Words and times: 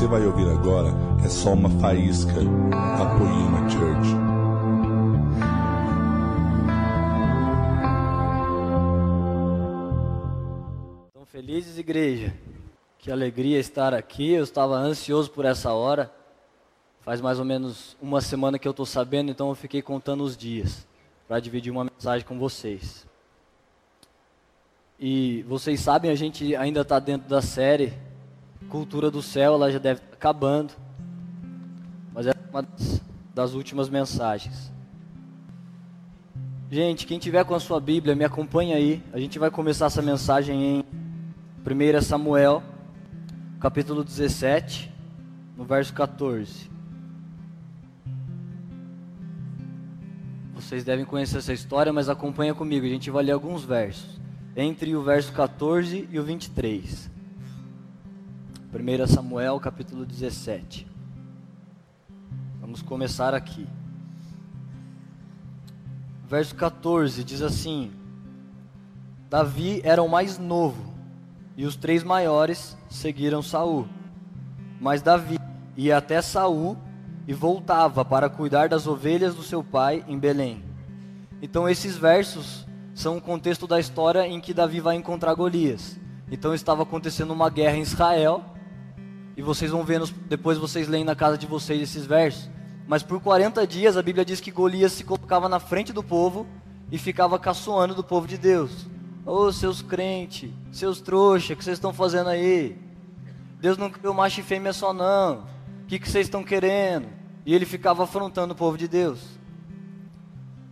você 0.00 0.06
vai 0.06 0.24
ouvir 0.24 0.48
agora 0.48 0.88
é 1.22 1.28
só 1.28 1.52
uma 1.52 1.68
faísca 1.78 2.32
da 2.32 3.18
Poema 3.18 3.68
Church. 3.68 4.08
Estão 11.08 11.26
felizes, 11.26 11.76
igreja? 11.76 12.34
Que 12.98 13.12
alegria 13.12 13.58
estar 13.58 13.92
aqui. 13.92 14.32
Eu 14.32 14.42
estava 14.42 14.74
ansioso 14.74 15.30
por 15.30 15.44
essa 15.44 15.70
hora. 15.74 16.10
Faz 17.02 17.20
mais 17.20 17.38
ou 17.38 17.44
menos 17.44 17.94
uma 18.00 18.22
semana 18.22 18.58
que 18.58 18.66
eu 18.66 18.70
estou 18.70 18.86
sabendo, 18.86 19.30
então 19.30 19.50
eu 19.50 19.54
fiquei 19.54 19.82
contando 19.82 20.24
os 20.24 20.34
dias 20.34 20.88
para 21.28 21.38
dividir 21.40 21.70
uma 21.70 21.84
mensagem 21.84 22.26
com 22.26 22.38
vocês. 22.38 23.06
E 24.98 25.42
vocês 25.42 25.78
sabem, 25.78 26.10
a 26.10 26.14
gente 26.14 26.56
ainda 26.56 26.80
está 26.80 26.98
dentro 26.98 27.28
da 27.28 27.42
série 27.42 27.92
Cultura 28.70 29.10
do 29.10 29.20
Céu, 29.20 29.54
ela 29.54 29.70
já 29.70 29.80
deve 29.80 30.00
estar 30.00 30.14
acabando. 30.14 30.72
Mas 32.14 32.28
é 32.28 32.32
uma 32.50 32.64
das, 33.34 33.52
últimas 33.52 33.88
mensagens. 33.88 34.70
Gente, 36.70 37.04
quem 37.04 37.18
tiver 37.18 37.44
com 37.44 37.54
a 37.54 37.58
sua 37.58 37.80
Bíblia, 37.80 38.14
me 38.14 38.24
acompanha 38.24 38.76
aí. 38.76 39.02
A 39.12 39.18
gente 39.18 39.40
vai 39.40 39.50
começar 39.50 39.86
essa 39.86 40.00
mensagem 40.00 40.62
em 40.62 40.84
1 41.66 42.00
Samuel, 42.00 42.62
capítulo 43.58 44.04
17, 44.04 44.92
no 45.56 45.64
verso 45.64 45.92
14. 45.92 46.70
Vocês 50.54 50.84
devem 50.84 51.04
conhecer 51.04 51.38
essa 51.38 51.52
história, 51.52 51.92
mas 51.92 52.08
acompanha 52.08 52.54
comigo. 52.54 52.86
A 52.86 52.88
gente 52.88 53.10
vai 53.10 53.24
ler 53.24 53.32
alguns 53.32 53.64
versos. 53.64 54.20
Entre 54.54 54.94
o 54.94 55.02
verso 55.02 55.32
14 55.32 56.08
e 56.08 56.20
o 56.20 56.22
23. 56.22 57.10
1 58.72 59.06
Samuel, 59.08 59.58
capítulo 59.58 60.06
17. 60.06 60.86
Vamos 62.60 62.80
começar 62.80 63.34
aqui. 63.34 63.66
Verso 66.28 66.54
14 66.54 67.24
diz 67.24 67.42
assim: 67.42 67.90
Davi 69.28 69.80
era 69.82 70.00
o 70.00 70.08
mais 70.08 70.38
novo, 70.38 70.94
e 71.56 71.66
os 71.66 71.74
três 71.74 72.04
maiores 72.04 72.76
seguiram 72.88 73.42
Saul. 73.42 73.88
Mas 74.80 75.02
Davi 75.02 75.36
ia 75.76 75.96
até 75.96 76.22
Saul 76.22 76.76
e 77.26 77.34
voltava 77.34 78.04
para 78.04 78.30
cuidar 78.30 78.68
das 78.68 78.86
ovelhas 78.86 79.34
do 79.34 79.42
seu 79.42 79.64
pai 79.64 80.04
em 80.06 80.16
Belém. 80.16 80.62
Então 81.42 81.68
esses 81.68 81.96
versos 81.96 82.64
são 82.94 83.16
um 83.16 83.20
contexto 83.20 83.66
da 83.66 83.80
história 83.80 84.28
em 84.28 84.40
que 84.40 84.54
Davi 84.54 84.78
vai 84.78 84.94
encontrar 84.94 85.34
Golias. 85.34 85.98
Então 86.30 86.54
estava 86.54 86.84
acontecendo 86.84 87.32
uma 87.32 87.50
guerra 87.50 87.76
em 87.76 87.82
Israel, 87.82 88.44
e 89.40 89.42
vocês 89.42 89.70
vão 89.70 89.82
ver, 89.82 90.02
depois 90.28 90.58
vocês 90.58 90.86
leem 90.86 91.02
na 91.02 91.16
casa 91.16 91.38
de 91.38 91.46
vocês 91.46 91.80
esses 91.80 92.04
versos. 92.04 92.50
Mas 92.86 93.02
por 93.02 93.22
40 93.22 93.66
dias 93.66 93.96
a 93.96 94.02
Bíblia 94.02 94.22
diz 94.22 94.38
que 94.38 94.50
Golias 94.50 94.92
se 94.92 95.02
colocava 95.02 95.48
na 95.48 95.58
frente 95.58 95.94
do 95.94 96.02
povo 96.02 96.46
e 96.92 96.98
ficava 96.98 97.38
caçoando 97.38 97.94
do 97.94 98.04
povo 98.04 98.28
de 98.28 98.36
Deus. 98.36 98.70
Ô 99.24 99.44
oh, 99.44 99.52
seus 99.52 99.80
crentes, 99.80 100.50
seus 100.70 101.00
trouxa, 101.00 101.54
o 101.54 101.56
que 101.56 101.64
vocês 101.64 101.78
estão 101.78 101.90
fazendo 101.90 102.28
aí? 102.28 102.76
Deus 103.58 103.78
não 103.78 103.88
criou 103.88 104.12
macho 104.12 104.40
e 104.40 104.42
fêmea 104.42 104.74
só 104.74 104.92
não. 104.92 105.46
O 105.84 105.86
que, 105.88 105.98
que 105.98 106.10
vocês 106.10 106.26
estão 106.26 106.44
querendo? 106.44 107.08
E 107.46 107.54
ele 107.54 107.64
ficava 107.64 108.04
afrontando 108.04 108.52
o 108.52 108.56
povo 108.56 108.76
de 108.76 108.88
Deus. 108.88 109.20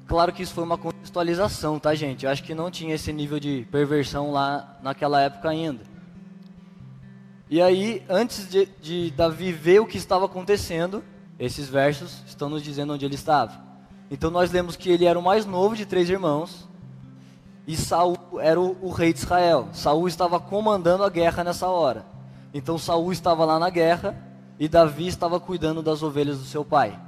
Claro 0.06 0.30
que 0.30 0.42
isso 0.42 0.52
foi 0.52 0.64
uma 0.64 0.76
contextualização, 0.76 1.78
tá, 1.78 1.94
gente? 1.94 2.26
Eu 2.26 2.30
acho 2.30 2.44
que 2.44 2.54
não 2.54 2.70
tinha 2.70 2.94
esse 2.94 3.14
nível 3.14 3.40
de 3.40 3.66
perversão 3.70 4.30
lá 4.30 4.78
naquela 4.82 5.22
época 5.22 5.48
ainda. 5.48 5.80
E 7.50 7.62
aí, 7.62 8.02
antes 8.08 8.48
de, 8.48 8.66
de 8.80 9.10
Davi 9.12 9.52
ver 9.52 9.80
o 9.80 9.86
que 9.86 9.96
estava 9.96 10.26
acontecendo, 10.26 11.02
esses 11.38 11.68
versos 11.68 12.22
estão 12.26 12.48
nos 12.48 12.62
dizendo 12.62 12.92
onde 12.92 13.04
ele 13.04 13.14
estava. 13.14 13.68
Então 14.10 14.30
nós 14.30 14.50
lemos 14.50 14.76
que 14.76 14.90
ele 14.90 15.04
era 15.04 15.18
o 15.18 15.22
mais 15.22 15.46
novo 15.46 15.76
de 15.76 15.86
três 15.86 16.08
irmãos 16.08 16.68
e 17.66 17.76
Saul 17.76 18.16
era 18.40 18.58
o, 18.58 18.76
o, 18.80 18.90
rei 18.90 19.12
de 19.12 19.20
Israel. 19.20 19.68
Saul 19.72 20.08
estava 20.08 20.40
comandando 20.40 21.04
a 21.04 21.10
guerra 21.10 21.44
nessa 21.44 21.68
hora. 21.68 22.04
Então 22.52 22.78
Saul 22.78 23.12
estava 23.12 23.44
lá 23.44 23.58
na 23.58 23.68
guerra 23.68 24.16
e 24.58 24.68
Davi 24.68 25.06
estava 25.06 25.38
cuidando 25.38 25.82
das 25.82 26.02
ovelhas 26.02 26.38
do 26.38 26.44
seu 26.44 26.64
pai. 26.64 26.98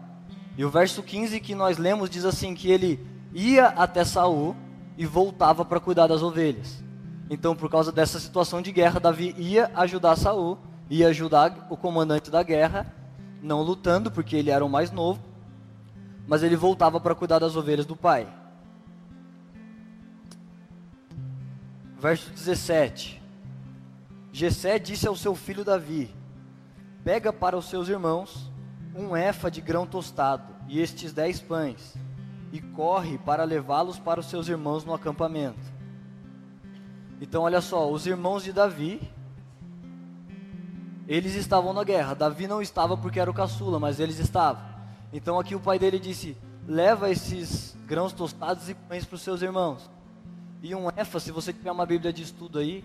E 0.57 0.65
o 0.65 0.71
verso 0.71 1.03
15 1.03 1.41
que 1.41 1.55
nós 1.55 1.79
lemos 1.79 2.11
diz 2.11 2.25
assim 2.25 2.55
que 2.55 2.71
ele 2.71 3.01
ia 3.33 3.69
até 3.69 4.05
Saul 4.05 4.55
e 4.99 5.07
voltava 5.07 5.65
para 5.65 5.81
cuidar 5.81 6.07
das 6.07 6.23
ovelhas. 6.23 6.85
Então, 7.33 7.55
por 7.55 7.71
causa 7.71 7.93
dessa 7.93 8.19
situação 8.19 8.61
de 8.61 8.73
guerra, 8.73 8.99
Davi 8.99 9.33
ia 9.39 9.71
ajudar 9.77 10.17
Saul, 10.17 10.59
ia 10.91 11.07
ajudar 11.07 11.69
o 11.71 11.77
comandante 11.77 12.29
da 12.29 12.43
guerra, 12.43 12.93
não 13.41 13.63
lutando 13.63 14.11
porque 14.11 14.35
ele 14.35 14.51
era 14.51 14.65
o 14.65 14.69
mais 14.69 14.91
novo, 14.91 15.23
mas 16.27 16.43
ele 16.43 16.57
voltava 16.57 16.99
para 16.99 17.15
cuidar 17.15 17.39
das 17.39 17.55
ovelhas 17.55 17.87
do 17.87 17.95
pai. 17.95 18.27
Verso 22.01 22.33
17. 22.33 23.23
Jessé 24.33 24.81
disse 24.81 25.07
ao 25.07 25.15
seu 25.15 25.37
filho 25.37 25.65
Davi: 25.65 26.13
Pega 27.05 27.33
para 27.33 27.57
os 27.57 27.67
seus 27.67 27.89
irmãos 27.89 28.51
um 28.93 29.17
efa 29.17 29.49
de 29.49 29.61
grão 29.61 29.87
tostado 29.87 30.53
e 30.67 30.81
estes 30.81 31.13
dez 31.13 31.39
pães, 31.39 31.95
e 32.53 32.61
corre 32.61 33.19
para 33.19 33.45
levá-los 33.45 34.01
para 34.01 34.19
os 34.19 34.27
seus 34.27 34.49
irmãos 34.49 34.85
no 34.85 34.93
acampamento. 34.93 35.80
Então, 37.21 37.43
olha 37.43 37.61
só, 37.61 37.91
os 37.91 38.07
irmãos 38.07 38.43
de 38.43 38.53
Davi, 38.53 39.01
eles 41.07 41.35
estavam 41.35 41.73
na 41.73 41.85
guerra. 41.85 42.15
Davi 42.15 42.47
não 42.47 42.63
estava 42.63 42.97
porque 42.97 43.21
era 43.21 43.31
o 43.31 43.35
caçula, 43.35 43.79
mas 43.79 44.01
eles 44.01 44.19
estavam. 44.19 44.63
Então, 45.13 45.39
aqui 45.39 45.55
o 45.55 45.61
pai 45.61 45.79
dele 45.79 45.99
disse: 45.99 46.37
leva 46.67 47.11
esses 47.11 47.77
grãos 47.87 48.13
tostados 48.13 48.69
e 48.69 48.75
pães 48.75 49.05
para 49.05 49.17
os 49.17 49.23
seus 49.23 49.43
irmãos. 49.43 49.91
E 50.63 50.75
um 50.75 50.89
efa, 50.89 51.19
se 51.21 51.31
você 51.31 51.53
tiver 51.53 51.73
uma 51.73 51.87
Bíblia 51.87 52.13
de 52.13 52.23
estudo 52.23 52.59
aí, 52.59 52.85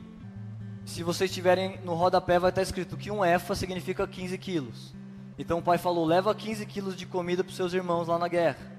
se 0.86 1.04
vocês 1.04 1.32
tiverem 1.32 1.80
no 1.84 1.94
rodapé, 1.94 2.38
vai 2.38 2.50
estar 2.50 2.62
escrito 2.62 2.96
que 2.98 3.12
um 3.12 3.24
efa 3.24 3.56
significa 3.56 4.08
15 4.08 4.38
quilos. 4.38 4.96
Então 5.38 5.60
o 5.60 5.62
pai 5.62 5.78
falou: 5.78 6.06
leva 6.06 6.34
15 6.34 6.66
quilos 6.66 6.96
de 6.96 7.06
comida 7.06 7.44
para 7.44 7.52
os 7.52 7.56
seus 7.56 7.74
irmãos 7.74 8.08
lá 8.08 8.18
na 8.18 8.28
guerra. 8.28 8.72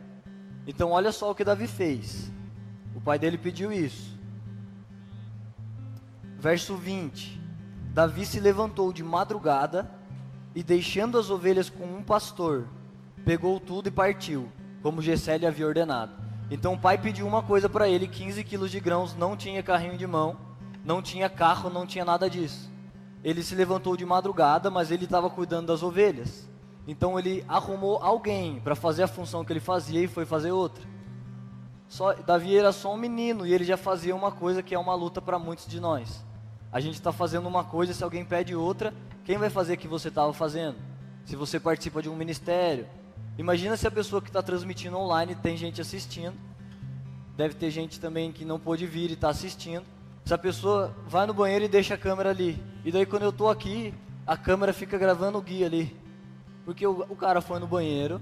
Então 0.67 0.91
olha 0.91 1.13
só 1.13 1.31
o 1.31 1.35
que 1.35 1.45
Davi 1.45 1.67
fez. 1.67 2.33
O 2.95 3.01
pai 3.01 3.19
dele 3.19 3.37
pediu 3.37 3.73
isso. 3.73 4.16
Verso 6.39 6.77
20: 6.77 7.41
Davi 7.93 8.25
se 8.27 8.41
levantou 8.41 8.93
de 8.93 9.03
madrugada 9.03 9.91
e, 10.55 10.63
deixando 10.63 11.19
as 11.19 11.31
ovelhas 11.31 11.69
com 11.69 11.85
um 11.85 12.03
pastor, 12.03 12.69
pegou 13.25 13.59
tudo 13.61 13.89
e 13.89 13.93
partiu, 13.93 14.51
como 14.83 15.03
Gessé 15.03 15.37
lhe 15.39 15.47
havia 15.47 15.67
ordenado. 15.67 16.13
Então 16.51 16.75
o 16.75 16.79
pai 16.79 16.97
pediu 16.99 17.27
uma 17.27 17.43
coisa 17.43 17.69
para 17.69 17.89
ele: 17.89 18.07
15 18.07 18.45
quilos 18.45 18.71
de 18.71 18.81
grãos, 18.81 19.15
não 19.15 19.37
tinha 19.37 19.63
carrinho 19.63 19.97
de 19.97 20.07
mão 20.07 20.47
não 20.87 21.03
tinha 21.03 21.29
carro, 21.29 21.69
não 21.69 21.85
tinha 21.85 22.05
nada 22.05 22.31
disso. 22.31 22.71
Ele 23.25 23.43
se 23.43 23.57
levantou 23.57 23.97
de 23.97 24.07
madrugada, 24.07 24.71
mas 24.71 24.93
ele 24.93 25.05
estava 25.05 25.29
cuidando 25.29 25.67
das 25.67 25.83
ovelhas. 25.83 26.49
Então 26.87 27.19
ele 27.19 27.45
arrumou 27.49 27.99
alguém 28.01 28.61
para 28.61 28.77
fazer 28.77 29.03
a 29.03 29.09
função 29.09 29.45
que 29.45 29.53
ele 29.53 29.59
fazia 29.59 30.01
e 30.01 30.07
foi 30.07 30.25
fazer 30.25 30.53
outra. 30.53 30.85
Só, 31.89 32.13
Davi 32.15 32.57
era 32.57 32.73
só 32.73 32.93
um 32.93 32.97
menino 32.97 33.47
e 33.47 33.53
ele 33.53 33.65
já 33.65 33.77
fazia 33.77 34.15
uma 34.15 34.33
coisa 34.33 34.63
que 34.63 34.75
é 34.75 34.79
uma 34.79 34.95
luta 34.95 35.21
para 35.21 35.39
muitos 35.39 35.67
de 35.67 35.81
nós. 35.81 36.25
A 36.73 36.81
gente 36.81 36.95
está 36.95 37.13
fazendo 37.13 37.47
uma 37.47 37.65
coisa, 37.65 37.95
se 37.95 38.03
alguém 38.03 38.25
pede 38.25 38.55
outra, 38.55 38.93
quem 39.25 39.39
vai 39.39 39.49
fazer 39.49 39.75
o 39.75 39.77
que 39.77 39.89
você 39.89 40.09
estava 40.09 40.33
fazendo? 40.33 40.77
Se 41.25 41.37
você 41.37 41.59
participa 41.59 42.03
de 42.03 42.09
um 42.09 42.17
ministério. 42.17 42.87
Imagina 43.39 43.77
se 43.77 43.87
a 43.87 43.91
pessoa 43.91 44.21
que 44.21 44.29
está 44.29 44.43
transmitindo 44.43 44.97
online 44.97 45.35
tem 45.35 45.57
gente 45.57 45.81
assistindo. 45.81 46.35
Deve 47.37 47.55
ter 47.55 47.71
gente 47.71 48.01
também 48.01 48.33
que 48.33 48.45
não 48.45 48.59
pôde 48.59 48.87
vir 48.87 49.11
e 49.11 49.15
está 49.15 49.29
assistindo. 49.29 49.85
Se 50.25 50.35
a 50.35 50.39
pessoa 50.39 50.95
vai 51.07 51.27
no 51.27 51.35
banheiro 51.35 51.65
e 51.65 51.69
deixa 51.69 51.95
a 51.95 51.99
câmera 51.99 52.31
ali. 52.31 52.61
E 52.85 52.91
daí 52.91 53.07
quando 53.07 53.23
eu 53.23 53.31
estou 53.31 53.51
aqui, 53.51 53.95
a 54.27 54.37
câmera 54.37 54.73
fica 54.73 54.99
gravando 54.99 55.39
o 55.39 55.43
guia 55.43 55.67
ali. 55.67 55.97
Porque 56.65 56.87
o, 56.87 57.07
o 57.09 57.17
cara 57.17 57.41
foi 57.41 57.59
no 57.61 57.67
banheiro 57.67 58.21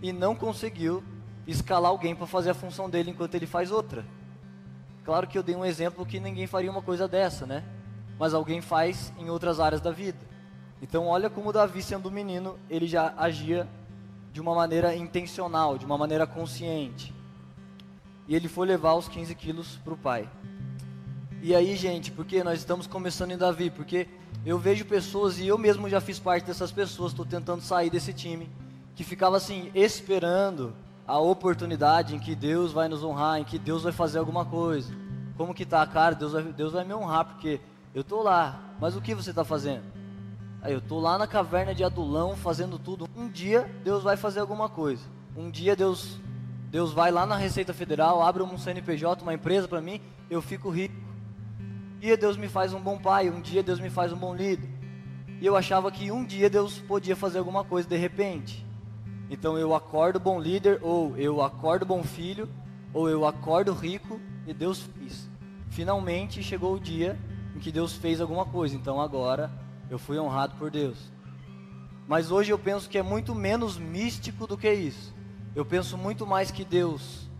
e 0.00 0.12
não 0.12 0.34
conseguiu 0.34 1.02
escalar 1.46 1.90
alguém 1.90 2.14
para 2.14 2.26
fazer 2.26 2.50
a 2.50 2.54
função 2.54 2.88
dele 2.88 3.10
enquanto 3.10 3.34
ele 3.34 3.46
faz 3.46 3.70
outra. 3.70 4.04
Claro 5.04 5.26
que 5.26 5.36
eu 5.36 5.42
dei 5.42 5.56
um 5.56 5.64
exemplo 5.64 6.06
que 6.06 6.20
ninguém 6.20 6.46
faria 6.46 6.70
uma 6.70 6.82
coisa 6.82 7.08
dessa, 7.08 7.46
né? 7.46 7.64
Mas 8.18 8.34
alguém 8.34 8.60
faz 8.60 9.12
em 9.18 9.30
outras 9.30 9.58
áreas 9.58 9.80
da 9.80 9.90
vida. 9.90 10.18
Então 10.82 11.06
olha 11.06 11.28
como 11.28 11.52
Davi 11.52 11.82
sendo 11.82 12.10
menino, 12.10 12.58
ele 12.68 12.86
já 12.86 13.14
agia 13.16 13.68
de 14.32 14.40
uma 14.40 14.54
maneira 14.54 14.94
intencional, 14.94 15.76
de 15.76 15.84
uma 15.84 15.98
maneira 15.98 16.26
consciente. 16.26 17.12
E 18.28 18.34
ele 18.34 18.48
foi 18.48 18.66
levar 18.66 18.94
os 18.94 19.08
15 19.08 19.34
quilos 19.34 19.76
para 19.82 19.94
o 19.94 19.96
pai. 19.96 20.28
E 21.42 21.54
aí, 21.54 21.74
gente, 21.74 22.10
porque 22.12 22.44
nós 22.44 22.58
estamos 22.58 22.86
começando 22.86 23.30
em 23.30 23.36
Davi, 23.36 23.70
porque 23.70 24.06
eu 24.44 24.58
vejo 24.58 24.84
pessoas, 24.84 25.38
e 25.38 25.46
eu 25.46 25.58
mesmo 25.58 25.88
já 25.88 26.00
fiz 26.00 26.18
parte 26.18 26.46
dessas 26.46 26.70
pessoas, 26.70 27.12
estou 27.12 27.24
tentando 27.24 27.62
sair 27.62 27.90
desse 27.90 28.12
time, 28.12 28.48
que 28.94 29.02
ficava 29.02 29.38
assim, 29.38 29.70
esperando 29.74 30.74
a 31.10 31.18
oportunidade 31.18 32.14
em 32.14 32.20
que 32.20 32.36
Deus 32.36 32.72
vai 32.72 32.88
nos 32.88 33.02
honrar, 33.02 33.40
em 33.40 33.44
que 33.44 33.58
Deus 33.58 33.82
vai 33.82 33.90
fazer 33.90 34.20
alguma 34.20 34.44
coisa. 34.44 34.94
Como 35.36 35.52
que 35.52 35.66
tá, 35.66 35.84
cara? 35.84 36.14
Deus 36.14 36.32
vai, 36.32 36.42
Deus 36.44 36.72
vai 36.72 36.84
me 36.84 36.94
honrar, 36.94 37.24
porque 37.24 37.60
eu 37.92 38.02
estou 38.02 38.22
lá, 38.22 38.60
mas 38.80 38.94
o 38.94 39.00
que 39.00 39.12
você 39.12 39.30
está 39.30 39.44
fazendo? 39.44 39.82
Aí 40.62 40.72
eu 40.72 40.80
tô 40.80 41.00
lá 41.00 41.18
na 41.18 41.26
caverna 41.26 41.74
de 41.74 41.82
Adulão 41.82 42.36
fazendo 42.36 42.78
tudo. 42.78 43.08
Um 43.16 43.28
dia 43.28 43.68
Deus 43.82 44.04
vai 44.04 44.16
fazer 44.16 44.38
alguma 44.38 44.68
coisa. 44.68 45.02
Um 45.36 45.50
dia 45.50 45.74
Deus 45.74 46.20
Deus 46.70 46.92
vai 46.92 47.10
lá 47.10 47.26
na 47.26 47.34
Receita 47.34 47.74
Federal, 47.74 48.22
abre 48.22 48.44
um 48.44 48.56
CNPJ, 48.56 49.22
uma 49.22 49.34
empresa 49.34 49.66
para 49.66 49.80
mim, 49.80 50.00
eu 50.30 50.40
fico 50.40 50.70
rico. 50.70 50.94
Um 51.58 51.98
dia 51.98 52.16
Deus 52.16 52.36
me 52.36 52.46
faz 52.46 52.72
um 52.72 52.80
bom 52.80 52.96
pai, 52.96 53.28
um 53.28 53.40
dia 53.40 53.64
Deus 53.64 53.80
me 53.80 53.90
faz 53.90 54.12
um 54.12 54.16
bom 54.16 54.32
líder. 54.32 54.70
E 55.40 55.44
eu 55.44 55.56
achava 55.56 55.90
que 55.90 56.12
um 56.12 56.24
dia 56.24 56.48
Deus 56.48 56.78
podia 56.78 57.16
fazer 57.16 57.38
alguma 57.38 57.64
coisa 57.64 57.88
de 57.88 57.96
repente. 57.96 58.69
Então 59.30 59.56
eu 59.56 59.72
acordo 59.76 60.18
bom 60.18 60.40
líder, 60.40 60.80
ou 60.82 61.16
eu 61.16 61.40
acordo 61.40 61.86
bom 61.86 62.02
filho, 62.02 62.48
ou 62.92 63.08
eu 63.08 63.24
acordo 63.24 63.72
rico 63.72 64.20
e 64.44 64.52
Deus 64.52 64.80
fez. 64.80 65.30
Finalmente 65.68 66.42
chegou 66.42 66.74
o 66.74 66.80
dia 66.80 67.16
em 67.54 67.60
que 67.60 67.70
Deus 67.70 67.94
fez 67.94 68.20
alguma 68.20 68.44
coisa. 68.44 68.74
Então 68.74 69.00
agora 69.00 69.48
eu 69.88 70.00
fui 70.00 70.18
honrado 70.18 70.56
por 70.56 70.68
Deus. 70.68 70.98
Mas 72.08 72.32
hoje 72.32 72.50
eu 72.50 72.58
penso 72.58 72.90
que 72.90 72.98
é 72.98 73.02
muito 73.02 73.32
menos 73.32 73.78
místico 73.78 74.48
do 74.48 74.58
que 74.58 74.72
isso. 74.72 75.14
Eu 75.54 75.64
penso 75.64 75.96
muito 75.96 76.26
mais 76.26 76.50
que 76.50 76.64
Deus 76.64 77.30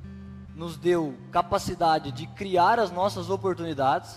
nos 0.54 0.76
deu 0.76 1.16
capacidade 1.32 2.12
de 2.12 2.28
criar 2.28 2.78
as 2.78 2.92
nossas 2.92 3.30
oportunidades 3.30 4.16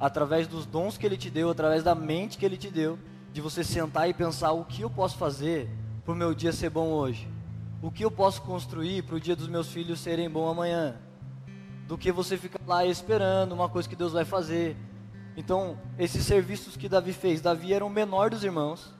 através 0.00 0.48
dos 0.48 0.66
dons 0.66 0.98
que 0.98 1.06
Ele 1.06 1.16
te 1.16 1.30
deu, 1.30 1.48
através 1.48 1.84
da 1.84 1.94
mente 1.94 2.38
que 2.38 2.44
Ele 2.44 2.56
te 2.56 2.70
deu, 2.70 2.98
de 3.32 3.40
você 3.40 3.62
sentar 3.62 4.08
e 4.08 4.14
pensar 4.14 4.50
o 4.50 4.64
que 4.64 4.82
eu 4.82 4.90
posso 4.90 5.16
fazer 5.16 5.70
para 6.04 6.12
o 6.12 6.16
meu 6.16 6.34
dia 6.34 6.52
ser 6.52 6.68
bom 6.68 6.88
hoje, 6.88 7.26
o 7.80 7.90
que 7.90 8.04
eu 8.04 8.10
posso 8.10 8.42
construir 8.42 9.02
para 9.02 9.16
o 9.16 9.20
dia 9.20 9.34
dos 9.34 9.48
meus 9.48 9.70
filhos 9.70 10.00
serem 10.00 10.28
bom 10.28 10.46
amanhã, 10.46 10.96
do 11.88 11.96
que 11.96 12.12
você 12.12 12.36
ficar 12.36 12.60
lá 12.66 12.84
esperando 12.84 13.52
uma 13.52 13.70
coisa 13.70 13.88
que 13.88 13.96
Deus 13.96 14.12
vai 14.12 14.24
fazer. 14.24 14.76
Então, 15.34 15.78
esses 15.98 16.24
serviços 16.24 16.76
que 16.76 16.88
Davi 16.88 17.12
fez, 17.12 17.40
Davi 17.40 17.72
era 17.72 17.84
o 17.84 17.90
menor 17.90 18.30
dos 18.30 18.44
irmãos. 18.44 18.92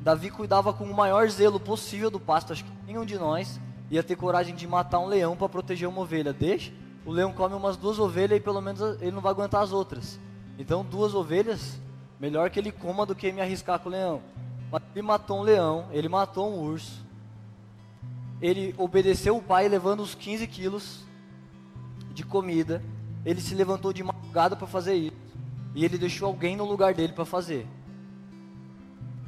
Davi 0.00 0.30
cuidava 0.30 0.72
com 0.72 0.84
o 0.84 0.94
maior 0.94 1.28
zelo 1.28 1.60
possível 1.60 2.10
do 2.10 2.18
pasto. 2.18 2.52
Acho 2.52 2.64
que 2.64 2.72
nenhum 2.84 3.04
de 3.04 3.16
nós 3.16 3.60
ia 3.90 4.02
ter 4.02 4.16
coragem 4.16 4.54
de 4.54 4.66
matar 4.66 4.98
um 4.98 5.06
leão 5.06 5.36
para 5.36 5.48
proteger 5.48 5.88
uma 5.88 6.00
ovelha. 6.00 6.32
Deixa, 6.32 6.72
o 7.06 7.12
leão 7.12 7.32
come 7.32 7.54
umas 7.54 7.76
duas 7.76 7.98
ovelhas 8.00 8.38
e 8.38 8.40
pelo 8.40 8.60
menos 8.60 8.80
ele 9.00 9.12
não 9.12 9.20
vai 9.20 9.30
aguentar 9.30 9.62
as 9.62 9.72
outras. 9.72 10.18
Então, 10.58 10.84
duas 10.84 11.14
ovelhas, 11.14 11.80
melhor 12.18 12.50
que 12.50 12.58
ele 12.58 12.72
coma 12.72 13.06
do 13.06 13.14
que 13.14 13.32
me 13.32 13.40
arriscar 13.40 13.78
com 13.78 13.88
o 13.88 13.92
leão. 13.92 14.20
Mas 14.72 14.82
ele 14.94 15.02
matou 15.02 15.40
um 15.40 15.42
leão, 15.42 15.86
ele 15.92 16.08
matou 16.08 16.50
um 16.50 16.58
urso. 16.58 17.04
Ele 18.40 18.74
obedeceu 18.78 19.36
o 19.36 19.42
pai 19.42 19.68
levando 19.68 20.00
os 20.00 20.14
15 20.14 20.46
quilos 20.46 21.04
de 22.14 22.24
comida. 22.24 22.82
Ele 23.22 23.38
se 23.38 23.54
levantou 23.54 23.92
de 23.92 24.02
madrugada 24.02 24.56
para 24.56 24.66
fazer 24.66 24.94
isso. 24.94 25.16
E 25.74 25.84
ele 25.84 25.98
deixou 25.98 26.26
alguém 26.26 26.56
no 26.56 26.64
lugar 26.64 26.94
dele 26.94 27.12
para 27.12 27.26
fazer. 27.26 27.66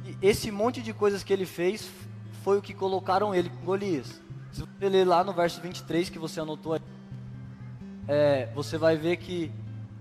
E 0.03 0.17
esse 0.19 0.49
monte 0.49 0.81
de 0.81 0.91
coisas 0.93 1.23
que 1.23 1.31
ele 1.31 1.45
fez 1.45 1.91
foi 2.41 2.57
o 2.57 2.61
que 2.61 2.73
colocaram 2.73 3.33
ele 3.33 3.51
com 3.51 3.65
Golias. 3.65 4.19
Se 4.51 4.61
você 4.61 4.89
ler 4.89 5.05
lá 5.05 5.23
no 5.23 5.31
verso 5.31 5.61
23 5.61 6.09
que 6.09 6.17
você 6.17 6.39
anotou 6.39 6.73
aí, 6.73 6.81
é, 8.07 8.49
você 8.55 8.79
vai 8.79 8.97
ver 8.97 9.17
que 9.17 9.51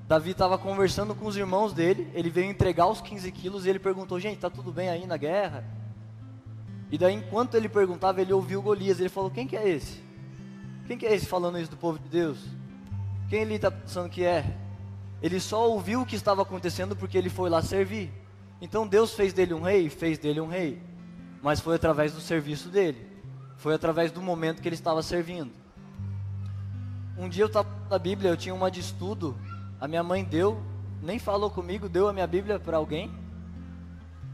Davi 0.07 0.33
estava 0.33 0.59
conversando 0.59 1.15
com 1.15 1.27
os 1.27 1.37
irmãos 1.37 1.73
dele, 1.73 2.11
ele 2.13 2.29
veio 2.29 2.51
entregar 2.51 2.87
os 2.87 3.01
15 3.01 3.33
quilos 3.33 3.65
e 3.65 3.71
ele 3.71 3.79
perguntou, 3.79 4.21
gente, 4.21 4.39
tá 4.39 4.51
tudo 4.51 4.71
bem 4.71 4.91
aí 4.91 5.07
na 5.07 5.17
guerra? 5.17 5.65
E 6.91 6.99
daí, 6.99 7.15
enquanto 7.15 7.55
ele 7.55 7.69
perguntava, 7.69 8.21
ele 8.21 8.33
ouviu 8.33 8.61
Golias, 8.61 9.01
ele 9.01 9.09
falou, 9.09 9.31
quem 9.31 9.47
que 9.47 9.57
é 9.57 9.67
esse? 9.67 10.03
Quem 10.87 10.99
que 10.99 11.07
é 11.07 11.15
esse 11.15 11.25
falando 11.25 11.59
isso 11.59 11.71
do 11.71 11.77
povo 11.77 11.99
de 11.99 12.09
Deus? 12.09 12.39
Quem 13.31 13.41
ele 13.41 13.55
está 13.55 13.71
pensando 13.71 14.11
que 14.11 14.23
é? 14.23 14.45
Ele 15.23 15.41
só 15.41 15.67
ouviu 15.69 16.03
o 16.03 16.07
que 16.07 16.17
estava 16.17 16.43
acontecendo 16.43 16.95
porque 16.95 17.17
ele 17.17 17.31
foi 17.31 17.49
lá 17.49 17.63
servir. 17.63 18.13
Então 18.61 18.87
Deus 18.87 19.15
fez 19.15 19.33
dele 19.33 19.55
um 19.55 19.63
rei, 19.63 19.89
fez 19.89 20.19
dele 20.19 20.41
um 20.41 20.47
rei, 20.47 20.81
mas 21.43 21.61
foi 21.61 21.77
através 21.77 22.13
do 22.13 22.21
serviço 22.21 22.69
dele, 22.69 23.09
foi 23.57 23.75
através 23.75 24.13
do 24.13 24.21
momento 24.21 24.61
que 24.61 24.69
ele 24.69 24.75
estava 24.75 25.03
servindo. 25.03 25.51
Um 27.17 27.29
dia 27.29 27.45
eu 27.45 27.47
estava 27.47 27.69
na 27.89 27.99
Bíblia, 27.99 28.31
eu 28.31 28.37
tinha 28.37 28.55
uma 28.55 28.71
de 28.71 28.81
estudo, 28.81 29.37
a 29.85 29.87
minha 29.87 30.03
mãe 30.03 30.25
deu, 30.25 30.59
nem 31.03 31.19
falou 31.19 31.51
comigo, 31.51 31.91
deu 31.91 32.09
a 32.09 32.13
minha 32.15 32.27
Bíblia 32.27 32.59
para 32.59 32.79
alguém. 32.79 33.13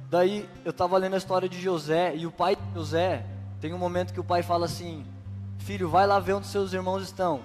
Daí 0.09 0.49
eu 0.65 0.71
estava 0.71 0.97
lendo 0.97 1.15
a 1.15 1.17
história 1.17 1.49
de 1.49 1.61
José 1.61 2.15
e 2.15 2.25
o 2.25 2.31
pai 2.31 2.55
de 2.55 2.63
José 2.73 3.27
tem 3.61 3.75
um 3.75 3.79
momento 3.79 4.15
que 4.15 4.21
o 4.21 4.25
pai 4.25 4.45
fala 4.45 4.67
assim: 4.67 5.05
Filho, 5.59 5.89
vai 5.89 6.07
lá 6.07 6.21
ver 6.21 6.35
onde 6.35 6.47
seus 6.47 6.73
irmãos 6.73 7.03
estão. 7.03 7.41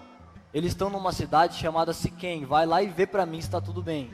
Eles 0.53 0.73
estão 0.73 0.87
numa 0.91 1.11
cidade 1.11 1.55
chamada 1.55 1.93
Siquém. 1.93 2.45
Vai 2.45 2.67
lá 2.67 2.83
e 2.83 2.85
vê 2.85 3.07
para 3.07 3.25
mim 3.25 3.41
se 3.41 3.47
está 3.47 3.59
tudo 3.59 3.81
bem. 3.81 4.11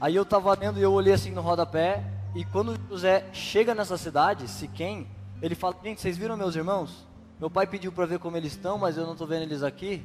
Aí 0.00 0.16
eu 0.16 0.22
estava 0.22 0.56
lendo 0.58 0.78
e 0.78 0.82
eu 0.82 0.94
olhei 0.94 1.12
assim 1.12 1.32
no 1.32 1.42
rodapé. 1.42 2.02
E 2.34 2.42
quando 2.42 2.80
José 2.88 3.26
chega 3.34 3.74
nessa 3.74 3.98
cidade, 3.98 4.48
Siquém, 4.48 5.06
ele 5.42 5.54
fala: 5.54 5.76
Gente, 5.84 6.00
vocês 6.00 6.16
viram 6.16 6.38
meus 6.38 6.56
irmãos? 6.56 7.06
Meu 7.38 7.50
pai 7.50 7.66
pediu 7.66 7.92
para 7.92 8.06
ver 8.06 8.18
como 8.18 8.34
eles 8.38 8.52
estão, 8.52 8.78
mas 8.78 8.96
eu 8.96 9.04
não 9.04 9.12
estou 9.12 9.26
vendo 9.26 9.42
eles 9.42 9.62
aqui. 9.62 10.02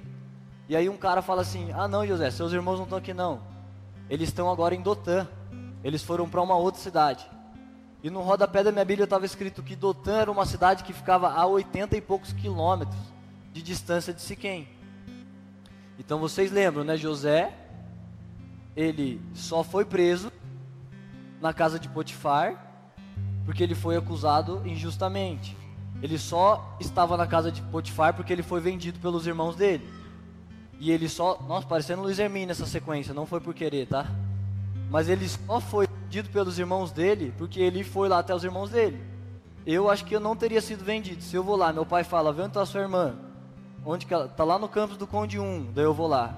E 0.72 0.76
aí 0.78 0.88
um 0.88 0.96
cara 0.96 1.22
fala 1.22 1.42
assim: 1.42 1.70
Ah, 1.74 1.86
não, 1.86 2.08
José, 2.08 2.32
seus 2.32 2.54
irmãos 2.54 2.78
não 2.78 2.86
estão 2.86 2.98
aqui 2.98 3.14
não. 3.14 3.42
Eles 4.10 4.30
estão 4.30 4.50
agora 4.50 4.74
em 4.74 4.82
Dotã. 4.82 5.28
Eles 5.84 6.02
foram 6.02 6.30
para 6.30 6.42
uma 6.42 6.56
outra 6.56 6.80
cidade. 6.80 7.30
E 8.02 8.10
no 8.10 8.22
rodapé 8.22 8.64
da 8.64 8.72
minha 8.72 8.86
Bíblia 8.86 9.04
estava 9.04 9.26
escrito 9.26 9.62
que 9.62 9.76
Dotã 9.76 10.20
era 10.22 10.32
uma 10.32 10.46
cidade 10.46 10.86
que 10.86 10.94
ficava 10.94 11.30
a 11.30 11.46
80 11.46 11.98
e 11.98 12.00
poucos 12.00 12.32
quilômetros 12.32 12.98
de 13.52 13.62
distância 13.62 14.14
de 14.14 14.22
Siquém. 14.22 14.66
Então 16.00 16.20
vocês 16.20 16.54
lembram, 16.54 16.86
né? 16.86 16.96
José, 16.96 17.54
ele 18.74 19.22
só 19.34 19.66
foi 19.66 19.84
preso 19.84 20.32
na 21.42 21.52
casa 21.52 21.78
de 21.78 21.90
Potifar 21.90 22.66
porque 23.44 23.62
ele 23.62 23.76
foi 23.76 23.98
acusado 23.98 24.62
injustamente. 24.66 25.58
Ele 26.02 26.18
só 26.18 26.78
estava 26.80 27.18
na 27.18 27.28
casa 27.28 27.52
de 27.52 27.62
Potifar 27.64 28.14
porque 28.14 28.32
ele 28.32 28.42
foi 28.42 28.62
vendido 28.62 29.00
pelos 29.00 29.28
irmãos 29.28 29.58
dele. 29.58 30.00
E 30.82 30.90
ele 30.90 31.08
só, 31.08 31.40
nossa, 31.48 31.68
parecendo 31.68 32.02
Luiz 32.02 32.18
Hermínio 32.18 32.48
nessa 32.48 32.66
sequência, 32.66 33.14
não 33.14 33.28
foi 33.28 33.40
por 33.40 33.54
querer, 33.54 33.86
tá? 33.86 34.08
Mas 34.90 35.08
ele 35.08 35.30
só 35.30 35.60
foi 35.60 35.86
vendido 35.86 36.30
pelos 36.30 36.58
irmãos 36.58 36.92
dele 36.92 37.32
porque 37.38 37.60
ele 37.60 37.84
foi 37.84 38.10
lá 38.10 38.18
até 38.18 38.34
os 38.34 38.44
irmãos 38.44 38.72
dele. 38.72 39.00
Eu 39.64 39.92
acho 39.92 40.04
que 40.04 40.16
eu 40.16 40.20
não 40.20 40.36
teria 40.36 40.60
sido 40.60 40.84
vendido. 40.84 41.22
Se 41.22 41.36
eu 41.36 41.44
vou 41.44 41.56
lá, 41.56 41.72
meu 41.72 41.86
pai 41.86 42.04
fala, 42.04 42.32
onde 42.32 42.48
está 42.48 42.66
sua 42.66 42.82
irmã? 42.82 43.14
Onde 43.86 44.08
que 44.08 44.14
ela? 44.14 44.28
Tá 44.28 44.44
lá 44.44 44.58
no 44.58 44.68
campus 44.68 44.98
do 44.98 45.06
Conde 45.06 45.38
1, 45.38 45.72
daí 45.72 45.86
eu 45.86 45.94
vou 45.94 46.08
lá. 46.08 46.34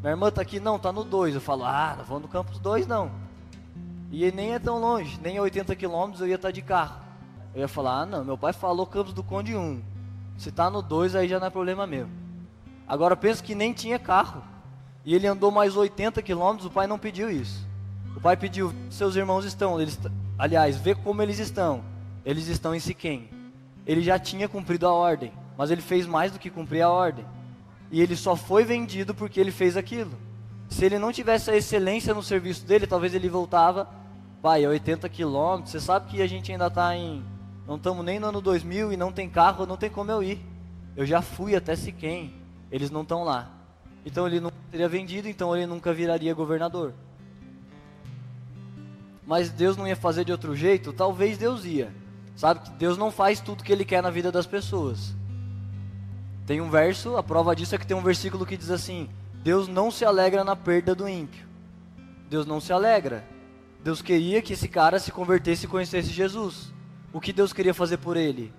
Minha 0.00 0.12
irmã 0.12 0.30
tá 0.30 0.40
aqui? 0.40 0.58
Não, 0.58 0.78
tá 0.78 0.90
no 0.90 1.04
2. 1.04 1.34
Eu 1.34 1.40
falo, 1.42 1.66
ah, 1.66 1.94
não 1.98 2.04
vou 2.06 2.18
no 2.18 2.28
campus 2.28 2.58
2 2.60 2.86
não. 2.86 3.10
E 4.10 4.32
nem 4.32 4.54
é 4.54 4.58
tão 4.58 4.80
longe, 4.80 5.20
nem 5.22 5.36
é 5.36 5.40
80 5.42 5.76
quilômetros 5.76 6.22
eu 6.22 6.28
ia 6.28 6.36
estar 6.36 6.48
tá 6.48 6.52
de 6.52 6.62
carro. 6.62 6.98
Eu 7.54 7.60
ia 7.60 7.68
falar, 7.68 8.00
ah 8.00 8.06
não, 8.06 8.24
meu 8.24 8.38
pai 8.38 8.54
falou 8.54 8.86
campus 8.86 9.12
do 9.12 9.22
Conde 9.22 9.54
1. 9.54 9.82
Se 10.38 10.50
tá 10.50 10.70
no 10.70 10.80
2 10.80 11.14
aí 11.14 11.28
já 11.28 11.38
não 11.38 11.48
é 11.48 11.50
problema 11.50 11.86
meu. 11.86 12.21
Agora 12.92 13.16
penso 13.16 13.42
que 13.42 13.54
nem 13.54 13.72
tinha 13.72 13.98
carro. 13.98 14.42
E 15.04 15.14
ele 15.14 15.26
andou 15.26 15.50
mais 15.50 15.76
80 15.76 16.20
quilômetros, 16.22 16.66
o 16.66 16.70
pai 16.70 16.86
não 16.86 16.98
pediu 16.98 17.30
isso. 17.30 17.66
O 18.16 18.20
pai 18.20 18.36
pediu, 18.36 18.72
seus 18.90 19.16
irmãos 19.16 19.44
estão, 19.44 19.80
eles, 19.80 19.98
aliás, 20.38 20.76
vê 20.76 20.94
como 20.94 21.22
eles 21.22 21.38
estão. 21.38 21.82
Eles 22.24 22.46
estão 22.48 22.74
em 22.74 22.80
Siquém. 22.80 23.28
Ele 23.86 24.02
já 24.02 24.18
tinha 24.18 24.48
cumprido 24.48 24.86
a 24.86 24.92
ordem 24.92 25.32
mas 25.56 25.70
ele 25.70 25.82
fez 25.82 26.06
mais 26.06 26.32
do 26.32 26.38
que 26.38 26.50
cumprir 26.50 26.82
a 26.82 26.90
ordem. 26.90 27.24
E 27.90 28.00
ele 28.00 28.16
só 28.16 28.34
foi 28.34 28.64
vendido 28.64 29.14
porque 29.14 29.38
ele 29.38 29.50
fez 29.50 29.76
aquilo. 29.76 30.12
Se 30.68 30.84
ele 30.84 30.98
não 30.98 31.12
tivesse 31.12 31.50
a 31.50 31.56
excelência 31.56 32.14
no 32.14 32.22
serviço 32.22 32.64
dele, 32.66 32.86
talvez 32.86 33.14
ele 33.14 33.28
voltava, 33.28 33.88
pai, 34.40 34.64
a 34.64 34.70
80 34.70 35.08
quilômetros. 35.08 35.70
Você 35.70 35.80
sabe 35.80 36.08
que 36.08 36.22
a 36.22 36.26
gente 36.26 36.50
ainda 36.50 36.68
está 36.68 36.96
em. 36.96 37.22
Não 37.66 37.76
estamos 37.76 38.04
nem 38.04 38.18
no 38.18 38.28
ano 38.28 38.40
2000 38.40 38.92
e 38.92 38.96
não 38.96 39.12
tem 39.12 39.28
carro, 39.28 39.66
não 39.66 39.76
tem 39.76 39.90
como 39.90 40.10
eu 40.10 40.22
ir. 40.22 40.44
Eu 40.96 41.06
já 41.06 41.22
fui 41.22 41.54
até 41.54 41.76
Siquém, 41.76 42.34
eles 42.72 42.90
não 42.90 43.02
estão 43.02 43.22
lá. 43.22 43.50
Então 44.04 44.26
ele 44.26 44.40
não 44.40 44.50
teria 44.70 44.88
vendido, 44.88 45.28
então 45.28 45.54
ele 45.54 45.66
nunca 45.66 45.92
viraria 45.92 46.32
governador. 46.32 46.94
Mas 49.26 49.50
Deus 49.50 49.76
não 49.76 49.86
ia 49.86 49.94
fazer 49.94 50.24
de 50.24 50.32
outro 50.32 50.56
jeito? 50.56 50.92
Talvez 50.92 51.36
Deus 51.36 51.64
ia. 51.66 51.94
Sabe 52.34 52.60
que 52.60 52.70
Deus 52.70 52.96
não 52.96 53.10
faz 53.10 53.38
tudo 53.40 53.62
que 53.62 53.70
ele 53.70 53.84
quer 53.84 54.02
na 54.02 54.10
vida 54.10 54.32
das 54.32 54.46
pessoas. 54.46 55.14
Tem 56.46 56.60
um 56.60 56.70
verso, 56.70 57.16
a 57.16 57.22
prova 57.22 57.54
disso 57.54 57.74
é 57.74 57.78
que 57.78 57.86
tem 57.86 57.96
um 57.96 58.02
versículo 58.02 58.46
que 58.46 58.56
diz 58.56 58.70
assim: 58.70 59.08
Deus 59.44 59.68
não 59.68 59.90
se 59.90 60.04
alegra 60.04 60.42
na 60.42 60.56
perda 60.56 60.94
do 60.94 61.06
ímpio. 61.06 61.46
Deus 62.28 62.46
não 62.46 62.58
se 62.58 62.72
alegra. 62.72 63.22
Deus 63.84 64.00
queria 64.00 64.40
que 64.40 64.54
esse 64.54 64.66
cara 64.66 64.98
se 64.98 65.12
convertesse 65.12 65.66
e 65.66 65.68
conhecesse 65.68 66.08
Jesus. 66.08 66.72
O 67.12 67.20
que 67.20 67.32
Deus 67.32 67.52
queria 67.52 67.74
fazer 67.74 67.98
por 67.98 68.16
ele? 68.16 68.52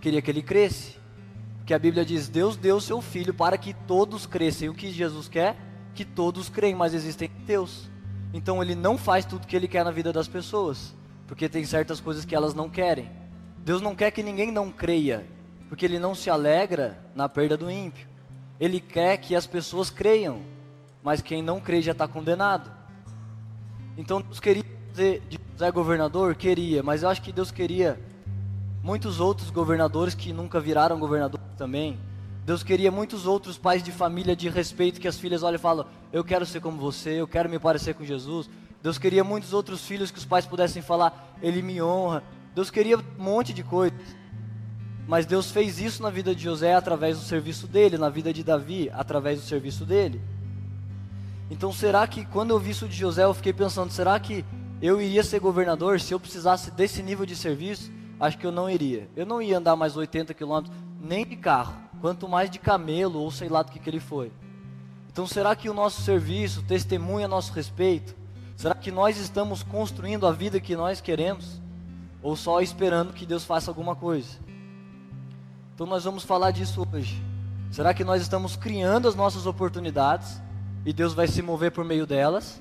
Queria 0.00 0.22
que 0.22 0.30
ele 0.30 0.42
cresce. 0.42 0.99
Porque 1.70 1.76
a 1.76 1.78
Bíblia 1.78 2.04
diz: 2.04 2.28
Deus 2.28 2.56
deu 2.56 2.80
seu 2.80 3.00
filho 3.00 3.32
para 3.32 3.56
que 3.56 3.72
todos 3.72 4.26
cresçam. 4.26 4.66
E 4.66 4.68
o 4.70 4.74
que 4.74 4.90
Jesus 4.90 5.28
quer? 5.28 5.56
Que 5.94 6.04
todos 6.04 6.48
creem, 6.48 6.74
mas 6.74 6.94
existem 6.94 7.30
Deus. 7.46 7.88
Então 8.34 8.60
ele 8.60 8.74
não 8.74 8.98
faz 8.98 9.24
tudo 9.24 9.46
que 9.46 9.54
ele 9.54 9.68
quer 9.68 9.84
na 9.84 9.92
vida 9.92 10.12
das 10.12 10.26
pessoas, 10.26 10.92
porque 11.28 11.48
tem 11.48 11.64
certas 11.64 12.00
coisas 12.00 12.24
que 12.24 12.34
elas 12.34 12.54
não 12.54 12.68
querem. 12.68 13.08
Deus 13.58 13.80
não 13.80 13.94
quer 13.94 14.10
que 14.10 14.20
ninguém 14.20 14.50
não 14.50 14.68
creia, 14.68 15.24
porque 15.68 15.84
ele 15.84 16.00
não 16.00 16.12
se 16.12 16.28
alegra 16.28 16.98
na 17.14 17.28
perda 17.28 17.56
do 17.56 17.70
ímpio. 17.70 18.08
Ele 18.58 18.80
quer 18.80 19.18
que 19.18 19.36
as 19.36 19.46
pessoas 19.46 19.90
creiam, 19.90 20.42
mas 21.04 21.22
quem 21.22 21.40
não 21.40 21.60
crê 21.60 21.80
já 21.80 21.92
está 21.92 22.08
condenado. 22.08 22.68
Então 23.96 24.20
Deus 24.20 24.40
queria 24.40 24.64
que 24.64 25.20
de 25.20 25.38
José 25.52 25.70
governador? 25.70 26.34
Queria, 26.34 26.82
mas 26.82 27.04
eu 27.04 27.08
acho 27.08 27.22
que 27.22 27.30
Deus 27.30 27.52
queria 27.52 27.96
muitos 28.82 29.20
outros 29.20 29.50
governadores 29.50 30.14
que 30.14 30.32
nunca 30.32 30.60
viraram 30.60 30.98
governador 30.98 31.40
também. 31.56 31.98
Deus 32.44 32.62
queria 32.62 32.90
muitos 32.90 33.26
outros 33.26 33.58
pais 33.58 33.82
de 33.82 33.92
família 33.92 34.34
de 34.34 34.48
respeito 34.48 35.00
que 35.00 35.08
as 35.08 35.18
filhas 35.18 35.42
olham 35.42 35.56
e 35.56 35.58
falam: 35.58 35.86
Eu 36.12 36.24
quero 36.24 36.46
ser 36.46 36.60
como 36.60 36.78
você, 36.78 37.20
eu 37.20 37.28
quero 37.28 37.48
me 37.48 37.58
parecer 37.58 37.94
com 37.94 38.04
Jesus. 38.04 38.48
Deus 38.82 38.98
queria 38.98 39.22
muitos 39.22 39.52
outros 39.52 39.84
filhos 39.84 40.10
que 40.10 40.18
os 40.18 40.24
pais 40.24 40.46
pudessem 40.46 40.82
falar: 40.82 41.36
Ele 41.42 41.62
me 41.62 41.80
honra. 41.82 42.22
Deus 42.54 42.70
queria 42.70 42.98
um 42.98 43.02
monte 43.18 43.52
de 43.52 43.62
coisas. 43.62 43.98
Mas 45.06 45.26
Deus 45.26 45.50
fez 45.50 45.80
isso 45.80 46.02
na 46.02 46.10
vida 46.10 46.34
de 46.34 46.42
José 46.42 46.74
através 46.74 47.18
do 47.18 47.24
serviço 47.24 47.66
dele, 47.66 47.98
na 47.98 48.08
vida 48.08 48.32
de 48.32 48.44
Davi 48.44 48.90
através 48.92 49.40
do 49.40 49.46
serviço 49.46 49.84
dele. 49.84 50.20
Então 51.50 51.72
será 51.72 52.06
que 52.06 52.24
quando 52.24 52.50
eu 52.50 52.58
vi 52.58 52.70
isso 52.70 52.88
de 52.88 52.96
José, 52.96 53.24
eu 53.24 53.34
fiquei 53.34 53.52
pensando: 53.52 53.92
será 53.92 54.18
que 54.18 54.44
eu 54.80 55.00
iria 55.00 55.22
ser 55.22 55.40
governador 55.40 56.00
se 56.00 56.14
eu 56.14 56.20
precisasse 56.20 56.70
desse 56.70 57.02
nível 57.02 57.26
de 57.26 57.36
serviço? 57.36 57.90
Acho 58.20 58.36
que 58.36 58.46
eu 58.46 58.52
não 58.52 58.68
iria. 58.68 59.08
Eu 59.16 59.24
não 59.24 59.40
ia 59.40 59.56
andar 59.56 59.74
mais 59.74 59.96
80 59.96 60.34
quilômetros, 60.34 60.76
nem 61.00 61.26
de 61.26 61.36
carro, 61.36 61.74
quanto 62.02 62.28
mais 62.28 62.50
de 62.50 62.58
camelo 62.58 63.18
ou 63.18 63.30
sei 63.30 63.48
lá 63.48 63.62
do 63.62 63.72
que, 63.72 63.78
que 63.78 63.88
ele 63.88 63.98
foi. 63.98 64.30
Então 65.10 65.26
será 65.26 65.56
que 65.56 65.70
o 65.70 65.74
nosso 65.74 66.02
serviço 66.02 66.62
testemunha 66.62 67.26
nosso 67.26 67.52
respeito? 67.52 68.14
Será 68.56 68.74
que 68.74 68.90
nós 68.90 69.16
estamos 69.16 69.62
construindo 69.62 70.26
a 70.26 70.32
vida 70.32 70.60
que 70.60 70.76
nós 70.76 71.00
queremos? 71.00 71.60
Ou 72.22 72.36
só 72.36 72.60
esperando 72.60 73.14
que 73.14 73.24
Deus 73.24 73.44
faça 73.44 73.70
alguma 73.70 73.96
coisa? 73.96 74.38
Então 75.74 75.86
nós 75.86 76.04
vamos 76.04 76.22
falar 76.22 76.50
disso 76.50 76.86
hoje. 76.92 77.22
Será 77.70 77.94
que 77.94 78.04
nós 78.04 78.20
estamos 78.20 78.54
criando 78.54 79.08
as 79.08 79.14
nossas 79.14 79.46
oportunidades 79.46 80.42
e 80.84 80.92
Deus 80.92 81.14
vai 81.14 81.26
se 81.26 81.40
mover 81.40 81.72
por 81.72 81.86
meio 81.86 82.06
delas? 82.06 82.60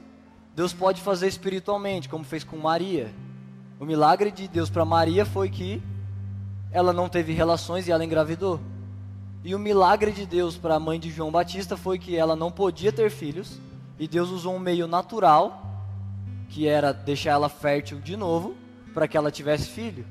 Deus 0.56 0.72
pode 0.72 1.02
fazer 1.02 1.28
espiritualmente, 1.28 2.08
como 2.08 2.24
fez 2.24 2.46
com 2.46 2.58
Maria. 2.58 3.14
O 3.80 3.86
milagre 3.86 4.30
de 4.30 4.46
Deus 4.46 4.70
para 4.70 4.84
Maria 4.84 5.26
foi 5.26 5.50
que 5.50 5.82
ela 6.70 6.92
não 6.92 7.08
teve 7.08 7.32
relações 7.32 7.88
e 7.88 7.92
ela 7.94 8.04
engravidou. 8.04 8.60
E 9.42 9.56
o 9.56 9.60
milagre 9.60 10.12
de 10.12 10.26
Deus 10.26 10.58
para 10.58 10.76
a 10.76 10.80
mãe 10.82 11.00
de 11.00 11.10
João 11.10 11.32
Batista 11.32 11.78
foi 11.78 11.98
que 11.98 12.14
ela 12.18 12.36
não 12.36 12.52
podia 12.52 12.92
ter 12.92 13.10
filhos 13.10 13.58
e 13.98 14.06
Deus 14.06 14.32
usou 14.32 14.54
um 14.54 14.60
meio 14.60 14.86
natural, 14.86 15.64
que 16.50 16.68
era 16.68 16.92
deixar 16.92 17.32
ela 17.32 17.48
fértil 17.48 18.02
de 18.02 18.18
novo, 18.18 18.54
para 18.94 19.08
que 19.08 19.16
ela 19.16 19.32
tivesse 19.32 19.70
filho. 19.70 20.06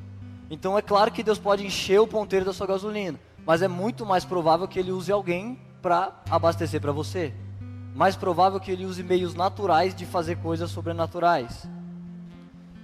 Então 0.48 0.78
é 0.78 0.80
claro 0.80 1.12
que 1.12 1.22
Deus 1.22 1.38
pode 1.38 1.66
encher 1.66 2.00
o 2.00 2.06
ponteiro 2.06 2.46
da 2.46 2.54
sua 2.54 2.66
gasolina, 2.66 3.20
mas 3.44 3.60
é 3.60 3.68
muito 3.68 4.06
mais 4.06 4.24
provável 4.24 4.66
que 4.66 4.78
ele 4.78 4.92
use 4.92 5.12
alguém 5.12 5.60
para 5.82 6.22
abastecer 6.30 6.80
para 6.80 6.90
você. 6.90 7.34
Mais 7.94 8.16
provável 8.16 8.58
que 8.58 8.70
ele 8.70 8.86
use 8.86 9.02
meios 9.02 9.34
naturais 9.34 9.94
de 9.94 10.06
fazer 10.06 10.36
coisas 10.36 10.70
sobrenaturais. 10.70 11.68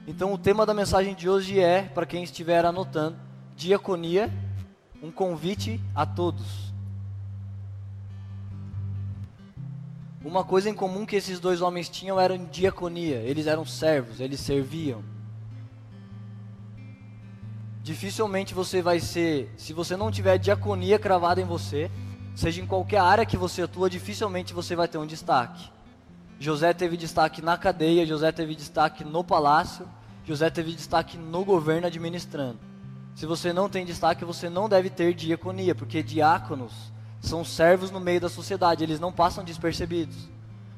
Então 0.06 0.34
o 0.34 0.38
tema 0.38 0.66
da 0.66 0.74
mensagem 0.74 1.14
de 1.14 1.28
hoje 1.28 1.58
é, 1.58 1.82
para 1.82 2.04
quem 2.04 2.22
estiver 2.22 2.64
anotando, 2.64 3.16
diaconia, 3.56 4.30
um 5.02 5.10
convite 5.10 5.80
a 5.94 6.04
todos. 6.04 6.72
Uma 10.22 10.44
coisa 10.44 10.68
em 10.68 10.74
comum 10.74 11.06
que 11.06 11.16
esses 11.16 11.40
dois 11.40 11.62
homens 11.62 11.88
tinham 11.88 12.20
era 12.20 12.36
diaconia, 12.36 13.16
eles 13.16 13.46
eram 13.46 13.64
servos, 13.64 14.20
eles 14.20 14.40
serviam. 14.40 15.02
Dificilmente 17.82 18.54
você 18.54 18.82
vai 18.82 19.00
ser, 19.00 19.52
se 19.56 19.72
você 19.72 19.96
não 19.96 20.10
tiver 20.10 20.38
diaconia 20.38 20.98
cravada 20.98 21.40
em 21.40 21.44
você, 21.44 21.90
seja 22.34 22.60
em 22.60 22.66
qualquer 22.66 22.98
área 22.98 23.26
que 23.26 23.36
você 23.36 23.62
atua, 23.62 23.88
dificilmente 23.88 24.54
você 24.54 24.74
vai 24.74 24.88
ter 24.88 24.98
um 24.98 25.06
destaque. 25.06 25.70
José 26.38 26.72
teve 26.72 26.96
destaque 26.96 27.40
na 27.40 27.56
cadeia, 27.56 28.06
José 28.06 28.30
teve 28.32 28.54
destaque 28.54 29.04
no 29.04 29.22
palácio, 29.22 29.88
José 30.24 30.50
teve 30.50 30.72
destaque 30.72 31.16
no 31.16 31.44
governo 31.44 31.86
administrando. 31.86 32.58
Se 33.14 33.26
você 33.26 33.52
não 33.52 33.68
tem 33.68 33.86
destaque, 33.86 34.24
você 34.24 34.48
não 34.48 34.68
deve 34.68 34.90
ter 34.90 35.14
diaconia, 35.14 35.74
porque 35.74 36.02
diáconos 36.02 36.92
são 37.20 37.44
servos 37.44 37.90
no 37.90 38.00
meio 38.00 38.20
da 38.20 38.28
sociedade, 38.28 38.82
eles 38.82 38.98
não 38.98 39.12
passam 39.12 39.44
despercebidos. 39.44 40.28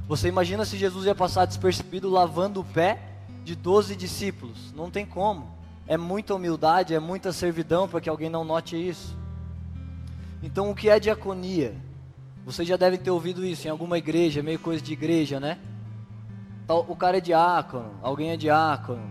Você 0.06 0.28
imagina 0.28 0.64
se 0.64 0.76
Jesus 0.76 1.06
ia 1.06 1.14
passar 1.14 1.46
despercebido 1.46 2.08
lavando 2.08 2.60
o 2.60 2.64
pé 2.64 3.00
de 3.44 3.56
12 3.56 3.96
discípulos? 3.96 4.72
Não 4.72 4.90
tem 4.90 5.04
como. 5.04 5.56
É 5.88 5.96
muita 5.96 6.34
humildade, 6.34 6.94
é 6.94 7.00
muita 7.00 7.32
servidão 7.32 7.88
para 7.88 8.00
que 8.00 8.08
alguém 8.08 8.28
não 8.28 8.44
note 8.44 8.76
isso. 8.76 9.16
Então, 10.42 10.70
o 10.70 10.74
que 10.74 10.88
é 10.88 11.00
diaconia? 11.00 11.74
Vocês 12.46 12.68
já 12.68 12.76
devem 12.76 12.96
ter 12.96 13.10
ouvido 13.10 13.44
isso 13.44 13.66
em 13.66 13.70
alguma 13.72 13.98
igreja, 13.98 14.40
meio 14.40 14.60
coisa 14.60 14.80
de 14.80 14.92
igreja, 14.92 15.40
né? 15.40 15.58
O 16.68 16.94
cara 16.94 17.18
é 17.18 17.20
diácono, 17.20 17.90
alguém 18.00 18.30
é 18.30 18.36
diácono. 18.36 19.02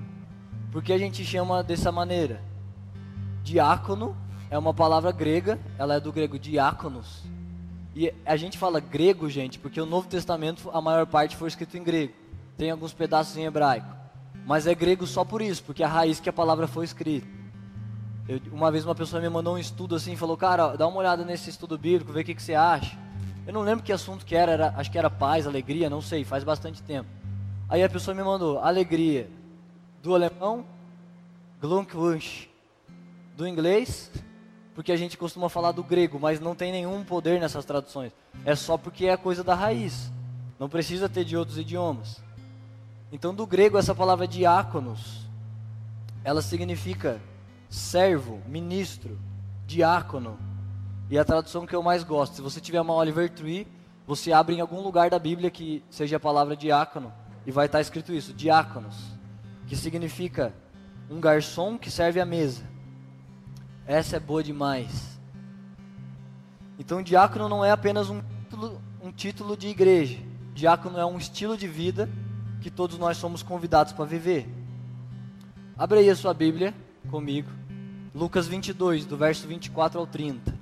Por 0.72 0.82
que 0.82 0.94
a 0.94 0.98
gente 0.98 1.25
chama 1.25 1.62
dessa 1.62 1.92
maneira? 1.92 2.42
Diácono 3.44 4.15
é 4.50 4.58
uma 4.58 4.74
palavra 4.74 5.12
grega, 5.12 5.60
ela 5.77 5.96
é 5.96 6.00
do 6.00 6.13
grego 6.13 6.39
diáconos. 6.39 7.24
E 7.94 8.10
a 8.25 8.38
gente 8.38 8.58
fala 8.58 8.80
grego, 8.80 9.30
gente, 9.30 9.60
porque 9.60 9.82
o 9.82 9.86
Novo 9.86 10.08
Testamento, 10.08 10.70
a 10.72 10.80
maior 10.80 11.06
parte 11.06 11.36
foi 11.36 11.50
escrito 11.50 11.77
em 11.77 11.84
grego. 11.84 12.13
Tem 12.58 12.72
alguns 12.72 12.94
pedaços 12.94 13.36
em 13.36 13.44
hebraico. 13.44 13.94
Mas 14.46 14.65
é 14.65 14.74
grego 14.74 15.06
só 15.06 15.25
por 15.25 15.42
isso, 15.42 15.62
porque 15.62 15.84
é 15.84 15.86
a 15.86 15.89
raiz 15.89 16.22
que 16.22 16.30
a 16.30 16.34
palavra 16.34 16.68
foi 16.68 16.86
escrita. 16.86 17.27
Eu, 18.30 18.39
uma 18.54 18.72
vez 18.72 18.86
uma 18.86 18.96
pessoa 18.96 19.22
me 19.22 19.27
mandou 19.27 19.56
um 19.56 19.60
estudo 19.60 19.94
assim, 19.94 20.15
falou, 20.15 20.38
cara, 20.38 20.77
dá 20.77 20.88
uma 20.88 21.00
olhada 21.00 21.25
nesse 21.25 21.50
estudo 21.50 21.77
bíblico, 21.77 22.13
vê 22.13 22.22
o 22.22 22.24
que, 22.24 22.34
que 22.34 22.42
você 22.42 22.56
acha. 22.56 23.04
Eu 23.46 23.54
não 23.54 23.62
lembro 23.62 23.84
que 23.84 23.92
assunto 23.92 24.25
que 24.25 24.36
era, 24.36 24.52
era, 24.52 24.74
acho 24.75 24.92
que 24.92 24.98
era 24.98 25.10
paz, 25.10 25.46
alegria, 25.46 25.90
não 25.90 26.02
sei, 26.02 26.24
faz 26.24 26.44
bastante 26.44 26.82
tempo. 26.82 27.10
Aí 27.70 27.84
a 27.84 27.90
pessoa 27.90 28.16
me 28.16 28.24
mandou, 28.24 28.60
alegria, 28.60 29.30
do 30.02 30.14
alemão, 30.16 30.66
Glückwunsch, 31.62 32.48
do 33.36 33.48
inglês, 33.48 34.12
porque 34.74 34.92
a 34.92 34.98
gente 34.98 35.18
costuma 35.18 35.50
falar 35.50 35.72
do 35.72 35.84
grego, 35.84 36.20
mas 36.20 36.40
não 36.40 36.54
tem 36.54 36.72
nenhum 36.72 37.04
poder 37.04 37.40
nessas 37.40 37.66
traduções. 37.66 38.12
É 38.44 38.56
só 38.56 38.78
porque 38.78 39.06
é 39.06 39.18
coisa 39.18 39.44
da 39.44 39.56
raiz. 39.56 40.12
Não 40.60 40.70
precisa 40.70 41.10
ter 41.10 41.24
de 41.24 41.36
outros 41.36 41.58
idiomas. 41.58 42.22
Então, 43.12 43.34
do 43.34 43.48
grego, 43.48 43.78
essa 43.78 43.96
palavra 43.96 44.28
diáconos, 44.28 45.25
ela 46.24 46.42
significa 46.42 47.22
servo, 47.70 48.42
ministro, 48.48 49.18
diácono. 49.66 50.38
E 51.10 51.20
a 51.20 51.26
tradução 51.26 51.66
que 51.66 51.76
eu 51.76 51.84
mais 51.84 52.04
gosto, 52.04 52.36
se 52.36 52.42
você 52.42 52.60
tiver 52.60 52.82
uma 52.82 52.94
Oliver 52.94 53.30
Tree, 53.30 53.68
você 54.08 54.32
abre 54.32 54.56
em 54.56 54.62
algum 54.62 54.82
lugar 54.82 55.10
da 55.10 55.20
Bíblia 55.20 55.52
que 55.52 55.84
seja 55.90 56.18
a 56.18 56.20
palavra 56.20 56.56
diácono 56.56 57.14
e 57.46 57.52
vai 57.52 57.68
estar 57.68 57.80
escrito 57.80 58.12
isso, 58.12 58.34
diáconos, 58.34 58.96
que 59.68 59.76
significa 59.76 60.54
um 61.10 61.20
garçom 61.20 61.78
que 61.78 61.92
serve 61.92 62.20
a 62.20 62.26
mesa. 62.26 62.64
Essa 63.86 64.18
é 64.18 64.20
boa 64.20 64.44
demais. 64.44 65.20
Então, 66.80 67.04
diácono 67.04 67.48
não 67.48 67.64
é 67.64 67.72
apenas 67.72 68.10
um 68.10 68.22
título, 68.44 68.82
um 69.02 69.12
título 69.12 69.56
de 69.56 69.68
igreja. 69.68 70.18
Diácono 70.56 70.98
é 70.98 71.06
um 71.06 71.18
estilo 71.18 71.56
de 71.56 71.68
vida 71.68 72.10
que 72.62 72.72
todos 72.72 72.98
nós 72.98 73.18
somos 73.18 73.44
convidados 73.44 73.94
para 73.94 74.06
viver. 74.06 74.50
Abra 75.78 76.00
aí 76.00 76.10
a 76.10 76.16
sua 76.16 76.34
Bíblia 76.34 76.74
comigo. 77.12 77.50
Lucas 78.14 78.48
22, 78.48 79.06
do 79.06 79.16
verso 79.16 79.48
24 79.48 80.00
ao 80.00 80.08
30. 80.08 80.55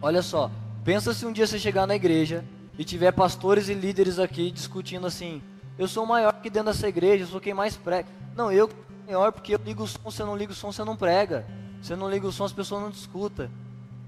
Olha 0.00 0.22
só, 0.22 0.50
pensa 0.84 1.12
se 1.12 1.26
um 1.26 1.32
dia 1.32 1.46
você 1.46 1.58
chegar 1.58 1.86
na 1.86 1.96
igreja 1.96 2.44
e 2.78 2.84
tiver 2.84 3.12
pastores 3.12 3.68
e 3.68 3.74
líderes 3.74 4.18
aqui 4.18 4.50
discutindo 4.50 5.06
assim: 5.06 5.42
eu 5.78 5.86
sou 5.86 6.04
maior 6.04 6.32
que 6.32 6.50
dentro 6.50 6.72
dessa 6.72 6.88
igreja, 6.88 7.22
eu 7.22 7.28
sou 7.28 7.40
quem 7.40 7.54
mais 7.54 7.76
prega. 7.76 8.08
Não, 8.34 8.50
eu 8.50 8.68
maior 9.06 9.30
porque 9.30 9.54
eu 9.54 9.60
ligo 9.64 9.84
o 9.84 9.86
som, 9.86 9.98
você 10.04 10.24
não 10.24 10.36
liga 10.36 10.52
o 10.52 10.54
som, 10.54 10.72
você 10.72 10.82
não 10.82 10.96
prega. 10.96 11.46
Você 11.80 11.94
não 11.94 12.10
liga 12.10 12.26
o 12.26 12.32
som, 12.32 12.44
as 12.44 12.52
pessoas 12.52 12.82
não 12.82 12.90
discutem. 12.90 13.48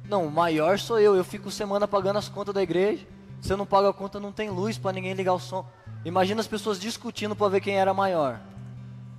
Não, 0.08 0.28
maior 0.28 0.78
sou 0.80 0.98
eu, 0.98 1.14
eu 1.14 1.22
fico 1.24 1.50
semana 1.50 1.86
pagando 1.86 2.18
as 2.18 2.28
contas 2.28 2.52
da 2.52 2.62
igreja. 2.62 3.06
Você 3.40 3.54
não 3.54 3.64
paga 3.64 3.88
a 3.88 3.92
conta, 3.92 4.18
não 4.18 4.32
tem 4.32 4.50
luz 4.50 4.76
para 4.76 4.92
ninguém 4.92 5.14
ligar 5.14 5.32
o 5.32 5.38
som. 5.38 5.64
Imagina 6.04 6.40
as 6.40 6.48
pessoas 6.48 6.80
discutindo 6.80 7.36
para 7.36 7.48
ver 7.48 7.60
quem 7.60 7.76
era 7.76 7.94
maior. 7.94 8.40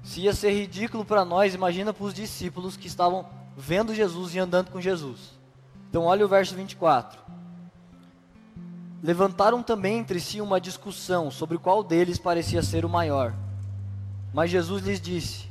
Se 0.03 0.21
ia 0.21 0.33
ser 0.33 0.51
ridículo 0.51 1.05
para 1.05 1.23
nós, 1.23 1.55
imagina 1.55 1.93
para 1.93 2.05
os 2.05 2.13
discípulos 2.13 2.75
que 2.75 2.87
estavam 2.87 3.25
vendo 3.55 3.95
Jesus 3.95 4.35
e 4.35 4.39
andando 4.39 4.71
com 4.71 4.81
Jesus. 4.81 5.40
Então, 5.91 6.05
olha 6.05 6.23
o 6.23 6.29
verso 6.29 6.55
24. 6.55 7.19
Levantaram 9.03 9.61
também 9.61 9.97
entre 9.97 10.21
si 10.21 10.39
uma 10.39 10.61
discussão 10.61 11.29
sobre 11.29 11.57
qual 11.57 11.83
deles 11.83 12.17
parecia 12.17 12.63
ser 12.63 12.85
o 12.85 12.89
maior. 12.89 13.35
Mas 14.33 14.49
Jesus 14.49 14.83
lhes 14.83 15.01
disse: 15.01 15.49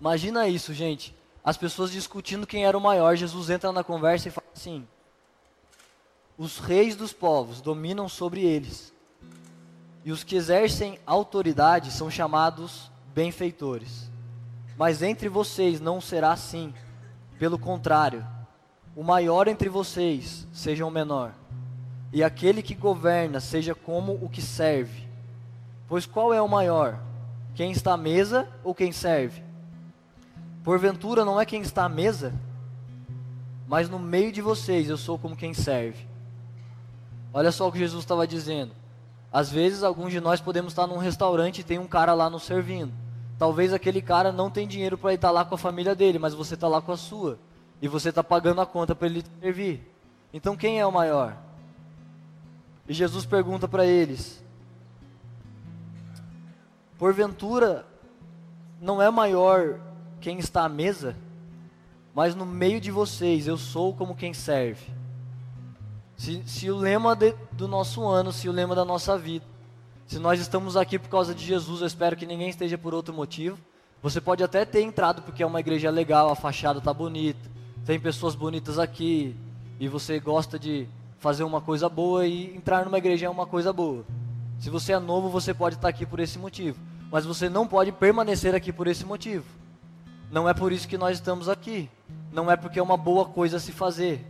Imagina 0.00 0.48
isso, 0.48 0.74
gente. 0.74 1.14
As 1.44 1.56
pessoas 1.56 1.92
discutindo 1.92 2.44
quem 2.44 2.66
era 2.66 2.76
o 2.76 2.80
maior. 2.80 3.14
Jesus 3.14 3.50
entra 3.50 3.70
na 3.70 3.84
conversa 3.84 4.26
e 4.26 4.32
fala 4.32 4.48
assim: 4.52 4.84
Os 6.36 6.58
reis 6.58 6.96
dos 6.96 7.12
povos 7.12 7.60
dominam 7.60 8.08
sobre 8.08 8.40
eles, 8.44 8.92
e 10.04 10.10
os 10.10 10.24
que 10.24 10.34
exercem 10.34 10.98
autoridade 11.06 11.92
são 11.92 12.10
chamados 12.10 12.90
benfeitores. 13.14 14.10
Mas 14.76 15.02
entre 15.02 15.28
vocês 15.28 15.80
não 15.80 16.00
será 16.00 16.32
assim. 16.32 16.74
Pelo 17.38 17.60
contrário, 17.60 18.26
o 18.96 19.02
maior 19.02 19.48
entre 19.48 19.68
vocês 19.68 20.46
seja 20.52 20.86
o 20.86 20.90
menor, 20.90 21.32
e 22.12 22.22
aquele 22.22 22.62
que 22.62 22.74
governa 22.74 23.40
seja 23.40 23.74
como 23.74 24.12
o 24.22 24.28
que 24.28 24.40
serve. 24.40 25.08
Pois 25.88 26.06
qual 26.06 26.32
é 26.32 26.40
o 26.40 26.48
maior? 26.48 27.00
Quem 27.54 27.72
está 27.72 27.94
à 27.94 27.96
mesa 27.96 28.48
ou 28.62 28.74
quem 28.74 28.92
serve? 28.92 29.42
Porventura 30.62 31.24
não 31.24 31.40
é 31.40 31.44
quem 31.44 31.60
está 31.60 31.84
à 31.84 31.88
mesa, 31.88 32.32
mas 33.66 33.88
no 33.88 33.98
meio 33.98 34.30
de 34.30 34.40
vocês 34.40 34.88
eu 34.88 34.96
sou 34.96 35.18
como 35.18 35.36
quem 35.36 35.52
serve. 35.52 36.06
Olha 37.32 37.50
só 37.50 37.68
o 37.68 37.72
que 37.72 37.78
Jesus 37.78 38.04
estava 38.04 38.26
dizendo. 38.26 38.72
Às 39.32 39.50
vezes, 39.50 39.82
alguns 39.82 40.12
de 40.12 40.20
nós 40.20 40.40
podemos 40.40 40.72
estar 40.72 40.86
num 40.86 40.96
restaurante 40.96 41.58
e 41.58 41.64
tem 41.64 41.80
um 41.80 41.88
cara 41.88 42.14
lá 42.14 42.30
nos 42.30 42.44
servindo. 42.44 42.92
Talvez 43.36 43.72
aquele 43.72 44.00
cara 44.00 44.30
não 44.30 44.48
tem 44.48 44.68
dinheiro 44.68 44.96
para 44.96 45.12
estar 45.12 45.32
lá 45.32 45.44
com 45.44 45.56
a 45.56 45.58
família 45.58 45.92
dele, 45.92 46.20
mas 46.20 46.34
você 46.34 46.54
está 46.54 46.68
lá 46.68 46.80
com 46.80 46.92
a 46.92 46.96
sua. 46.96 47.36
E 47.80 47.88
você 47.88 48.08
está 48.08 48.22
pagando 48.22 48.60
a 48.60 48.66
conta 48.66 48.94
para 48.94 49.06
ele 49.06 49.22
te 49.22 49.30
servir. 49.40 49.94
Então, 50.32 50.56
quem 50.56 50.80
é 50.80 50.86
o 50.86 50.92
maior? 50.92 51.36
E 52.88 52.92
Jesus 52.92 53.24
pergunta 53.24 53.66
para 53.66 53.86
eles: 53.86 54.42
Porventura, 56.98 57.86
não 58.80 59.00
é 59.00 59.10
maior 59.10 59.80
quem 60.20 60.38
está 60.38 60.64
à 60.64 60.68
mesa, 60.68 61.16
mas 62.14 62.34
no 62.34 62.46
meio 62.46 62.80
de 62.80 62.90
vocês 62.90 63.46
eu 63.46 63.56
sou 63.56 63.94
como 63.94 64.14
quem 64.14 64.32
serve. 64.32 64.86
Se, 66.16 66.42
se 66.46 66.70
o 66.70 66.76
lema 66.76 67.16
de, 67.16 67.34
do 67.52 67.66
nosso 67.66 68.06
ano, 68.06 68.32
se 68.32 68.48
o 68.48 68.52
lema 68.52 68.74
da 68.74 68.84
nossa 68.84 69.18
vida, 69.18 69.44
se 70.06 70.18
nós 70.18 70.38
estamos 70.38 70.76
aqui 70.76 70.98
por 70.98 71.08
causa 71.08 71.34
de 71.34 71.44
Jesus, 71.44 71.80
eu 71.80 71.86
espero 71.86 72.16
que 72.16 72.26
ninguém 72.26 72.48
esteja 72.48 72.78
por 72.78 72.94
outro 72.94 73.12
motivo. 73.12 73.58
Você 74.02 74.20
pode 74.20 74.44
até 74.44 74.64
ter 74.64 74.82
entrado 74.82 75.22
porque 75.22 75.42
é 75.42 75.46
uma 75.46 75.60
igreja 75.60 75.90
legal, 75.90 76.30
a 76.30 76.36
fachada 76.36 76.78
está 76.78 76.92
bonita, 76.92 77.50
tem 77.84 78.00
pessoas 78.00 78.34
bonitas 78.34 78.78
aqui, 78.78 79.36
e 79.78 79.88
você 79.88 80.18
gosta 80.18 80.58
de 80.58 80.88
fazer 81.18 81.44
uma 81.44 81.60
coisa 81.60 81.88
boa 81.88 82.26
e 82.26 82.56
entrar 82.56 82.84
numa 82.84 82.98
igreja 82.98 83.26
é 83.26 83.30
uma 83.30 83.46
coisa 83.46 83.72
boa. 83.72 84.04
Se 84.58 84.70
você 84.70 84.92
é 84.92 84.98
novo, 84.98 85.28
você 85.28 85.52
pode 85.52 85.76
estar 85.76 85.88
aqui 85.88 86.06
por 86.06 86.18
esse 86.20 86.38
motivo, 86.38 86.78
mas 87.10 87.26
você 87.26 87.48
não 87.48 87.66
pode 87.66 87.92
permanecer 87.92 88.54
aqui 88.54 88.72
por 88.72 88.86
esse 88.86 89.04
motivo. 89.04 89.44
Não 90.30 90.48
é 90.48 90.54
por 90.54 90.72
isso 90.72 90.88
que 90.88 90.96
nós 90.96 91.18
estamos 91.18 91.48
aqui. 91.48 91.88
Não 92.32 92.50
é 92.50 92.56
porque 92.56 92.78
é 92.78 92.82
uma 92.82 92.96
boa 92.96 93.26
coisa 93.26 93.58
se 93.58 93.70
fazer. 93.70 94.26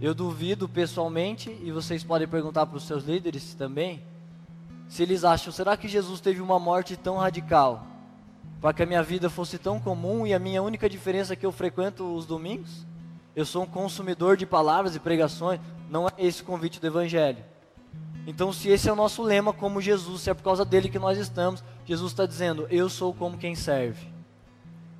Eu 0.00 0.14
duvido 0.14 0.68
pessoalmente, 0.68 1.50
e 1.62 1.70
vocês 1.70 2.02
podem 2.02 2.26
perguntar 2.26 2.66
para 2.66 2.76
os 2.76 2.84
seus 2.84 3.04
líderes 3.04 3.54
também, 3.54 4.02
se 4.88 5.02
eles 5.02 5.22
acham, 5.22 5.52
será 5.52 5.76
que 5.76 5.86
Jesus 5.86 6.20
teve 6.20 6.40
uma 6.40 6.58
morte 6.58 6.96
tão 6.96 7.16
radical 7.18 7.91
para 8.62 8.72
que 8.72 8.82
a 8.84 8.86
minha 8.86 9.02
vida 9.02 9.28
fosse 9.28 9.58
tão 9.58 9.80
comum 9.80 10.24
e 10.24 10.32
a 10.32 10.38
minha 10.38 10.62
única 10.62 10.88
diferença 10.88 11.32
é 11.32 11.36
que 11.36 11.44
eu 11.44 11.50
frequento 11.50 12.14
os 12.14 12.24
domingos? 12.24 12.86
Eu 13.34 13.44
sou 13.44 13.64
um 13.64 13.66
consumidor 13.66 14.36
de 14.36 14.46
palavras 14.46 14.94
e 14.94 15.00
pregações, 15.00 15.60
não 15.90 16.06
é 16.06 16.12
esse 16.16 16.42
o 16.42 16.44
convite 16.44 16.80
do 16.80 16.86
Evangelho. 16.86 17.44
Então, 18.24 18.52
se 18.52 18.68
esse 18.68 18.88
é 18.88 18.92
o 18.92 18.96
nosso 18.96 19.20
lema 19.20 19.52
como 19.52 19.80
Jesus, 19.80 20.22
se 20.22 20.30
é 20.30 20.34
por 20.34 20.44
causa 20.44 20.64
dele 20.64 20.88
que 20.88 20.98
nós 20.98 21.18
estamos, 21.18 21.64
Jesus 21.84 22.12
está 22.12 22.24
dizendo: 22.24 22.68
Eu 22.70 22.88
sou 22.88 23.12
como 23.12 23.36
quem 23.36 23.56
serve. 23.56 24.06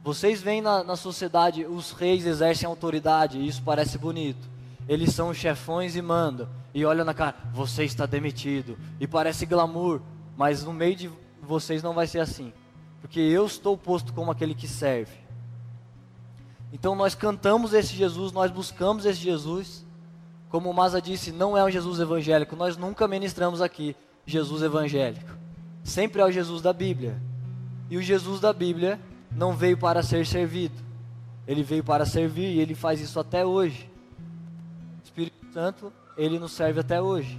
Vocês 0.02 0.42
veem 0.42 0.60
na, 0.60 0.82
na 0.82 0.96
sociedade, 0.96 1.64
os 1.64 1.92
reis 1.92 2.26
exercem 2.26 2.66
autoridade, 2.66 3.38
e 3.38 3.46
isso 3.46 3.62
parece 3.62 3.96
bonito. 3.96 4.50
Eles 4.88 5.14
são 5.14 5.32
chefões 5.32 5.94
e 5.94 6.02
mandam. 6.02 6.48
E 6.74 6.84
olha 6.84 7.04
na 7.04 7.14
cara, 7.14 7.36
você 7.52 7.84
está 7.84 8.06
demitido. 8.06 8.76
E 8.98 9.06
parece 9.06 9.46
glamour, 9.46 10.00
mas 10.36 10.64
no 10.64 10.72
meio 10.72 10.96
de 10.96 11.10
vocês 11.40 11.80
não 11.80 11.94
vai 11.94 12.08
ser 12.08 12.18
assim. 12.18 12.52
Porque 13.02 13.20
eu 13.20 13.44
estou 13.44 13.76
posto 13.76 14.12
como 14.14 14.30
aquele 14.30 14.54
que 14.54 14.66
serve. 14.66 15.12
Então 16.72 16.94
nós 16.94 17.14
cantamos 17.14 17.74
esse 17.74 17.94
Jesus, 17.94 18.32
nós 18.32 18.50
buscamos 18.50 19.04
esse 19.04 19.20
Jesus. 19.20 19.84
Como 20.48 20.70
o 20.70 20.74
Maza 20.74 21.02
disse, 21.02 21.32
não 21.32 21.56
é 21.56 21.64
um 21.64 21.70
Jesus 21.70 22.00
evangélico. 22.00 22.56
Nós 22.56 22.76
nunca 22.76 23.06
ministramos 23.06 23.60
aqui 23.60 23.94
Jesus 24.24 24.62
evangélico. 24.62 25.36
Sempre 25.82 26.22
é 26.22 26.24
o 26.24 26.30
Jesus 26.30 26.62
da 26.62 26.72
Bíblia. 26.72 27.20
E 27.90 27.96
o 27.96 28.02
Jesus 28.02 28.40
da 28.40 28.52
Bíblia 28.52 28.98
não 29.30 29.54
veio 29.54 29.76
para 29.76 30.02
ser 30.02 30.26
servido. 30.26 30.74
Ele 31.46 31.62
veio 31.62 31.82
para 31.82 32.06
servir 32.06 32.54
e 32.54 32.60
ele 32.60 32.74
faz 32.74 33.00
isso 33.00 33.18
até 33.18 33.44
hoje. 33.44 33.90
Espírito 35.02 35.52
Santo, 35.52 35.92
ele 36.16 36.38
nos 36.38 36.52
serve 36.52 36.80
até 36.80 37.02
hoje. 37.02 37.38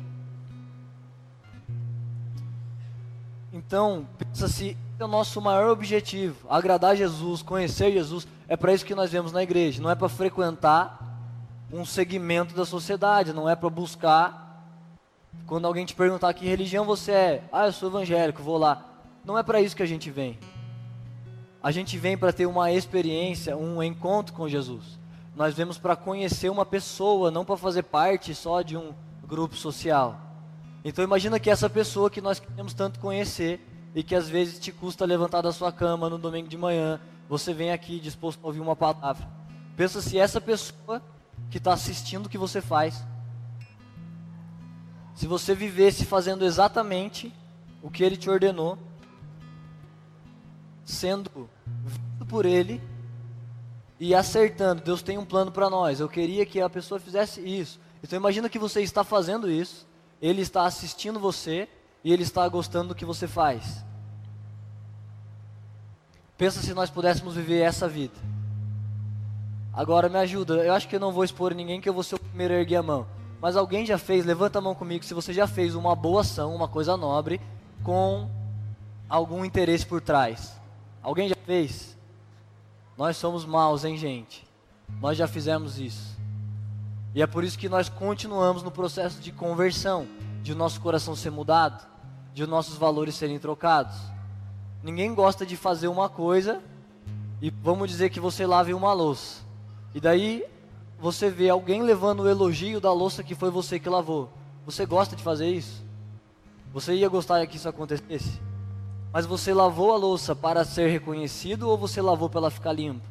Então, 3.52 4.08
pensa 4.18 4.48
se 4.48 4.76
é 5.04 5.06
o 5.06 5.10
nosso 5.10 5.42
maior 5.42 5.70
objetivo, 5.70 6.48
agradar 6.50 6.96
Jesus, 6.96 7.42
conhecer 7.42 7.92
Jesus, 7.92 8.26
é 8.48 8.56
para 8.56 8.74
isso 8.74 8.86
que 8.86 8.96
nós 8.96 9.12
vemos 9.12 9.32
na 9.32 9.44
igreja, 9.44 9.82
não 9.82 9.90
é 9.90 9.96
para 9.96 10.08
frequentar 10.08 10.98
um 11.72 11.86
segmento 11.86 12.56
da 12.56 12.66
sociedade, 12.66 13.34
não 13.34 13.50
é 13.50 13.56
para 13.56 13.70
buscar 13.70 14.64
quando 15.46 15.66
alguém 15.66 15.86
te 15.86 15.94
perguntar 15.94 16.34
que 16.34 16.48
religião 16.48 16.86
você 16.86 17.12
é, 17.12 17.44
ah, 17.52 17.66
eu 17.66 17.74
sou 17.74 17.90
evangélico, 17.90 18.42
vou 18.42 18.58
lá. 18.58 18.86
Não 19.26 19.38
é 19.38 19.44
para 19.44 19.60
isso 19.60 19.76
que 19.76 19.84
a 19.84 19.88
gente 19.88 20.10
vem. 20.10 20.40
A 21.62 21.72
gente 21.72 21.98
vem 21.98 22.18
para 22.18 22.32
ter 22.32 22.46
uma 22.46 22.72
experiência, 22.72 23.58
um 23.58 23.82
encontro 23.84 24.34
com 24.34 24.48
Jesus. 24.48 25.00
Nós 25.36 25.54
vemos 25.54 25.78
para 25.78 25.96
conhecer 25.96 26.50
uma 26.50 26.66
pessoa, 26.66 27.32
não 27.32 27.44
para 27.44 27.58
fazer 27.58 27.84
parte 27.84 28.34
só 28.36 28.62
de 28.62 28.78
um 28.78 28.94
grupo 29.28 29.56
social. 29.56 30.20
Então 30.86 31.04
imagina 31.04 31.40
que 31.40 31.50
essa 31.50 31.70
pessoa 31.70 32.10
que 32.10 32.22
nós 32.22 32.40
queremos 32.40 32.74
tanto 32.74 33.00
conhecer 33.00 33.60
e 33.94 34.04
que 34.04 34.16
às 34.16 34.28
vezes 34.30 34.60
te 34.60 34.72
custa 34.72 35.06
levantar 35.06 35.42
da 35.42 35.52
sua 35.52 35.72
cama 35.72 36.10
no 36.10 36.18
domingo 36.18 36.48
de 36.48 36.58
manhã, 36.58 37.00
você 37.30 37.54
vem 37.54 37.72
aqui 37.72 38.00
disposto 38.00 38.40
a 38.44 38.48
ouvir 38.48 38.60
uma 38.60 38.76
palavra. 38.76 39.28
Pensa 39.76 40.02
se 40.02 40.18
essa 40.18 40.42
pessoa 40.42 41.02
que 41.50 41.58
está 41.58 41.74
assistindo 41.74 42.26
o 42.26 42.30
que 42.30 42.38
você 42.38 42.62
faz, 42.62 43.04
se 45.16 45.28
você 45.28 45.54
vivesse 45.54 46.06
fazendo 46.06 46.44
exatamente 46.44 47.34
o 47.82 47.90
que 47.90 48.04
ele 48.04 48.18
te 48.18 48.30
ordenou, 48.30 48.78
sendo 50.86 51.50
visto 51.86 52.26
por 52.28 52.46
Ele 52.46 52.82
e 54.00 54.14
acertando. 54.14 54.82
Deus 54.82 55.02
tem 55.02 55.18
um 55.18 55.26
plano 55.26 55.52
para 55.52 55.70
nós. 55.70 56.00
Eu 56.00 56.10
queria 56.10 56.46
que 56.46 56.60
a 56.62 56.70
pessoa 56.70 57.00
fizesse 57.00 57.42
isso. 57.42 57.80
Então 58.04 58.18
imagina 58.18 58.50
que 58.50 58.60
você 58.60 58.82
está 58.82 59.04
fazendo 59.04 59.50
isso, 59.50 59.88
Ele 60.22 60.42
está 60.42 60.66
assistindo 60.66 61.20
você 61.20 61.70
e 62.04 62.12
Ele 62.12 62.24
está 62.24 62.48
gostando 62.48 62.90
do 62.90 62.96
que 62.96 63.06
você 63.06 63.28
faz. 63.28 63.84
Pensa 66.38 66.62
se 66.62 66.74
nós 66.74 66.90
pudéssemos 66.90 67.36
viver 67.36 67.62
essa 67.62 67.88
vida. 67.88 68.16
Agora 69.72 70.10
me 70.10 70.18
ajuda. 70.18 70.56
Eu 70.56 70.74
acho 70.74 70.88
que 70.88 70.96
eu 70.96 71.00
não 71.00 71.12
vou 71.12 71.24
expor 71.24 71.54
ninguém 71.54 71.80
que 71.80 71.88
eu 71.88 71.94
vou 71.94 72.04
ser 72.04 72.16
o 72.16 72.20
primeiro 72.20 72.54
a 72.54 72.58
erguer 72.58 72.78
a 72.78 72.84
mão. 72.84 73.08
Mas 73.42 73.56
alguém 73.56 73.86
já 73.86 73.98
fez, 73.98 74.26
levanta 74.26 74.60
a 74.60 74.62
mão 74.62 74.76
comigo 74.76 75.04
se 75.04 75.14
você 75.14 75.34
já 75.34 75.48
fez 75.48 75.76
uma 75.76 75.96
boa 75.96 76.22
ação, 76.22 76.56
uma 76.56 76.68
coisa 76.68 76.96
nobre, 76.96 77.42
com 77.84 78.30
algum 79.10 79.44
interesse 79.44 79.86
por 79.86 80.02
trás. 80.02 80.60
Alguém 81.02 81.28
já 81.28 81.36
fez? 81.46 81.98
Nós 82.98 83.18
somos 83.18 83.46
maus, 83.46 83.84
hein, 83.84 83.98
gente? 83.98 84.48
Nós 85.02 85.18
já 85.18 85.28
fizemos 85.28 85.80
isso. 85.80 86.18
E 87.16 87.22
é 87.22 87.28
por 87.28 87.44
isso 87.44 87.58
que 87.58 87.70
nós 87.70 87.90
continuamos 87.90 88.64
no 88.64 88.72
processo 88.72 89.20
de 89.20 89.32
conversão, 89.32 90.08
de 90.42 90.56
nosso 90.56 90.80
coração 90.82 91.16
ser 91.16 91.32
mudado, 91.32 91.86
de 92.34 92.46
nossos 92.48 92.78
valores 92.78 93.16
serem 93.16 93.38
trocados. 93.40 93.96
Ninguém 94.82 95.14
gosta 95.14 95.46
de 95.46 95.56
fazer 95.56 95.88
uma 95.88 96.10
coisa 96.10 96.62
e 97.42 97.50
vamos 97.50 97.90
dizer 97.90 98.10
que 98.10 98.20
você 98.20 98.46
lave 98.46 98.74
uma 98.74 98.92
louça. 98.92 99.42
E 99.94 100.00
daí 100.00 100.44
você 101.00 101.30
vê 101.30 101.50
alguém 101.50 101.82
levando 101.82 102.22
o 102.22 102.30
elogio 102.30 102.82
da 102.82 102.92
louça 102.92 103.24
que 103.24 103.36
foi 103.36 103.50
você 103.50 103.80
que 103.80 103.90
lavou. 103.90 104.30
Você 104.66 104.86
gosta 104.86 105.16
de 105.16 105.24
fazer 105.24 105.50
isso? 105.50 105.84
Você 106.74 106.96
ia 106.96 107.08
gostar 107.08 107.46
que 107.46 107.58
isso 107.58 107.70
acontecesse? 107.70 108.42
Mas 109.12 109.26
você 109.26 109.54
lavou 109.54 109.94
a 109.94 109.98
louça 109.98 110.36
para 110.36 110.66
ser 110.66 110.88
reconhecido 110.88 111.70
ou 111.70 111.78
você 111.78 112.02
lavou 112.02 112.30
para 112.30 112.40
ela 112.40 112.50
ficar 112.50 112.74
limpa? 112.74 113.06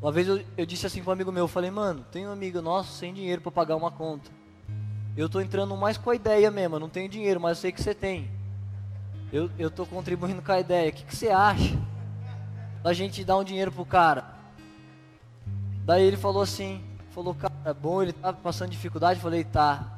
Uma 0.00 0.12
vez 0.12 0.28
eu, 0.28 0.44
eu 0.56 0.66
disse 0.66 0.86
assim 0.86 1.02
para 1.02 1.10
um 1.10 1.12
amigo 1.14 1.32
meu, 1.32 1.44
eu 1.44 1.48
falei, 1.48 1.70
mano, 1.70 2.04
tem 2.12 2.26
um 2.26 2.32
amigo 2.32 2.60
nosso 2.60 2.92
sem 2.92 3.12
dinheiro 3.14 3.40
para 3.40 3.50
pagar 3.50 3.76
uma 3.76 3.90
conta. 3.90 4.30
Eu 5.18 5.26
estou 5.26 5.42
entrando 5.42 5.76
mais 5.76 5.98
com 5.98 6.10
a 6.10 6.14
ideia 6.14 6.48
mesmo, 6.48 6.76
eu 6.76 6.80
não 6.80 6.88
tenho 6.88 7.08
dinheiro, 7.08 7.40
mas 7.40 7.58
eu 7.58 7.62
sei 7.62 7.72
que 7.72 7.82
você 7.82 7.92
tem. 7.92 8.30
Eu 9.32 9.50
estou 9.58 9.84
contribuindo 9.84 10.40
com 10.40 10.52
a 10.52 10.60
ideia. 10.60 10.90
O 10.90 10.92
que, 10.92 11.04
que 11.04 11.16
você 11.16 11.28
acha? 11.28 11.76
Da 12.84 12.92
gente 12.92 13.24
dar 13.24 13.36
um 13.36 13.42
dinheiro 13.42 13.72
pro 13.72 13.84
cara. 13.84 14.24
Daí 15.84 16.04
ele 16.04 16.16
falou 16.16 16.40
assim, 16.40 16.84
falou, 17.10 17.34
cara, 17.34 17.52
é 17.64 17.74
bom, 17.74 18.00
ele 18.00 18.12
tá 18.12 18.32
passando 18.32 18.70
dificuldade, 18.70 19.18
eu 19.18 19.22
falei, 19.24 19.42
tá. 19.42 19.92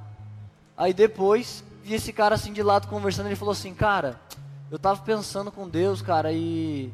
Aí 0.75 0.95
depois, 0.95 1.63
vi 1.85 1.93
esse 1.93 2.15
cara 2.15 2.35
assim 2.35 2.51
de 2.51 2.63
lado 2.63 2.89
conversando, 2.89 3.27
ele 3.27 3.37
falou 3.37 3.53
assim, 3.53 3.75
cara, 3.75 4.19
eu 4.71 4.79
tava 4.79 5.03
pensando 5.03 5.53
com 5.53 5.69
Deus, 5.69 6.01
cara, 6.01 6.33
e 6.33 6.91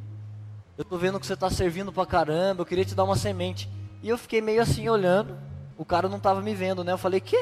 eu 0.76 0.84
tô 0.84 0.98
vendo 0.98 1.20
que 1.20 1.26
você 1.28 1.36
tá 1.36 1.48
servindo 1.48 1.92
pra 1.92 2.04
caramba, 2.04 2.62
eu 2.62 2.66
queria 2.66 2.84
te 2.84 2.94
dar 2.96 3.04
uma 3.04 3.14
semente. 3.14 3.70
E 4.02 4.08
eu 4.08 4.18
fiquei 4.18 4.40
meio 4.40 4.60
assim 4.60 4.88
olhando, 4.88 5.38
o 5.78 5.84
cara 5.84 6.08
não 6.08 6.18
tava 6.18 6.42
me 6.42 6.56
vendo, 6.56 6.82
né? 6.82 6.90
Eu 6.90 6.98
falei, 6.98 7.20
que? 7.20 7.40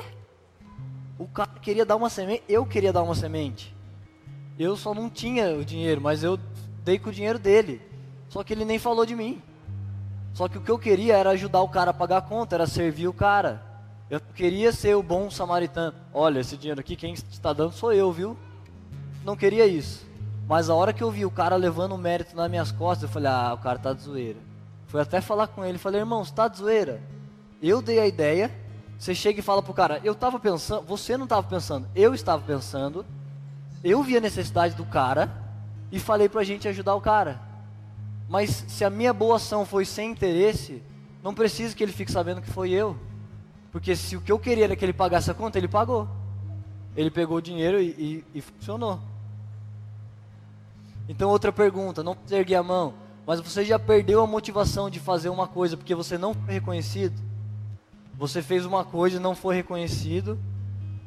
O 1.18 1.26
cara 1.26 1.50
queria 1.60 1.84
dar 1.84 1.96
uma 1.96 2.10
semente, 2.10 2.42
eu 2.48 2.66
queria 2.66 2.92
dar 2.92 3.02
uma 3.02 3.14
semente. 3.14 3.74
Eu 4.58 4.76
só 4.76 4.94
não 4.94 5.08
tinha 5.08 5.54
o 5.54 5.64
dinheiro, 5.64 6.00
mas 6.00 6.22
eu 6.22 6.38
dei 6.84 6.98
com 6.98 7.10
o 7.10 7.12
dinheiro 7.12 7.38
dele. 7.38 7.80
Só 8.28 8.42
que 8.42 8.52
ele 8.52 8.64
nem 8.64 8.78
falou 8.78 9.06
de 9.06 9.14
mim. 9.14 9.40
Só 10.32 10.48
que 10.48 10.58
o 10.58 10.60
que 10.60 10.70
eu 10.70 10.78
queria 10.78 11.16
era 11.16 11.30
ajudar 11.30 11.62
o 11.62 11.68
cara 11.68 11.92
a 11.92 11.94
pagar 11.94 12.18
a 12.18 12.22
conta, 12.22 12.56
era 12.56 12.66
servir 12.66 13.08
o 13.08 13.12
cara. 13.12 13.62
Eu 14.10 14.20
queria 14.20 14.72
ser 14.72 14.96
o 14.96 15.02
bom 15.02 15.30
samaritano. 15.30 15.94
Olha, 16.12 16.40
esse 16.40 16.56
dinheiro 16.56 16.80
aqui, 16.80 16.96
quem 16.96 17.14
está 17.14 17.52
dando 17.52 17.72
sou 17.72 17.92
eu, 17.92 18.12
viu? 18.12 18.36
não 19.24 19.34
queria 19.34 19.66
isso. 19.66 20.06
Mas 20.46 20.68
a 20.68 20.74
hora 20.74 20.92
que 20.92 21.02
eu 21.02 21.10
vi 21.10 21.24
o 21.24 21.30
cara 21.30 21.56
levando 21.56 21.92
o 21.92 21.98
mérito 21.98 22.36
nas 22.36 22.50
minhas 22.50 22.70
costas, 22.70 23.04
eu 23.04 23.08
falei, 23.08 23.30
ah, 23.30 23.54
o 23.54 23.58
cara 23.58 23.78
tá 23.78 23.92
de 23.92 24.02
zoeira. 24.02 24.38
Fui 24.86 25.00
até 25.00 25.20
falar 25.20 25.46
com 25.48 25.64
ele, 25.64 25.78
falei, 25.78 26.00
irmão, 26.00 26.22
você 26.22 26.34
tá 26.34 26.46
de 26.46 26.58
zoeira? 26.58 27.00
Eu 27.62 27.80
dei 27.80 27.98
a 27.98 28.06
ideia, 28.06 28.50
você 29.04 29.14
chega 29.14 29.38
e 29.38 29.42
fala 29.42 29.62
pro 29.62 29.74
cara, 29.74 30.00
eu 30.02 30.14
tava 30.14 30.40
pensando, 30.40 30.80
você 30.86 31.14
não 31.14 31.26
tava 31.26 31.46
pensando, 31.46 31.86
eu 31.94 32.14
estava 32.14 32.42
pensando, 32.42 33.04
eu 33.84 34.02
vi 34.02 34.16
a 34.16 34.20
necessidade 34.20 34.74
do 34.74 34.86
cara 34.86 35.30
e 35.92 36.00
falei 36.00 36.26
pra 36.26 36.42
gente 36.42 36.66
ajudar 36.68 36.94
o 36.94 37.02
cara. 37.02 37.38
Mas 38.30 38.64
se 38.66 38.82
a 38.82 38.88
minha 38.88 39.12
boa 39.12 39.36
ação 39.36 39.66
foi 39.66 39.84
sem 39.84 40.10
interesse, 40.10 40.82
não 41.22 41.34
precisa 41.34 41.76
que 41.76 41.82
ele 41.82 41.92
fique 41.92 42.10
sabendo 42.10 42.40
que 42.40 42.50
foi 42.50 42.70
eu. 42.70 42.96
Porque 43.70 43.94
se 43.94 44.16
o 44.16 44.22
que 44.22 44.32
eu 44.32 44.38
queria 44.38 44.64
era 44.64 44.74
que 44.74 44.82
ele 44.82 44.94
pagasse 44.94 45.30
a 45.30 45.34
conta, 45.34 45.58
ele 45.58 45.68
pagou. 45.68 46.08
Ele 46.96 47.10
pegou 47.10 47.36
o 47.36 47.42
dinheiro 47.42 47.78
e, 47.82 47.88
e, 47.88 48.24
e 48.38 48.40
funcionou. 48.40 48.98
Então, 51.06 51.28
outra 51.28 51.52
pergunta, 51.52 52.02
não 52.02 52.16
ergue 52.30 52.54
a 52.54 52.62
mão, 52.62 52.94
mas 53.26 53.38
você 53.38 53.66
já 53.66 53.78
perdeu 53.78 54.22
a 54.22 54.26
motivação 54.26 54.88
de 54.88 54.98
fazer 54.98 55.28
uma 55.28 55.46
coisa 55.46 55.76
porque 55.76 55.94
você 55.94 56.16
não 56.16 56.32
foi 56.32 56.54
reconhecido? 56.54 57.33
Você 58.18 58.42
fez 58.42 58.64
uma 58.64 58.84
coisa 58.84 59.16
e 59.16 59.20
não 59.20 59.34
foi 59.34 59.56
reconhecido. 59.56 60.38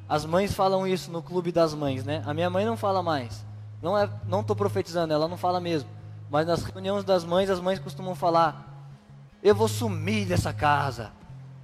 As 0.10 0.26
mães 0.26 0.54
falam 0.54 0.88
isso 0.88 1.12
no 1.12 1.22
clube 1.22 1.52
das 1.52 1.74
mães, 1.74 2.04
né? 2.04 2.24
A 2.26 2.34
minha 2.34 2.50
mãe 2.50 2.66
não 2.66 2.78
fala 2.78 3.04
mais. 3.04 3.46
Não 3.82 3.98
é, 3.98 4.10
não 4.28 4.42
estou 4.42 4.56
profetizando, 4.56 5.14
ela 5.14 5.28
não 5.28 5.38
fala 5.38 5.60
mesmo. 5.60 5.90
Mas 6.30 6.46
nas 6.46 6.64
reuniões 6.64 7.04
das 7.04 7.24
mães, 7.24 7.50
as 7.50 7.60
mães 7.60 7.80
costumam 7.80 8.16
falar: 8.16 8.90
Eu 9.42 9.56
vou 9.56 9.68
sumir 9.68 10.26
dessa 10.28 10.54
casa. 10.54 11.12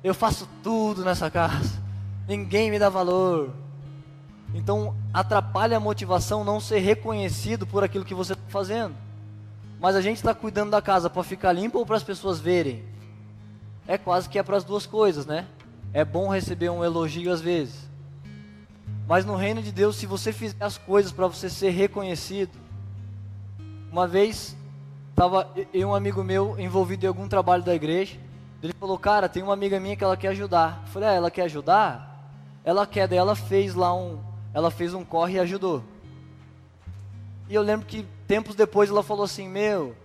Eu 0.04 0.14
faço 0.14 0.48
tudo 0.62 1.04
nessa 1.04 1.30
casa. 1.30 1.82
Ninguém 2.28 2.70
me 2.70 2.80
dá 2.80 2.90
valor. 2.90 3.54
Então 4.54 4.96
atrapalha 5.14 5.78
a 5.78 5.80
motivação 5.80 6.44
não 6.44 6.60
ser 6.60 6.80
reconhecido 6.80 7.66
por 7.66 7.84
aquilo 7.84 8.06
que 8.06 8.14
você 8.14 8.34
está 8.34 8.46
fazendo. 8.50 8.96
Mas 9.80 9.96
a 9.96 10.02
gente 10.02 10.18
está 10.18 10.34
cuidando 10.34 10.72
da 10.72 10.82
casa 10.82 11.10
para 11.10 11.24
ficar 11.24 11.52
limpa 11.52 11.78
ou 11.78 11.86
para 11.86 11.98
as 11.98 12.04
pessoas 12.04 12.40
verem? 12.40 12.84
É 13.88 13.98
quase 13.98 14.30
que 14.30 14.40
é 14.40 14.44
para 14.44 14.58
as 14.58 14.64
duas 14.64 14.86
coisas, 14.86 15.26
né? 15.26 15.48
É 15.94 16.04
bom 16.04 16.30
receber 16.30 16.70
um 16.70 16.84
elogio 16.84 17.32
às 17.32 17.42
vezes. 17.42 17.90
Mas 19.08 19.26
no 19.26 19.36
reino 19.36 19.62
de 19.62 19.72
Deus, 19.72 19.98
se 19.98 20.06
você 20.06 20.32
fizer 20.32 20.64
as 20.64 20.78
coisas 20.78 21.12
para 21.12 21.28
você 21.28 21.50
ser 21.50 21.72
reconhecido, 21.72 22.58
uma 23.92 24.08
vez 24.08 24.56
estava 25.10 25.50
eu 25.74 25.90
um 25.90 25.96
amigo 25.96 26.24
meu 26.24 26.60
envolvido 26.60 27.06
em 27.06 27.08
algum 27.08 27.28
trabalho 27.28 27.64
da 27.64 27.76
igreja. 27.76 28.18
Ele 28.62 28.74
falou, 28.80 28.98
cara, 28.98 29.28
tem 29.28 29.44
uma 29.44 29.54
amiga 29.54 29.80
minha 29.80 29.96
que 29.96 30.04
ela 30.04 30.16
quer 30.16 30.30
ajudar. 30.30 30.82
Eu 30.86 30.92
falei, 30.94 31.10
ah, 31.10 31.14
ela 31.14 31.30
quer 31.30 31.44
ajudar? 31.44 32.32
Ela 32.64 32.88
quer, 32.88 33.08
daí 33.08 33.18
ela 33.18 33.36
fez 33.36 33.76
lá 33.76 33.94
um, 33.94 34.20
ela 34.54 34.72
fez 34.72 34.94
um 34.94 35.04
corre 35.04 35.36
e 35.36 35.40
ajudou. 35.40 35.84
E 37.50 37.56
eu 37.56 37.62
lembro 37.62 37.86
que 37.86 38.06
tempos 38.26 38.56
depois 38.56 38.90
ela 38.90 39.04
falou 39.04 39.26
assim: 39.26 39.48
Meu, 39.50 39.96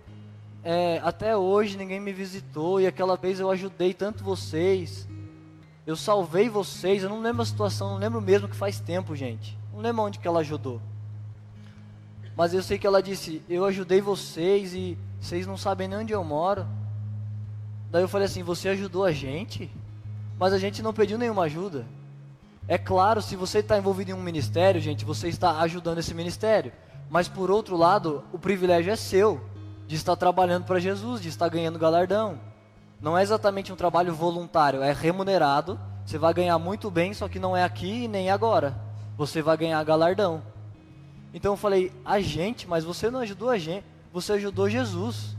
é, 0.63 0.99
até 1.03 1.35
hoje 1.35 1.77
ninguém 1.77 1.99
me 1.99 2.11
visitou 2.11 2.81
e 2.81 2.87
aquela 2.87 3.15
vez 3.15 3.39
eu 3.39 3.49
ajudei 3.49 3.93
tanto 3.93 4.23
vocês. 4.23 5.07
Eu 5.87 5.95
salvei 5.95 6.49
vocês. 6.49 7.03
Eu 7.03 7.09
não 7.09 7.21
lembro 7.21 7.41
a 7.41 7.45
situação, 7.45 7.91
não 7.91 7.97
lembro 7.97 8.21
mesmo 8.21 8.47
que 8.47 8.55
faz 8.55 8.79
tempo, 8.79 9.15
gente. 9.15 9.57
Não 9.73 9.79
lembro 9.79 10.03
onde 10.03 10.19
que 10.19 10.27
ela 10.27 10.41
ajudou. 10.41 10.81
Mas 12.35 12.53
eu 12.53 12.61
sei 12.61 12.77
que 12.77 12.85
ela 12.85 13.01
disse: 13.01 13.41
Eu 13.49 13.65
ajudei 13.65 14.01
vocês 14.01 14.73
e 14.73 14.97
vocês 15.19 15.47
não 15.47 15.57
sabem 15.57 15.87
nem 15.87 15.99
onde 15.99 16.13
eu 16.13 16.23
moro. 16.23 16.67
Daí 17.89 18.03
eu 18.03 18.09
falei 18.09 18.25
assim: 18.25 18.43
Você 18.43 18.69
ajudou 18.69 19.05
a 19.05 19.11
gente? 19.11 19.71
Mas 20.37 20.53
a 20.53 20.57
gente 20.57 20.81
não 20.81 20.93
pediu 20.93 21.17
nenhuma 21.17 21.43
ajuda. 21.43 21.85
É 22.67 22.77
claro, 22.77 23.21
se 23.21 23.35
você 23.35 23.59
está 23.59 23.77
envolvido 23.77 24.11
em 24.11 24.13
um 24.13 24.21
ministério, 24.21 24.79
gente, 24.79 25.03
você 25.03 25.27
está 25.27 25.59
ajudando 25.61 25.97
esse 25.97 26.13
ministério. 26.13 26.71
Mas 27.09 27.27
por 27.27 27.49
outro 27.49 27.75
lado, 27.75 28.23
o 28.31 28.37
privilégio 28.37 28.91
é 28.91 28.95
seu 28.95 29.41
de 29.89 29.95
estar 29.95 30.15
trabalhando 30.15 30.65
para 30.65 30.77
Jesus, 30.77 31.19
de 31.19 31.29
estar 31.29 31.49
ganhando 31.49 31.79
galardão. 31.79 32.39
Não 33.01 33.17
é 33.17 33.23
exatamente 33.23 33.73
um 33.73 33.75
trabalho 33.75 34.13
voluntário, 34.13 34.83
é 34.83 34.93
remunerado. 34.93 35.79
Você 36.05 36.15
vai 36.15 36.31
ganhar 36.31 36.59
muito 36.59 36.91
bem, 36.91 37.11
só 37.11 37.27
que 37.27 37.39
não 37.39 37.57
é 37.57 37.63
aqui 37.63 38.03
e 38.03 38.07
nem 38.07 38.29
agora. 38.29 38.79
Você 39.17 39.41
vai 39.41 39.57
ganhar 39.57 39.83
galardão. 39.83 40.43
Então 41.33 41.53
eu 41.53 41.57
falei, 41.57 41.91
a 42.05 42.21
gente, 42.21 42.67
mas 42.67 42.83
você 42.83 43.09
não 43.09 43.21
ajudou 43.21 43.49
a 43.49 43.57
gente, 43.57 43.83
você 44.13 44.33
ajudou 44.33 44.69
Jesus. 44.69 45.35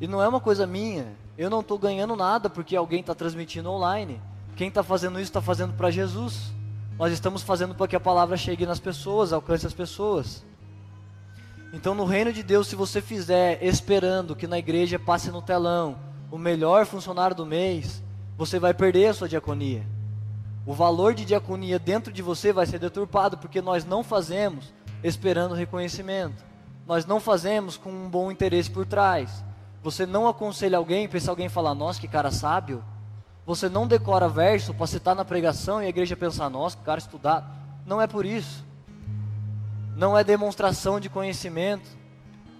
E 0.00 0.08
não 0.08 0.20
é 0.20 0.26
uma 0.26 0.40
coisa 0.40 0.66
minha. 0.66 1.06
Eu 1.38 1.48
não 1.48 1.60
estou 1.60 1.78
ganhando 1.78 2.16
nada 2.16 2.50
porque 2.50 2.74
alguém 2.74 2.98
está 2.98 3.14
transmitindo 3.14 3.70
online. 3.70 4.20
Quem 4.56 4.66
está 4.66 4.82
fazendo 4.82 5.20
isso 5.20 5.30
está 5.30 5.40
fazendo 5.40 5.74
para 5.74 5.92
Jesus. 5.92 6.52
Nós 6.98 7.12
estamos 7.12 7.40
fazendo 7.40 7.76
para 7.76 7.86
que 7.86 7.94
a 7.94 8.00
palavra 8.00 8.36
chegue 8.36 8.66
nas 8.66 8.80
pessoas, 8.80 9.32
alcance 9.32 9.64
as 9.64 9.72
pessoas. 9.72 10.42
Então, 11.72 11.94
no 11.94 12.04
reino 12.04 12.32
de 12.32 12.42
Deus, 12.42 12.66
se 12.66 12.74
você 12.74 13.00
fizer 13.00 13.62
esperando 13.62 14.34
que 14.34 14.48
na 14.48 14.58
igreja 14.58 14.98
passe 14.98 15.30
no 15.30 15.40
telão 15.40 15.96
o 16.30 16.36
melhor 16.36 16.84
funcionário 16.84 17.36
do 17.36 17.46
mês, 17.46 18.02
você 18.36 18.58
vai 18.58 18.74
perder 18.74 19.06
a 19.06 19.14
sua 19.14 19.28
diaconia. 19.28 19.86
O 20.66 20.74
valor 20.74 21.14
de 21.14 21.24
diaconia 21.24 21.78
dentro 21.78 22.12
de 22.12 22.22
você 22.22 22.52
vai 22.52 22.66
ser 22.66 22.78
deturpado, 22.78 23.38
porque 23.38 23.60
nós 23.60 23.84
não 23.84 24.02
fazemos 24.02 24.72
esperando 25.02 25.54
reconhecimento. 25.54 26.44
Nós 26.86 27.06
não 27.06 27.20
fazemos 27.20 27.76
com 27.76 27.90
um 27.90 28.08
bom 28.08 28.32
interesse 28.32 28.70
por 28.70 28.84
trás. 28.84 29.44
Você 29.82 30.04
não 30.04 30.26
aconselha 30.26 30.76
alguém, 30.76 31.08
pensa 31.08 31.30
alguém 31.30 31.48
falar, 31.48 31.74
nossa, 31.74 32.00
que 32.00 32.08
cara 32.08 32.32
sábio. 32.32 32.84
Você 33.46 33.68
não 33.68 33.86
decora 33.86 34.28
verso 34.28 34.74
para 34.74 34.86
citar 34.88 35.14
na 35.14 35.24
pregação 35.24 35.80
e 35.80 35.86
a 35.86 35.88
igreja 35.88 36.16
pensar, 36.16 36.50
nossa, 36.50 36.76
o 36.76 36.82
cara 36.82 36.98
estudar. 36.98 37.80
Não 37.86 38.00
é 38.00 38.06
por 38.06 38.26
isso. 38.26 38.64
Não 40.00 40.16
é 40.16 40.24
demonstração 40.24 40.98
de 40.98 41.10
conhecimento. 41.10 41.86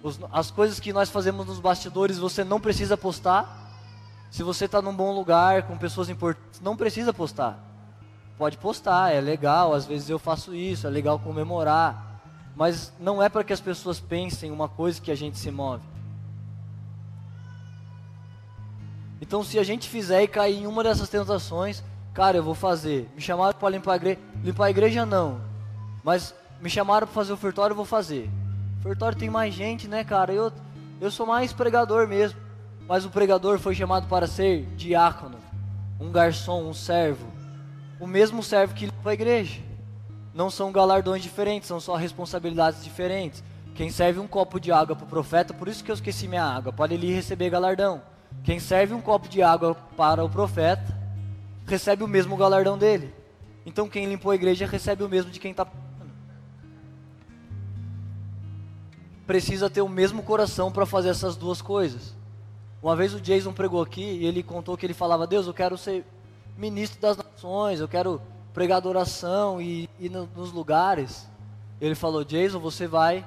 Os, 0.03 0.19
as 0.31 0.51
coisas 0.51 0.79
que 0.79 0.93
nós 0.93 1.09
fazemos 1.09 1.47
nos 1.47 1.59
bastidores 1.59 2.19
você 2.19 2.43
não 2.43 2.61
precisa 2.61 2.95
postar. 2.95 3.73
Se 4.29 4.43
você 4.43 4.65
está 4.65 4.79
num 4.79 4.95
bom 4.95 5.11
lugar 5.11 5.63
com 5.63 5.75
pessoas 5.75 6.07
importantes, 6.07 6.61
não 6.61 6.77
precisa 6.77 7.11
postar. 7.11 7.57
Pode 8.37 8.59
postar, 8.59 9.11
é 9.11 9.19
legal. 9.19 9.73
Às 9.73 9.87
vezes 9.87 10.07
eu 10.07 10.19
faço 10.19 10.53
isso, 10.53 10.85
é 10.85 10.89
legal 10.91 11.17
comemorar. 11.17 12.21
Mas 12.55 12.93
não 12.99 13.23
é 13.23 13.27
para 13.27 13.43
que 13.43 13.51
as 13.51 13.59
pessoas 13.59 13.99
pensem 13.99 14.51
uma 14.51 14.69
coisa 14.69 15.01
que 15.01 15.09
a 15.09 15.15
gente 15.15 15.39
se 15.39 15.49
move. 15.49 15.81
Então, 19.19 19.43
se 19.43 19.57
a 19.57 19.63
gente 19.63 19.89
fizer 19.89 20.21
e 20.21 20.27
cair 20.27 20.61
em 20.61 20.67
uma 20.67 20.83
dessas 20.83 21.09
tentações, 21.09 21.83
cara, 22.13 22.37
eu 22.37 22.43
vou 22.43 22.53
fazer. 22.53 23.09
Me 23.15 23.21
chamaram 23.21 23.57
para 23.57 23.69
limpar 23.69 23.93
a 23.93 23.95
igreja. 23.95 24.19
Limpar 24.43 24.65
a 24.65 24.69
igreja 24.69 25.07
não. 25.07 25.41
Mas 26.03 26.35
me 26.61 26.69
chamaram 26.69 27.07
para 27.07 27.13
fazer 27.13 27.31
o 27.31 27.35
ofertório, 27.35 27.73
eu 27.73 27.77
vou 27.77 27.85
fazer. 27.85 28.29
O 28.83 29.15
tem 29.15 29.29
mais 29.29 29.53
gente, 29.53 29.87
né, 29.87 30.03
cara? 30.03 30.33
Eu, 30.33 30.51
eu 30.99 31.11
sou 31.11 31.25
mais 31.25 31.51
pregador 31.51 32.07
mesmo. 32.07 32.39
Mas 32.87 33.05
o 33.05 33.09
pregador 33.09 33.59
foi 33.59 33.73
chamado 33.73 34.07
para 34.07 34.27
ser 34.27 34.65
diácono, 34.75 35.37
um 35.99 36.11
garçom, 36.11 36.63
um 36.63 36.73
servo. 36.73 37.25
O 37.99 38.07
mesmo 38.07 38.43
servo 38.43 38.73
que 38.73 38.85
limpa 38.85 39.09
a 39.11 39.13
igreja. 39.13 39.61
Não 40.33 40.49
são 40.49 40.71
galardões 40.71 41.21
diferentes, 41.21 41.67
são 41.67 41.79
só 41.79 41.95
responsabilidades 41.95 42.83
diferentes. 42.83 43.43
Quem 43.75 43.89
serve 43.89 44.19
um 44.19 44.27
copo 44.27 44.59
de 44.59 44.71
água 44.71 44.95
para 44.95 45.05
o 45.05 45.07
profeta, 45.07 45.53
por 45.53 45.67
isso 45.67 45.83
que 45.83 45.91
eu 45.91 45.95
esqueci 45.95 46.27
minha 46.27 46.43
água, 46.43 46.73
pode 46.73 46.93
ele 46.93 47.13
receber 47.13 47.49
galardão. 47.49 48.01
Quem 48.43 48.59
serve 48.59 48.93
um 48.93 49.01
copo 49.01 49.29
de 49.29 49.41
água 49.41 49.75
para 49.95 50.23
o 50.23 50.29
profeta 50.29 50.97
recebe 51.65 52.03
o 52.03 52.07
mesmo 52.07 52.35
galardão 52.35 52.77
dele. 52.77 53.13
Então 53.65 53.87
quem 53.87 54.05
limpou 54.05 54.31
a 54.31 54.35
igreja 54.35 54.65
recebe 54.65 55.03
o 55.03 55.09
mesmo 55.09 55.31
de 55.31 55.39
quem 55.39 55.51
está. 55.51 55.67
Precisa 59.31 59.69
ter 59.69 59.81
o 59.81 59.87
mesmo 59.87 60.21
coração 60.23 60.69
para 60.69 60.85
fazer 60.85 61.07
essas 61.07 61.37
duas 61.37 61.61
coisas. 61.61 62.13
Uma 62.83 62.97
vez 62.97 63.13
o 63.13 63.21
Jason 63.21 63.53
pregou 63.53 63.81
aqui 63.81 64.03
e 64.03 64.25
ele 64.25 64.43
contou 64.43 64.75
que 64.75 64.85
ele 64.85 64.93
falava: 64.93 65.25
Deus, 65.25 65.47
eu 65.47 65.53
quero 65.53 65.77
ser 65.77 66.03
ministro 66.57 66.99
das 66.99 67.15
nações, 67.15 67.79
eu 67.79 67.87
quero 67.87 68.21
pregar 68.53 68.75
adoração 68.75 69.61
e 69.61 69.89
ir 69.97 70.09
nos 70.09 70.51
lugares. 70.51 71.29
Ele 71.79 71.95
falou: 71.95 72.25
Jason, 72.25 72.59
você 72.59 72.87
vai 72.87 73.25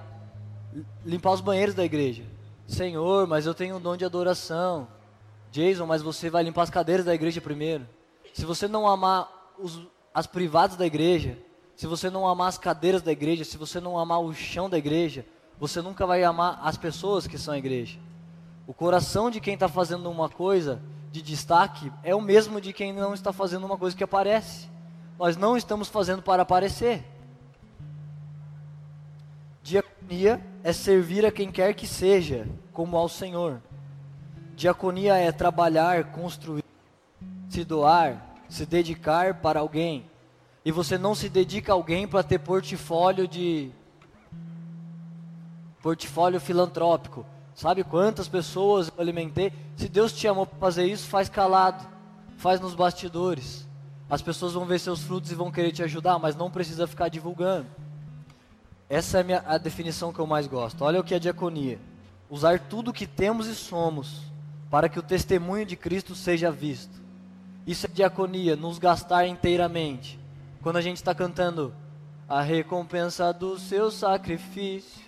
limpar 1.06 1.32
os 1.32 1.40
banheiros 1.40 1.74
da 1.74 1.82
igreja. 1.82 2.22
Senhor, 2.68 3.26
mas 3.26 3.46
eu 3.46 3.54
tenho 3.54 3.76
um 3.76 3.80
dom 3.80 3.96
de 3.96 4.04
adoração. 4.04 4.86
Jason, 5.50 5.86
mas 5.86 6.02
você 6.02 6.28
vai 6.28 6.42
limpar 6.42 6.64
as 6.64 6.70
cadeiras 6.70 7.06
da 7.06 7.14
igreja 7.14 7.40
primeiro. 7.40 7.88
Se 8.34 8.44
você 8.44 8.68
não 8.68 8.86
amar 8.86 9.54
os, 9.58 9.80
as 10.12 10.26
privadas 10.26 10.76
da 10.76 10.84
igreja, 10.84 11.38
se 11.74 11.86
você 11.86 12.10
não 12.10 12.28
amar 12.28 12.48
as 12.48 12.58
cadeiras 12.58 13.00
da 13.00 13.10
igreja, 13.10 13.42
se 13.42 13.56
você 13.56 13.80
não 13.80 13.98
amar 13.98 14.20
o 14.20 14.34
chão 14.34 14.68
da 14.68 14.76
igreja, 14.76 15.24
você 15.58 15.80
nunca 15.80 16.06
vai 16.06 16.24
amar 16.24 16.60
as 16.62 16.76
pessoas 16.76 17.26
que 17.26 17.38
são 17.38 17.54
a 17.54 17.58
igreja. 17.58 17.98
O 18.66 18.72
coração 18.72 19.30
de 19.30 19.40
quem 19.40 19.54
está 19.54 19.68
fazendo 19.68 20.10
uma 20.10 20.28
coisa 20.28 20.80
de 21.12 21.22
destaque 21.22 21.92
é 22.02 22.14
o 22.14 22.20
mesmo 22.20 22.60
de 22.60 22.72
quem 22.72 22.92
não 22.92 23.14
está 23.14 23.32
fazendo 23.32 23.64
uma 23.66 23.78
coisa 23.78 23.96
que 23.96 24.04
aparece. 24.04 24.68
Nós 25.18 25.36
não 25.36 25.56
estamos 25.56 25.88
fazendo 25.88 26.22
para 26.22 26.42
aparecer. 26.42 27.04
Diaconia 29.62 30.44
é 30.62 30.72
servir 30.72 31.24
a 31.24 31.32
quem 31.32 31.50
quer 31.50 31.72
que 31.74 31.86
seja, 31.86 32.46
como 32.72 32.96
ao 32.96 33.08
Senhor. 33.08 33.62
Diaconia 34.56 35.16
é 35.16 35.30
trabalhar, 35.30 36.12
construir, 36.12 36.64
se 37.48 37.64
doar, 37.64 38.34
se 38.48 38.66
dedicar 38.66 39.34
para 39.34 39.60
alguém. 39.60 40.06
E 40.64 40.72
você 40.72 40.96
não 40.98 41.14
se 41.14 41.28
dedica 41.28 41.72
a 41.72 41.74
alguém 41.74 42.06
para 42.08 42.22
ter 42.22 42.38
portfólio 42.38 43.28
de 43.28 43.70
portfólio 45.84 46.40
filantrópico. 46.40 47.26
Sabe 47.54 47.84
quantas 47.84 48.26
pessoas 48.26 48.88
eu 48.88 49.02
alimentei? 49.02 49.52
Se 49.76 49.86
Deus 49.86 50.14
te 50.14 50.26
amou 50.26 50.46
para 50.46 50.58
fazer 50.58 50.86
isso, 50.86 51.06
faz 51.06 51.28
calado, 51.28 51.86
faz 52.38 52.58
nos 52.58 52.74
bastidores. 52.74 53.68
As 54.08 54.22
pessoas 54.22 54.54
vão 54.54 54.64
ver 54.64 54.78
seus 54.78 55.02
frutos 55.02 55.30
e 55.30 55.34
vão 55.34 55.52
querer 55.52 55.72
te 55.72 55.82
ajudar, 55.82 56.18
mas 56.18 56.34
não 56.34 56.50
precisa 56.50 56.86
ficar 56.86 57.10
divulgando. 57.10 57.66
Essa 58.88 59.18
é 59.18 59.20
a, 59.20 59.24
minha, 59.24 59.44
a 59.46 59.58
definição 59.58 60.10
que 60.10 60.18
eu 60.18 60.26
mais 60.26 60.46
gosto. 60.46 60.82
Olha 60.82 61.00
o 61.00 61.04
que 61.04 61.14
é 61.14 61.18
diaconia: 61.18 61.78
usar 62.30 62.58
tudo 62.60 62.90
que 62.90 63.06
temos 63.06 63.46
e 63.46 63.54
somos 63.54 64.22
para 64.70 64.88
que 64.88 64.98
o 64.98 65.02
testemunho 65.02 65.66
de 65.66 65.76
Cristo 65.76 66.14
seja 66.14 66.50
visto. 66.50 66.98
Isso 67.66 67.84
é 67.84 67.90
diaconia, 67.90 68.56
nos 68.56 68.78
gastar 68.78 69.26
inteiramente. 69.26 70.18
Quando 70.62 70.76
a 70.76 70.82
gente 70.82 70.96
está 70.96 71.14
cantando 71.14 71.74
a 72.26 72.40
recompensa 72.40 73.34
do 73.34 73.58
seu 73.58 73.90
sacrifício, 73.90 75.03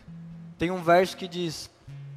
tem 0.58 0.70
um 0.70 0.82
verso 0.82 1.16
que 1.16 1.28
diz 1.28 1.70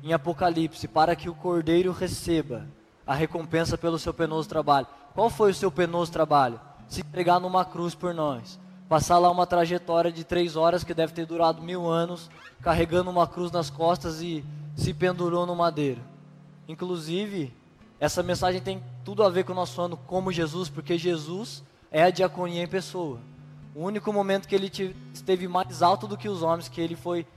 em 0.04 0.13
Apocalipse: 0.13 0.88
para 0.88 1.15
que 1.15 1.30
o 1.30 1.36
cordeiro 1.36 1.91
receba 1.91 2.65
a 3.06 3.13
recompensa 3.13 3.78
pelo 3.78 3.99
seu 3.99 4.13
penoso 4.13 4.47
trabalho. 4.47 4.88
Qual 5.13 5.30
foi 5.30 5.52
o 5.52 5.56
seu 5.56 5.71
penoso 5.71 6.12
trabalho? 6.12 6.60
Se 6.88 7.02
entregar 7.02 7.39
numa 7.39 7.65
cruz 7.65 7.93
por 7.95 8.13
nós. 8.13 8.60
Passar 8.88 9.19
lá 9.19 9.30
uma 9.30 9.45
trajetória 9.45 10.12
de 10.12 10.23
três 10.23 10.56
horas 10.56 10.84
que 10.84 10.93
deve 10.93 11.13
ter 11.13 11.25
durado 11.25 11.62
mil 11.62 11.88
anos, 11.88 12.30
carregando 12.62 13.10
uma 13.12 13.28
cruz 13.28 13.52
nas 13.52 13.69
costas 13.69 14.21
e 14.21 14.43
se 14.75 14.93
pendurou 14.93 15.45
no 15.45 15.56
madeiro. 15.56 16.02
Inclusive, 16.67 17.54
essa 17.99 18.23
mensagem 18.23 18.62
tem 18.62 18.82
tudo 19.04 19.23
a 19.23 19.30
ver 19.30 19.43
com 19.43 19.52
o 19.52 19.56
nosso 19.56 19.80
ano 19.82 19.97
como 20.08 20.32
Jesus, 20.32 20.69
porque 20.69 20.97
Jesus 20.97 21.63
é 21.91 22.04
a 22.04 22.10
diaconia 22.10 22.63
em 22.63 22.67
pessoa. 22.67 23.19
O 23.75 23.84
único 23.84 24.12
momento 24.12 24.47
que 24.47 24.56
ele 24.56 24.71
esteve 25.13 25.47
mais 25.47 25.84
alto 25.84 26.08
do 26.08 26.17
que 26.17 26.30
os 26.30 26.41
homens, 26.41 26.67
que 26.67 26.82
ele 26.82 26.95
foi 26.95 27.28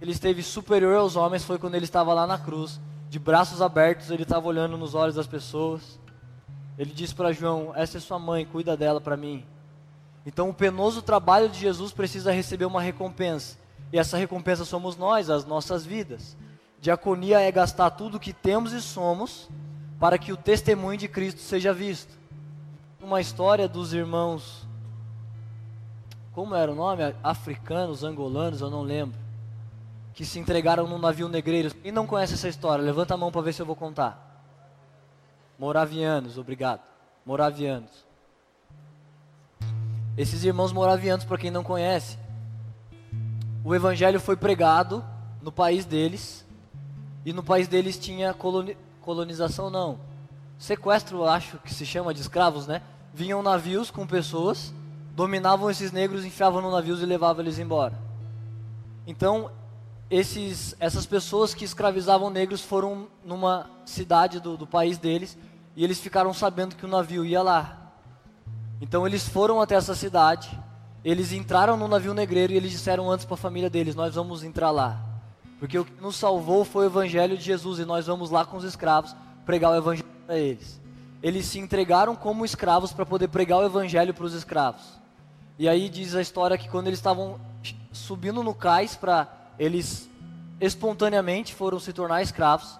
ele 0.00 0.12
esteve 0.12 0.42
superior 0.42 0.96
aos 0.96 1.16
homens 1.16 1.44
foi 1.44 1.58
quando 1.58 1.74
ele 1.74 1.84
estava 1.84 2.12
lá 2.12 2.26
na 2.26 2.38
cruz, 2.38 2.78
de 3.08 3.18
braços 3.18 3.62
abertos, 3.62 4.10
ele 4.10 4.24
estava 4.24 4.46
olhando 4.46 4.76
nos 4.76 4.94
olhos 4.94 5.14
das 5.14 5.26
pessoas. 5.26 5.98
Ele 6.78 6.92
disse 6.92 7.14
para 7.14 7.32
João: 7.32 7.72
Essa 7.74 7.96
é 7.96 8.00
sua 8.00 8.18
mãe, 8.18 8.44
cuida 8.44 8.76
dela 8.76 9.00
para 9.00 9.16
mim. 9.16 9.44
Então, 10.26 10.50
o 10.50 10.54
penoso 10.54 11.00
trabalho 11.00 11.48
de 11.48 11.58
Jesus 11.58 11.92
precisa 11.92 12.32
receber 12.32 12.64
uma 12.64 12.82
recompensa. 12.82 13.56
E 13.92 13.98
essa 13.98 14.16
recompensa 14.16 14.64
somos 14.64 14.96
nós, 14.96 15.30
as 15.30 15.46
nossas 15.46 15.86
vidas. 15.86 16.36
Diaconia 16.80 17.40
é 17.40 17.50
gastar 17.50 17.90
tudo 17.90 18.20
que 18.20 18.32
temos 18.32 18.72
e 18.72 18.82
somos 18.82 19.48
para 19.98 20.18
que 20.18 20.32
o 20.32 20.36
testemunho 20.36 20.98
de 20.98 21.08
Cristo 21.08 21.40
seja 21.40 21.72
visto. 21.72 22.18
Uma 23.00 23.20
história 23.20 23.68
dos 23.68 23.94
irmãos, 23.94 24.66
como 26.32 26.54
era 26.54 26.70
o 26.70 26.74
nome? 26.74 27.02
Africanos, 27.22 28.02
angolanos, 28.02 28.60
eu 28.60 28.68
não 28.68 28.82
lembro 28.82 29.25
que 30.16 30.24
se 30.24 30.38
entregaram 30.38 30.88
num 30.88 30.98
navio 30.98 31.28
negreiro. 31.28 31.72
Quem 31.74 31.92
não 31.92 32.06
conhece 32.06 32.32
essa 32.32 32.48
história, 32.48 32.82
levanta 32.82 33.12
a 33.12 33.16
mão 33.18 33.30
para 33.30 33.42
ver 33.42 33.52
se 33.52 33.60
eu 33.60 33.66
vou 33.66 33.76
contar. 33.76 34.42
Moravianos, 35.58 36.38
obrigado. 36.38 36.80
Moravianos. 37.24 37.90
Esses 40.16 40.42
irmãos 40.42 40.72
moravianos, 40.72 41.26
para 41.26 41.36
quem 41.36 41.50
não 41.50 41.62
conhece, 41.62 42.18
o 43.62 43.74
evangelho 43.74 44.18
foi 44.18 44.36
pregado 44.36 45.04
no 45.42 45.52
país 45.52 45.84
deles, 45.84 46.46
e 47.22 47.32
no 47.34 47.42
país 47.42 47.68
deles 47.68 47.98
tinha 47.98 48.32
coloni 48.32 48.74
colonização, 49.02 49.68
não. 49.68 50.00
Sequestro, 50.58 51.24
acho 51.24 51.58
que 51.58 51.72
se 51.72 51.84
chama 51.84 52.14
de 52.14 52.22
escravos, 52.22 52.66
né? 52.66 52.80
Vinham 53.12 53.42
navios 53.42 53.90
com 53.90 54.06
pessoas, 54.06 54.72
dominavam 55.14 55.70
esses 55.70 55.92
negros, 55.92 56.24
enfiavam 56.24 56.62
no 56.62 56.70
navios 56.70 57.02
e 57.02 57.06
levavam 57.06 57.42
eles 57.42 57.58
embora. 57.58 57.98
Então, 59.06 59.50
esses, 60.10 60.76
essas 60.78 61.04
pessoas 61.04 61.52
que 61.52 61.64
escravizavam 61.64 62.30
negros 62.30 62.60
foram 62.60 63.08
numa 63.24 63.68
cidade 63.84 64.38
do, 64.40 64.56
do 64.56 64.66
país 64.66 64.98
deles 64.98 65.36
e 65.74 65.82
eles 65.82 66.00
ficaram 66.00 66.32
sabendo 66.32 66.76
que 66.76 66.84
o 66.84 66.88
navio 66.88 67.24
ia 67.24 67.42
lá. 67.42 67.92
Então 68.80 69.06
eles 69.06 69.28
foram 69.28 69.60
até 69.60 69.74
essa 69.74 69.94
cidade, 69.94 70.48
eles 71.04 71.32
entraram 71.32 71.76
no 71.76 71.88
navio 71.88 72.14
negreiro 72.14 72.52
e 72.52 72.56
eles 72.56 72.70
disseram 72.70 73.10
antes 73.10 73.24
para 73.24 73.34
a 73.34 73.38
família 73.38 73.70
deles: 73.70 73.94
Nós 73.94 74.14
vamos 74.14 74.42
entrar 74.44 74.70
lá. 74.70 75.00
Porque 75.58 75.78
o 75.78 75.84
que 75.84 76.00
nos 76.00 76.16
salvou 76.16 76.64
foi 76.64 76.84
o 76.84 76.88
evangelho 76.88 77.36
de 77.36 77.42
Jesus 77.42 77.78
e 77.78 77.84
nós 77.84 78.06
vamos 78.06 78.30
lá 78.30 78.44
com 78.44 78.56
os 78.56 78.64
escravos 78.64 79.16
pregar 79.44 79.72
o 79.72 79.76
evangelho 79.76 80.08
para 80.26 80.36
eles. 80.36 80.80
Eles 81.22 81.46
se 81.46 81.58
entregaram 81.58 82.14
como 82.14 82.44
escravos 82.44 82.92
para 82.92 83.06
poder 83.06 83.28
pregar 83.28 83.58
o 83.58 83.64
evangelho 83.64 84.12
para 84.12 84.26
os 84.26 84.34
escravos. 84.34 84.82
E 85.58 85.66
aí 85.66 85.88
diz 85.88 86.14
a 86.14 86.20
história 86.20 86.58
que 86.58 86.68
quando 86.68 86.88
eles 86.88 86.98
estavam 86.98 87.40
subindo 87.90 88.42
no 88.42 88.54
cais 88.54 88.94
para 88.94 89.26
eles 89.58 90.08
espontaneamente 90.60 91.54
foram 91.54 91.78
se 91.78 91.92
tornar 91.92 92.22
escravos. 92.22 92.78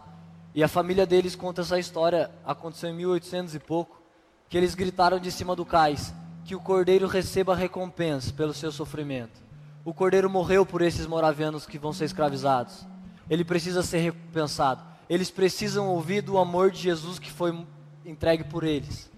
E 0.55 0.63
a 0.63 0.69
família 0.69 1.07
deles 1.07 1.37
conta 1.37 1.61
essa 1.61 1.79
história, 1.79 2.31
aconteceu 2.45 2.91
em 2.91 2.95
1800 2.95 3.55
e 3.55 3.59
pouco, 3.59 4.01
que 4.49 4.57
eles 4.57 4.75
gritaram 4.75 5.19
de 5.19 5.31
cima 5.31 5.55
do 5.55 5.67
cais 5.67 6.15
que 6.47 6.55
o 6.55 6.61
cordeiro 6.61 7.09
receba 7.09 7.57
recompensa 7.57 8.33
pelo 8.33 8.55
seu 8.55 8.71
sofrimento. 8.71 9.43
O 9.85 9.93
cordeiro 9.93 10.31
morreu 10.31 10.65
por 10.65 10.81
esses 10.81 11.05
moravianos 11.05 11.67
que 11.67 11.79
vão 11.79 11.93
ser 11.93 12.05
escravizados. 12.05 12.87
Ele 13.29 13.45
precisa 13.45 13.83
ser 13.83 13.99
recompensado. 13.99 14.81
Eles 15.11 15.29
precisam 15.29 15.89
ouvir 15.89 16.23
do 16.23 16.39
amor 16.39 16.71
de 16.71 16.79
Jesus 16.79 17.19
que 17.19 17.33
foi 17.33 17.67
entregue 18.05 18.45
por 18.45 18.63
eles. 18.63 19.11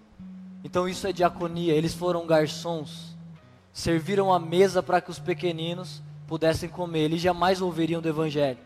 Então 0.65 0.89
isso 0.89 1.07
é 1.07 1.13
diaconia. 1.13 1.75
Eles 1.75 1.93
foram 1.95 2.27
garçons, 2.27 3.15
serviram 3.73 4.33
a 4.33 4.39
mesa 4.39 4.83
para 4.83 5.01
que 5.01 5.11
os 5.11 5.19
pequeninos 5.19 6.03
pudessem 6.29 6.69
comer, 6.69 7.01
eles 7.01 7.23
jamais 7.23 7.63
ouviriam 7.63 8.03
do 8.03 8.09
Evangelho. 8.09 8.59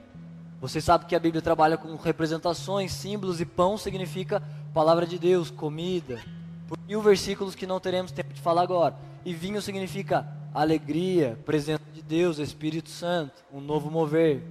Você 0.60 0.80
sabe 0.80 1.06
que 1.06 1.14
a 1.14 1.20
Bíblia 1.20 1.40
trabalha 1.40 1.76
com 1.76 1.94
representações, 1.96 2.92
símbolos 2.92 3.40
e 3.40 3.46
pão 3.46 3.78
significa 3.78 4.42
palavra 4.74 5.06
de 5.06 5.18
Deus, 5.18 5.48
comida. 5.48 6.20
Por 6.66 6.76
mil 6.86 7.00
versículos 7.00 7.54
que 7.54 7.66
não 7.66 7.78
teremos 7.78 8.10
tempo 8.10 8.34
de 8.34 8.40
falar 8.40 8.62
agora. 8.62 8.96
E 9.24 9.32
vinho 9.32 9.62
significa 9.62 10.26
alegria, 10.52 11.38
presença 11.46 11.84
de 11.94 12.02
Deus, 12.02 12.38
Espírito 12.38 12.90
Santo, 12.90 13.44
um 13.52 13.60
novo 13.60 13.90
mover. 13.90 14.42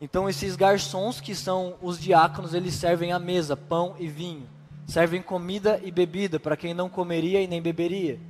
Então 0.00 0.28
esses 0.28 0.54
garçons 0.54 1.20
que 1.20 1.34
são 1.34 1.74
os 1.82 2.00
diáconos, 2.00 2.54
eles 2.54 2.74
servem 2.74 3.12
a 3.12 3.18
mesa, 3.18 3.56
pão 3.56 3.96
e 3.98 4.06
vinho. 4.06 4.48
Servem 4.86 5.22
comida 5.22 5.80
e 5.82 5.90
bebida 5.90 6.38
para 6.38 6.56
quem 6.56 6.72
não 6.72 6.88
comeria 6.88 7.42
e 7.42 7.48
nem 7.48 7.60
beberia. 7.60 8.20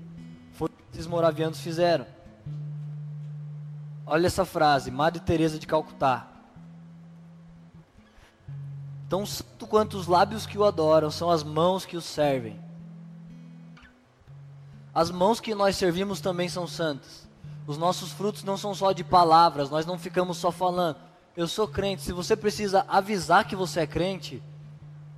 Foi 0.53 0.69
o 0.69 0.71
que 0.71 0.83
esses 0.95 1.07
moravianos 1.07 1.61
fizeram. 1.61 2.07
Olha 4.13 4.27
essa 4.27 4.45
frase, 4.45 4.91
Madre 4.91 5.21
Teresa 5.21 5.59
de 5.59 5.67
Calcutá. 5.67 6.27
Tão 9.09 9.25
santo 9.25 9.67
quanto 9.67 9.97
os 9.97 10.07
lábios 10.07 10.45
que 10.45 10.59
o 10.59 10.65
adoram 10.65 11.11
são 11.11 11.31
as 11.31 11.43
mãos 11.43 11.87
que 11.87 11.97
o 11.97 12.01
servem. 12.03 12.61
As 14.95 15.11
mãos 15.11 15.41
que 15.41 15.55
nós 15.55 15.77
servimos 15.77 16.21
também 16.21 16.47
são 16.47 16.67
santas. 16.67 17.27
Os 17.67 17.79
nossos 17.79 18.13
frutos 18.13 18.45
não 18.45 18.59
são 18.59 18.75
só 18.75 18.93
de 18.93 19.03
palavras, 19.03 19.71
nós 19.71 19.87
não 19.87 19.99
ficamos 19.99 20.37
só 20.37 20.53
falando. 20.53 20.99
Eu 21.35 21.49
sou 21.49 21.67
crente. 21.67 22.03
Se 22.03 22.13
você 22.13 22.37
precisa 22.37 22.85
avisar 22.89 23.47
que 23.47 23.57
você 23.57 23.81
é 23.81 23.87
crente, 23.87 24.43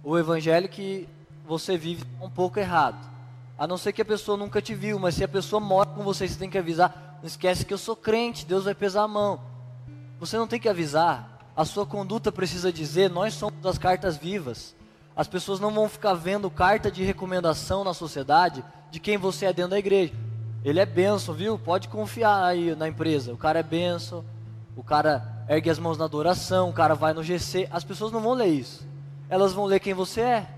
o 0.05 0.17
evangelho 0.17 0.69
que 0.69 1.09
você 1.45 1.77
vive 1.77 2.05
é 2.21 2.25
um 2.25 2.31
pouco 2.31 2.61
errado. 2.61 3.11
A 3.59 3.67
não 3.67 3.77
ser 3.77 3.93
que 3.93 4.03
a 4.03 4.05
pessoa 4.05 4.37
nunca 4.37 4.63
te 4.63 4.73
viu, 4.73 5.01
mas 5.01 5.17
se 5.17 5.25
a 5.25 5.29
pessoa 5.29 5.59
mora 5.59 5.91
com 5.91 6.05
você, 6.05 6.29
você 6.29 6.39
tem 6.39 6.49
que 6.49 6.59
avisar. 6.59 7.04
Não 7.25 7.29
esquece 7.29 7.65
que 7.65 7.73
eu 7.73 7.79
sou 7.79 7.97
crente, 7.97 8.45
Deus 8.45 8.67
vai 8.67 8.75
pesar 8.75 9.05
a 9.05 9.09
mão. 9.09 9.41
Você 10.21 10.37
não 10.37 10.47
tem 10.47 10.61
que 10.61 10.69
avisar. 10.69 11.49
A 11.57 11.65
sua 11.65 11.87
conduta 11.87 12.31
precisa 12.31 12.71
dizer: 12.71 13.09
nós 13.09 13.33
somos 13.33 13.65
as 13.65 13.79
cartas 13.79 14.19
vivas. 14.19 14.77
As 15.17 15.27
pessoas 15.27 15.59
não 15.59 15.71
vão 15.71 15.89
ficar 15.89 16.13
vendo 16.13 16.51
carta 16.51 16.91
de 16.91 17.03
recomendação 17.03 17.83
na 17.83 17.95
sociedade 17.95 18.63
de 18.91 19.01
quem 19.01 19.17
você 19.17 19.47
é 19.47 19.55
dentro 19.55 19.71
da 19.71 19.79
igreja. 19.79 20.13
Ele 20.63 20.79
é 20.79 20.85
benção, 20.85 21.33
viu? 21.33 21.59
Pode 21.59 21.89
confiar 21.89 22.45
aí 22.45 22.77
na 22.77 22.89
empresa. 22.89 23.33
O 23.33 23.39
cara 23.39 23.61
é 23.61 23.63
benção, 23.63 24.23
o 24.77 24.85
cara 24.85 25.47
ergue 25.49 25.71
as 25.71 25.79
mãos 25.79 25.97
na 25.97 26.05
adoração, 26.05 26.69
o 26.69 26.75
cara 26.75 26.95
vai 26.95 27.15
no 27.15 27.25
GC. 27.25 27.69
As 27.71 27.85
pessoas 27.85 28.13
não 28.13 28.21
vão 28.21 28.35
ler 28.35 28.49
isso. 28.49 28.87
Elas 29.31 29.55
vão 29.55 29.65
ler 29.65 29.81
quem 29.81 29.95
você 29.95 30.21
é. 30.21 30.49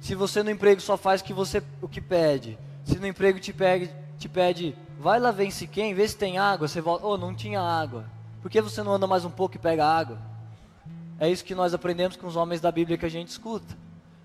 Se 0.00 0.16
você 0.16 0.42
no 0.42 0.50
emprego 0.50 0.80
só 0.80 0.96
faz 0.96 1.20
o 1.20 1.24
que 1.24 1.32
você 1.32 1.62
o 1.80 1.86
que 1.86 2.00
pede, 2.00 2.58
se 2.82 2.98
no 2.98 3.06
emprego 3.06 3.38
te 3.38 3.52
pede, 3.52 3.88
te 4.18 4.28
pede 4.28 4.74
Vai 4.98 5.18
lá 5.18 5.30
ver 5.30 5.50
se 5.50 5.66
quem, 5.66 5.94
vê 5.94 6.06
se 6.06 6.16
tem 6.16 6.38
água. 6.38 6.68
Você 6.68 6.80
volta, 6.80 7.06
oh, 7.06 7.16
não 7.16 7.34
tinha 7.34 7.60
água. 7.60 8.04
Por 8.40 8.50
que 8.50 8.60
você 8.60 8.82
não 8.82 8.92
anda 8.92 9.06
mais 9.06 9.24
um 9.24 9.30
pouco 9.30 9.56
e 9.56 9.58
pega 9.58 9.86
água? 9.86 10.18
É 11.18 11.30
isso 11.30 11.44
que 11.44 11.54
nós 11.54 11.72
aprendemos 11.72 12.16
com 12.16 12.26
os 12.26 12.36
homens 12.36 12.60
da 12.60 12.72
Bíblia 12.72 12.98
que 12.98 13.06
a 13.06 13.10
gente 13.10 13.28
escuta. 13.28 13.76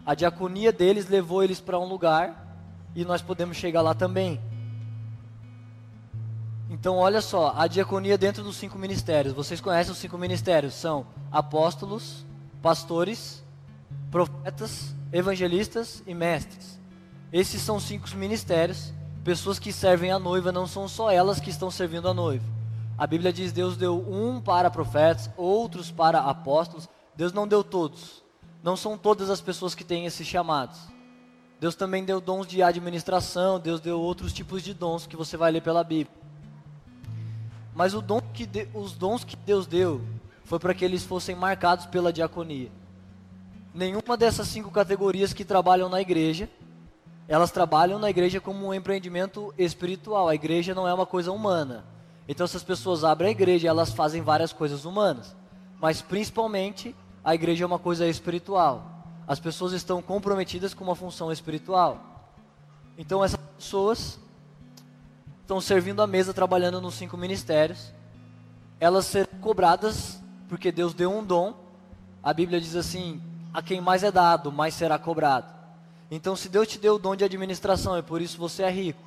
A 0.06 0.16
diaconia 0.16 0.72
deles 0.72 1.08
levou 1.08 1.44
eles 1.44 1.60
para 1.60 1.78
um 1.78 1.86
lugar 1.86 2.48
e 2.96 3.06
nós 3.06 3.22
podemos 3.22 3.58
chegar 3.58 3.82
lá 3.82 3.94
também. 3.94 4.40
Então, 6.70 6.98
olha 6.98 7.22
só, 7.22 7.54
a 7.56 7.68
diaconia 7.68 8.18
dentro 8.18 8.44
dos 8.44 8.58
cinco 8.58 8.78
ministérios. 8.78 9.34
Vocês 9.34 9.62
conhecem 9.62 9.92
os 9.92 10.00
cinco 10.00 10.18
ministérios? 10.18 10.74
São 10.74 11.06
apóstolos, 11.32 12.26
pastores, 12.62 13.44
profetas, 14.10 14.96
evangelistas 15.12 16.04
e 16.08 16.14
mestres. 16.14 16.80
Esses 17.32 17.62
são 17.62 17.80
cinco 17.80 18.10
ministérios 18.16 18.94
pessoas 19.28 19.60
que 19.60 19.74
servem 19.74 20.10
a 20.10 20.18
noiva 20.18 20.54
não 20.54 20.66
são 20.66 20.88
só 20.88 21.12
elas 21.12 21.38
que 21.38 21.50
estão 21.50 21.70
servindo 21.70 22.08
a 22.08 22.14
noiva. 22.14 22.46
A 22.98 23.06
Bíblia 23.06 23.34
diz: 23.34 23.52
Deus 23.52 23.76
deu 23.76 24.00
um 24.10 24.40
para 24.40 24.72
profetas, 24.72 25.30
outros 25.36 25.92
para 25.92 26.22
apóstolos. 26.22 26.88
Deus 27.14 27.34
não 27.34 27.46
deu 27.46 27.62
todos. 27.62 28.24
Não 28.64 28.78
são 28.78 28.98
todas 28.98 29.30
as 29.30 29.42
pessoas 29.42 29.76
que 29.76 29.84
têm 29.84 30.06
esses 30.06 30.26
chamados. 30.26 30.80
Deus 31.60 31.76
também 31.76 32.06
deu 32.06 32.22
dons 32.22 32.48
de 32.48 32.64
administração, 32.64 33.60
Deus 33.60 33.82
deu 33.82 34.00
outros 34.00 34.32
tipos 34.32 34.64
de 34.64 34.74
dons 34.74 35.06
que 35.06 35.18
você 35.18 35.36
vai 35.36 35.52
ler 35.52 35.62
pela 35.62 35.84
Bíblia. 35.84 36.16
Mas 37.76 37.92
dom 37.92 38.22
de, 38.34 38.70
os 38.74 38.94
dons 38.94 39.26
que 39.26 39.36
Deus 39.36 39.68
deu 39.68 40.02
foi 40.46 40.58
para 40.58 40.74
que 40.74 40.86
eles 40.86 41.04
fossem 41.04 41.36
marcados 41.36 41.86
pela 41.86 42.14
diaconia. 42.14 42.72
Nenhuma 43.74 44.16
dessas 44.16 44.48
cinco 44.48 44.72
categorias 44.72 45.34
que 45.34 45.44
trabalham 45.44 45.90
na 45.90 46.00
igreja, 46.00 46.50
elas 47.28 47.52
trabalham 47.52 48.00
na 48.00 48.10
igreja 48.10 48.40
como 48.40 48.68
um 48.68 48.74
empreendimento 48.74 49.54
espiritual. 49.58 50.30
A 50.30 50.36
igreja 50.36 50.74
não 50.74 50.88
é 50.88 50.94
uma 50.94 51.06
coisa 51.06 51.32
humana. 51.32 51.84
Então, 52.28 52.46
essas 52.46 52.64
pessoas 52.64 53.04
abrem 53.04 53.30
a 53.30 53.32
igreja, 53.32 53.68
elas 53.68 53.92
fazem 53.92 54.22
várias 54.22 54.54
coisas 54.54 54.86
humanas, 54.86 55.36
mas 55.80 56.02
principalmente 56.02 56.96
a 57.24 57.34
igreja 57.34 57.64
é 57.64 57.68
uma 57.68 57.80
coisa 57.80 58.08
espiritual. 58.08 59.04
As 59.28 59.40
pessoas 59.40 59.74
estão 59.74 60.02
comprometidas 60.02 60.74
com 60.74 60.84
uma 60.84 60.96
função 60.96 61.32
espiritual. 61.32 62.32
Então, 62.98 63.24
essas 63.24 63.40
pessoas 63.58 64.20
estão 65.42 65.60
servindo 65.60 66.02
a 66.02 66.08
mesa, 66.08 66.34
trabalhando 66.34 66.82
nos 66.82 66.96
cinco 66.96 67.18
ministérios. 67.18 67.92
Elas 68.80 69.06
serão 69.06 69.40
cobradas 69.42 70.22
porque 70.48 70.72
Deus 70.72 70.94
deu 70.94 71.12
um 71.12 71.24
dom. 71.24 71.54
A 72.24 72.34
Bíblia 72.34 72.60
diz 72.60 72.76
assim: 72.76 73.22
a 73.54 73.62
quem 73.62 73.82
mais 73.82 74.04
é 74.04 74.12
dado, 74.12 74.52
mais 74.52 74.74
será 74.74 74.98
cobrado. 74.98 75.57
Então, 76.10 76.36
se 76.36 76.50
Deus 76.50 76.68
te 76.68 76.78
deu 76.78 76.96
o 76.96 77.00
dom 77.00 77.16
de 77.16 77.24
administração 77.24 77.98
e 77.98 78.02
por 78.02 78.22
isso 78.22 78.38
você 78.38 78.64
é 78.64 78.70
rico, 78.70 79.02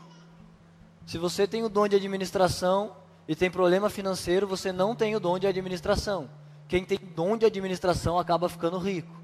se 1.07 1.19
você 1.19 1.47
tem 1.47 1.65
o 1.65 1.69
dom 1.69 1.89
de 1.89 1.97
administração, 1.97 2.95
e 3.31 3.37
tem 3.37 3.49
problema 3.49 3.89
financeiro, 3.89 4.45
você 4.45 4.73
não 4.73 4.93
tem 4.93 5.15
o 5.15 5.21
dom 5.21 5.39
de 5.39 5.47
administração. 5.47 6.29
Quem 6.67 6.85
tem 6.85 6.99
dom 6.99 7.37
de 7.37 7.47
administração 7.47 8.19
acaba 8.19 8.49
ficando 8.49 8.77
rico. 8.77 9.15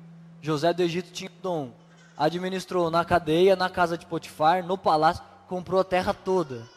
José 0.40 0.72
do 0.72 0.80
Egito 0.80 1.10
tinha 1.10 1.28
dom. 1.42 1.72
Administrou 2.16 2.88
na 2.88 3.04
cadeia, 3.04 3.56
na 3.56 3.68
casa 3.68 3.98
de 3.98 4.06
Potifar, 4.06 4.64
no 4.64 4.78
palácio, 4.78 5.24
comprou 5.48 5.80
a 5.80 5.84
terra 5.84 6.14
toda. 6.14 6.68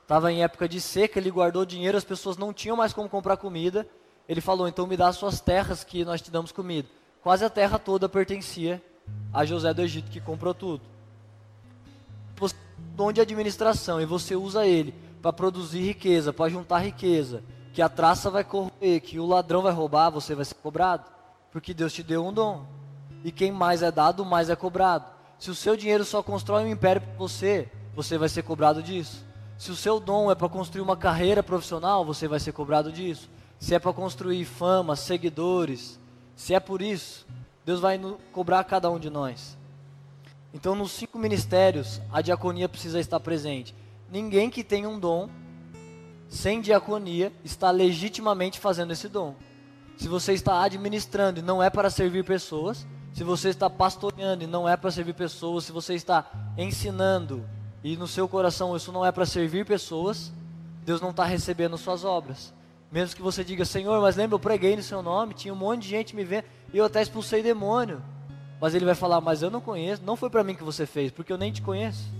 Estava 0.00 0.32
em 0.32 0.42
época 0.42 0.66
de 0.66 0.80
seca, 0.80 1.18
ele 1.18 1.30
guardou 1.30 1.66
dinheiro, 1.66 1.98
as 1.98 2.04
pessoas 2.04 2.38
não 2.38 2.54
tinham 2.54 2.74
mais 2.74 2.94
como 2.94 3.06
comprar 3.06 3.36
comida. 3.36 3.86
Ele 4.26 4.40
falou: 4.40 4.66
então 4.66 4.86
me 4.86 4.96
dá 4.96 5.08
as 5.08 5.16
suas 5.16 5.42
terras 5.42 5.84
que 5.84 6.06
nós 6.06 6.22
te 6.22 6.30
damos 6.30 6.52
comida. 6.52 6.88
Quase 7.22 7.44
a 7.44 7.50
terra 7.50 7.78
toda 7.78 8.08
pertencia 8.08 8.82
a 9.32 9.44
José 9.44 9.72
do 9.74 9.82
Egito, 9.82 10.10
que 10.10 10.20
comprou 10.20 10.54
tudo. 10.54 10.82
Você 12.36 12.54
tem 12.54 12.96
dom 12.96 13.12
de 13.12 13.20
administração 13.20 14.00
e 14.00 14.06
você 14.06 14.34
usa 14.36 14.66
ele 14.66 14.94
para 15.20 15.32
produzir 15.32 15.80
riqueza, 15.80 16.32
para 16.32 16.50
juntar 16.50 16.78
riqueza, 16.78 17.42
que 17.72 17.82
a 17.82 17.88
traça 17.88 18.30
vai 18.30 18.44
corroer, 18.44 19.00
que 19.00 19.18
o 19.18 19.26
ladrão 19.26 19.62
vai 19.62 19.72
roubar, 19.72 20.10
você 20.10 20.34
vai 20.34 20.44
ser 20.44 20.54
cobrado, 20.54 21.04
porque 21.50 21.74
Deus 21.74 21.92
te 21.92 22.02
deu 22.02 22.24
um 22.24 22.32
dom. 22.32 22.64
E 23.24 23.32
quem 23.32 23.50
mais 23.50 23.82
é 23.82 23.90
dado, 23.90 24.24
mais 24.24 24.48
é 24.48 24.56
cobrado. 24.56 25.04
Se 25.38 25.50
o 25.50 25.54
seu 25.54 25.76
dinheiro 25.76 26.04
só 26.04 26.22
constrói 26.22 26.64
um 26.64 26.68
império 26.68 27.02
para 27.02 27.14
você, 27.16 27.70
você 27.94 28.16
vai 28.16 28.28
ser 28.28 28.42
cobrado 28.42 28.82
disso. 28.82 29.24
Se 29.56 29.72
o 29.72 29.76
seu 29.76 29.98
dom 29.98 30.30
é 30.30 30.34
para 30.34 30.48
construir 30.48 30.82
uma 30.82 30.96
carreira 30.96 31.42
profissional, 31.42 32.04
você 32.04 32.28
vai 32.28 32.38
ser 32.38 32.52
cobrado 32.52 32.92
disso. 32.92 33.28
Se 33.58 33.74
é 33.74 33.78
para 33.78 33.92
construir 33.92 34.44
fama, 34.44 34.94
seguidores, 34.94 35.98
se 36.36 36.54
é 36.54 36.60
por 36.60 36.80
isso, 36.80 37.26
Deus 37.68 37.80
vai 37.80 38.00
cobrar 38.32 38.64
cada 38.64 38.90
um 38.90 38.98
de 38.98 39.10
nós. 39.10 39.56
Então, 40.54 40.74
nos 40.74 40.90
cinco 40.92 41.18
ministérios, 41.18 42.00
a 42.10 42.22
diaconia 42.22 42.68
precisa 42.68 42.98
estar 42.98 43.20
presente 43.20 43.74
ninguém 44.10 44.48
que 44.48 44.64
tem 44.64 44.86
um 44.86 44.98
dom 44.98 45.28
sem 46.28 46.60
diaconia 46.60 47.32
está 47.44 47.70
legitimamente 47.70 48.58
fazendo 48.58 48.92
esse 48.92 49.08
dom. 49.08 49.34
Se 49.96 50.08
você 50.08 50.32
está 50.32 50.62
administrando 50.62 51.40
e 51.40 51.42
não 51.42 51.62
é 51.62 51.70
para 51.70 51.90
servir 51.90 52.24
pessoas, 52.24 52.86
se 53.12 53.24
você 53.24 53.48
está 53.48 53.68
pastoreando 53.68 54.44
e 54.44 54.46
não 54.46 54.68
é 54.68 54.76
para 54.76 54.90
servir 54.90 55.14
pessoas, 55.14 55.64
se 55.64 55.72
você 55.72 55.94
está 55.94 56.26
ensinando 56.56 57.44
e 57.82 57.96
no 57.96 58.06
seu 58.06 58.28
coração 58.28 58.76
isso 58.76 58.92
não 58.92 59.04
é 59.04 59.10
para 59.10 59.26
servir 59.26 59.64
pessoas, 59.66 60.32
Deus 60.84 61.00
não 61.00 61.10
está 61.10 61.24
recebendo 61.24 61.78
suas 61.78 62.04
obras. 62.04 62.52
Mesmo 62.92 63.16
que 63.16 63.22
você 63.22 63.42
diga, 63.42 63.64
Senhor, 63.64 64.00
mas 64.00 64.16
lembra, 64.16 64.36
eu 64.36 64.40
preguei 64.40 64.76
no 64.76 64.82
seu 64.82 65.02
nome, 65.02 65.34
tinha 65.34 65.52
um 65.52 65.56
monte 65.56 65.82
de 65.82 65.88
gente 65.88 66.16
me 66.16 66.24
vendo 66.24 66.44
e 66.72 66.78
eu 66.78 66.84
até 66.84 67.02
expulsei 67.02 67.42
demônio. 67.42 68.02
Mas 68.60 68.74
ele 68.74 68.84
vai 68.84 68.94
falar, 68.94 69.20
mas 69.20 69.42
eu 69.42 69.50
não 69.50 69.60
conheço, 69.60 70.02
não 70.02 70.16
foi 70.16 70.28
para 70.28 70.42
mim 70.42 70.54
que 70.54 70.64
você 70.64 70.84
fez, 70.84 71.12
porque 71.12 71.32
eu 71.32 71.38
nem 71.38 71.52
te 71.52 71.62
conheço. 71.62 72.12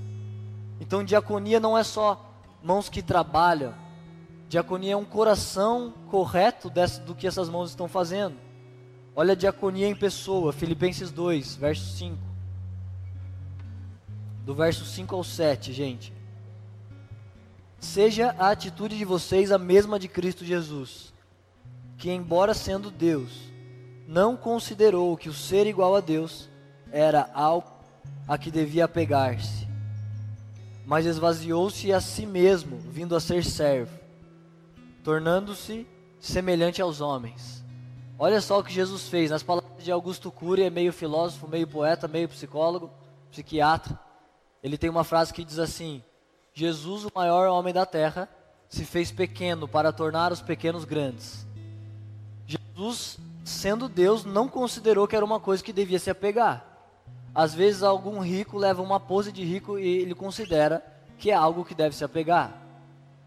Então, 0.80 1.02
diaconia 1.02 1.58
não 1.58 1.76
é 1.76 1.82
só 1.82 2.32
mãos 2.62 2.88
que 2.88 3.02
trabalham. 3.02 3.74
Diaconia 4.48 4.92
é 4.92 4.96
um 4.96 5.04
coração 5.04 5.92
correto 6.10 6.70
desse, 6.70 7.00
do 7.00 7.14
que 7.14 7.26
essas 7.26 7.48
mãos 7.48 7.70
estão 7.70 7.88
fazendo. 7.88 8.36
Olha 9.14 9.32
a 9.32 9.36
diaconia 9.36 9.88
em 9.88 9.96
pessoa, 9.96 10.52
Filipenses 10.52 11.10
2, 11.10 11.56
verso 11.56 11.96
5. 11.96 12.16
Do 14.44 14.54
verso 14.54 14.84
5 14.84 15.14
ao 15.14 15.24
7, 15.24 15.72
gente. 15.72 16.12
Seja 17.80 18.34
a 18.38 18.50
atitude 18.50 18.96
de 18.96 19.04
vocês 19.04 19.50
a 19.52 19.58
mesma 19.58 19.98
de 19.98 20.08
Cristo 20.08 20.44
Jesus, 20.44 21.12
que, 21.96 22.10
embora 22.10 22.54
sendo 22.54 22.90
Deus, 22.90 23.52
não 24.08 24.36
considerou 24.36 25.16
que 25.16 25.28
o 25.28 25.32
ser 25.32 25.68
igual 25.68 25.94
a 25.94 26.00
Deus 26.00 26.48
era 26.90 27.30
algo 27.32 27.70
a 28.26 28.36
que 28.36 28.50
devia 28.50 28.86
apegar-se 28.86 29.68
mas 30.88 31.04
esvaziou-se 31.04 31.92
a 31.92 32.00
si 32.00 32.24
mesmo, 32.24 32.78
vindo 32.78 33.14
a 33.14 33.20
ser 33.20 33.44
servo, 33.44 33.94
tornando-se 35.04 35.86
semelhante 36.18 36.80
aos 36.80 37.02
homens. 37.02 37.62
Olha 38.18 38.40
só 38.40 38.58
o 38.58 38.64
que 38.64 38.72
Jesus 38.72 39.06
fez, 39.06 39.30
nas 39.30 39.42
palavras 39.42 39.84
de 39.84 39.92
Augusto 39.92 40.32
Cury, 40.32 40.62
é 40.62 40.70
meio 40.70 40.90
filósofo, 40.90 41.46
meio 41.46 41.68
poeta, 41.68 42.08
meio 42.08 42.26
psicólogo, 42.26 42.90
psiquiatra. 43.30 44.00
Ele 44.62 44.78
tem 44.78 44.88
uma 44.88 45.04
frase 45.04 45.34
que 45.34 45.44
diz 45.44 45.58
assim: 45.58 46.02
Jesus, 46.54 47.04
o 47.04 47.12
maior 47.14 47.50
homem 47.50 47.74
da 47.74 47.84
terra, 47.84 48.26
se 48.66 48.86
fez 48.86 49.12
pequeno 49.12 49.68
para 49.68 49.92
tornar 49.92 50.32
os 50.32 50.40
pequenos 50.40 50.86
grandes. 50.86 51.46
Jesus, 52.46 53.18
sendo 53.48 53.88
Deus, 53.88 54.24
não 54.24 54.46
considerou 54.46 55.08
que 55.08 55.16
era 55.16 55.24
uma 55.24 55.40
coisa 55.40 55.62
que 55.62 55.72
devia 55.72 55.98
se 55.98 56.10
apegar. 56.10 56.64
Às 57.34 57.54
vezes 57.54 57.82
algum 57.82 58.20
rico 58.20 58.58
leva 58.58 58.82
uma 58.82 59.00
pose 59.00 59.32
de 59.32 59.44
rico 59.44 59.78
e 59.78 59.86
ele 59.98 60.14
considera 60.14 60.84
que 61.18 61.30
é 61.30 61.34
algo 61.34 61.64
que 61.64 61.74
deve 61.74 61.94
se 61.94 62.04
apegar. 62.04 62.62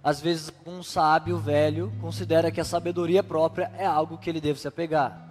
Às 0.04 0.20
vezes 0.20 0.52
um 0.66 0.82
sábio 0.82 1.38
velho 1.38 1.92
considera 2.02 2.52
que 2.52 2.62
a 2.62 2.66
sabedoria 2.66 3.24
própria 3.24 3.72
é 3.78 3.86
algo 3.86 4.18
que 4.18 4.30
ele 4.30 4.42
deve 4.42 4.60
se 4.60 4.68
apegar. 4.68 5.30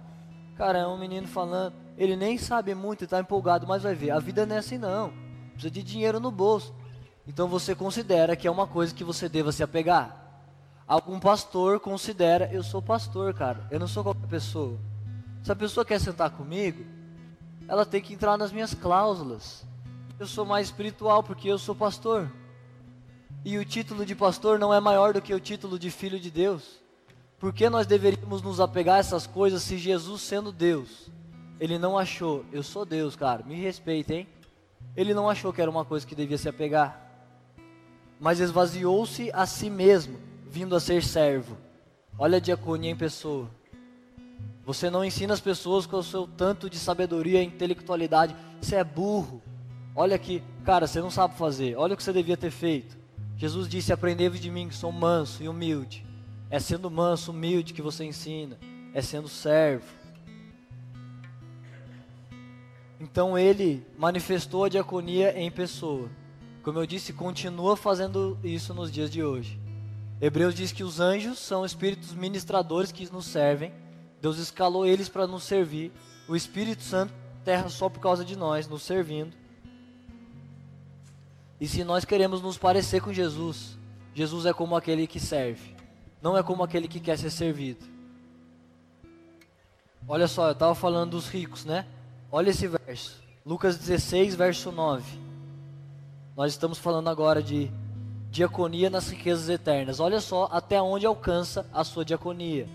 Cara, 0.55 0.79
é 0.79 0.87
um 0.87 0.97
menino 0.97 1.27
falando, 1.27 1.73
ele 1.97 2.15
nem 2.15 2.37
sabe 2.37 2.73
muito 2.75 3.01
e 3.01 3.05
está 3.05 3.19
empolgado, 3.19 3.67
mas 3.67 3.83
vai 3.83 3.95
ver, 3.95 4.11
a 4.11 4.19
vida 4.19 4.45
não 4.45 4.55
é 4.55 4.59
assim 4.59 4.77
não. 4.77 5.13
Precisa 5.53 5.71
de 5.71 5.83
dinheiro 5.83 6.19
no 6.19 6.31
bolso. 6.31 6.73
Então 7.27 7.47
você 7.47 7.75
considera 7.75 8.35
que 8.35 8.47
é 8.47 8.51
uma 8.51 8.67
coisa 8.67 8.93
que 8.93 9.03
você 9.03 9.29
deva 9.29 9.51
se 9.51 9.63
apegar. 9.63 10.17
Algum 10.87 11.19
pastor 11.19 11.79
considera, 11.79 12.49
eu 12.51 12.61
sou 12.63 12.81
pastor, 12.81 13.33
cara, 13.33 13.65
eu 13.71 13.79
não 13.79 13.87
sou 13.87 14.03
qualquer 14.03 14.20
pessoa. 14.31 14.79
Se 15.43 15.51
a 15.51 15.55
pessoa 15.55 15.85
quer 15.85 15.99
sentar 15.99 16.31
comigo, 16.31 16.85
ela 17.67 17.85
tem 17.85 18.01
que 18.01 18.13
entrar 18.13 18.37
nas 18.37 18.51
minhas 18.51 18.73
cláusulas. 18.73 19.65
Eu 20.17 20.25
sou 20.25 20.45
mais 20.45 20.67
espiritual 20.67 21.21
porque 21.21 21.49
eu 21.49 21.59
sou 21.59 21.75
pastor. 21.75 22.31
E 23.43 23.57
o 23.57 23.65
título 23.65 24.05
de 24.05 24.15
pastor 24.15 24.57
não 24.57 24.73
é 24.73 24.79
maior 24.79 25.13
do 25.13 25.21
que 25.21 25.33
o 25.33 25.39
título 25.39 25.77
de 25.77 25.91
filho 25.91 26.17
de 26.17 26.31
Deus. 26.31 26.79
Por 27.37 27.51
que 27.51 27.69
nós 27.69 27.85
deveríamos 27.85 28.41
nos 28.41 28.61
apegar 28.61 28.95
a 28.95 28.99
essas 28.99 29.27
coisas 29.27 29.63
se 29.63 29.77
Jesus, 29.77 30.21
sendo 30.21 30.51
Deus, 30.51 31.09
ele 31.59 31.77
não 31.77 31.97
achou, 31.97 32.45
eu 32.53 32.63
sou 32.63 32.85
Deus, 32.85 33.15
cara, 33.15 33.43
me 33.43 33.55
respeita, 33.55 34.13
hein? 34.13 34.27
Ele 34.95 35.13
não 35.13 35.29
achou 35.29 35.51
que 35.51 35.61
era 35.61 35.71
uma 35.71 35.83
coisa 35.83 36.05
que 36.05 36.15
devia 36.15 36.37
se 36.37 36.47
apegar. 36.47 37.01
Mas 38.19 38.39
esvaziou-se 38.39 39.29
a 39.33 39.45
si 39.45 39.69
mesmo, 39.69 40.19
vindo 40.47 40.75
a 40.75 40.79
ser 40.79 41.03
servo. 41.03 41.57
Olha 42.17 42.37
a 42.37 42.41
diaconia 42.41 42.91
em 42.91 42.95
pessoa. 42.95 43.49
Você 44.71 44.89
não 44.89 45.03
ensina 45.03 45.33
as 45.33 45.41
pessoas 45.41 45.85
com 45.85 45.97
o 45.97 46.03
seu 46.03 46.25
tanto 46.25 46.69
de 46.69 46.79
sabedoria 46.79 47.43
e 47.43 47.45
intelectualidade. 47.45 48.33
Você 48.61 48.77
é 48.77 48.83
burro. 48.85 49.41
Olha 49.93 50.15
aqui, 50.15 50.41
cara, 50.63 50.87
você 50.87 51.01
não 51.01 51.11
sabe 51.11 51.35
fazer. 51.35 51.75
Olha 51.75 51.93
o 51.93 51.97
que 51.97 52.03
você 52.03 52.13
devia 52.13 52.37
ter 52.37 52.51
feito. 52.51 52.97
Jesus 53.35 53.67
disse: 53.67 53.91
Aprendei 53.91 54.29
de 54.29 54.49
mim 54.49 54.69
que 54.69 54.73
sou 54.73 54.89
manso 54.89 55.43
e 55.43 55.49
humilde. 55.49 56.05
É 56.49 56.57
sendo 56.57 56.89
manso, 56.89 57.31
humilde 57.31 57.73
que 57.73 57.81
você 57.81 58.05
ensina. 58.05 58.57
É 58.93 59.01
sendo 59.01 59.27
servo. 59.27 59.83
Então 62.97 63.37
ele 63.37 63.85
manifestou 63.97 64.63
a 64.63 64.69
diaconia 64.69 65.37
em 65.37 65.51
pessoa. 65.51 66.09
Como 66.63 66.79
eu 66.79 66.85
disse, 66.85 67.11
continua 67.11 67.75
fazendo 67.75 68.39
isso 68.41 68.73
nos 68.73 68.89
dias 68.89 69.11
de 69.11 69.21
hoje. 69.21 69.59
Hebreus 70.21 70.55
diz 70.55 70.71
que 70.71 70.81
os 70.85 71.01
anjos 71.01 71.39
são 71.39 71.65
espíritos 71.65 72.13
ministradores 72.13 72.93
que 72.93 73.11
nos 73.11 73.25
servem 73.25 73.73
Deus 74.21 74.37
escalou 74.37 74.85
eles 74.85 75.09
para 75.09 75.27
nos 75.27 75.43
servir. 75.43 75.91
O 76.27 76.35
Espírito 76.35 76.83
Santo 76.83 77.13
terra 77.43 77.69
só 77.69 77.89
por 77.89 77.99
causa 77.99 78.23
de 78.23 78.35
nós, 78.35 78.67
nos 78.67 78.83
servindo. 78.83 79.35
E 81.59 81.67
se 81.67 81.83
nós 81.83 82.05
queremos 82.05 82.41
nos 82.41 82.57
parecer 82.57 83.01
com 83.01 83.13
Jesus, 83.13 83.77
Jesus 84.13 84.45
é 84.45 84.53
como 84.53 84.75
aquele 84.75 85.07
que 85.07 85.19
serve. 85.19 85.75
não 86.21 86.37
é 86.37 86.43
como 86.43 86.63
aquele 86.63 86.87
que 86.87 86.99
quer 86.99 87.17
ser 87.17 87.31
servido. 87.31 87.83
Olha 90.07 90.27
só, 90.27 90.47
eu 90.47 90.51
estava 90.51 90.75
falando 90.75 91.11
dos 91.11 91.27
ricos, 91.27 91.65
né? 91.65 91.85
Olha 92.31 92.49
esse 92.49 92.67
verso. 92.67 93.21
Lucas 93.45 93.77
16, 93.77 94.35
verso 94.35 94.71
9. 94.71 95.03
Nós 96.35 96.51
estamos 96.51 96.77
falando 96.77 97.09
agora 97.09 97.41
de 97.41 97.71
diaconia 98.29 98.89
nas 98.89 99.09
riquezas 99.09 99.49
eternas. 99.49 99.99
Olha 99.99 100.19
só 100.19 100.47
até 100.51 100.81
onde 100.81 101.05
alcança 101.05 101.65
a 101.73 101.83
sua 101.83 102.05
diaconia, 102.05 102.67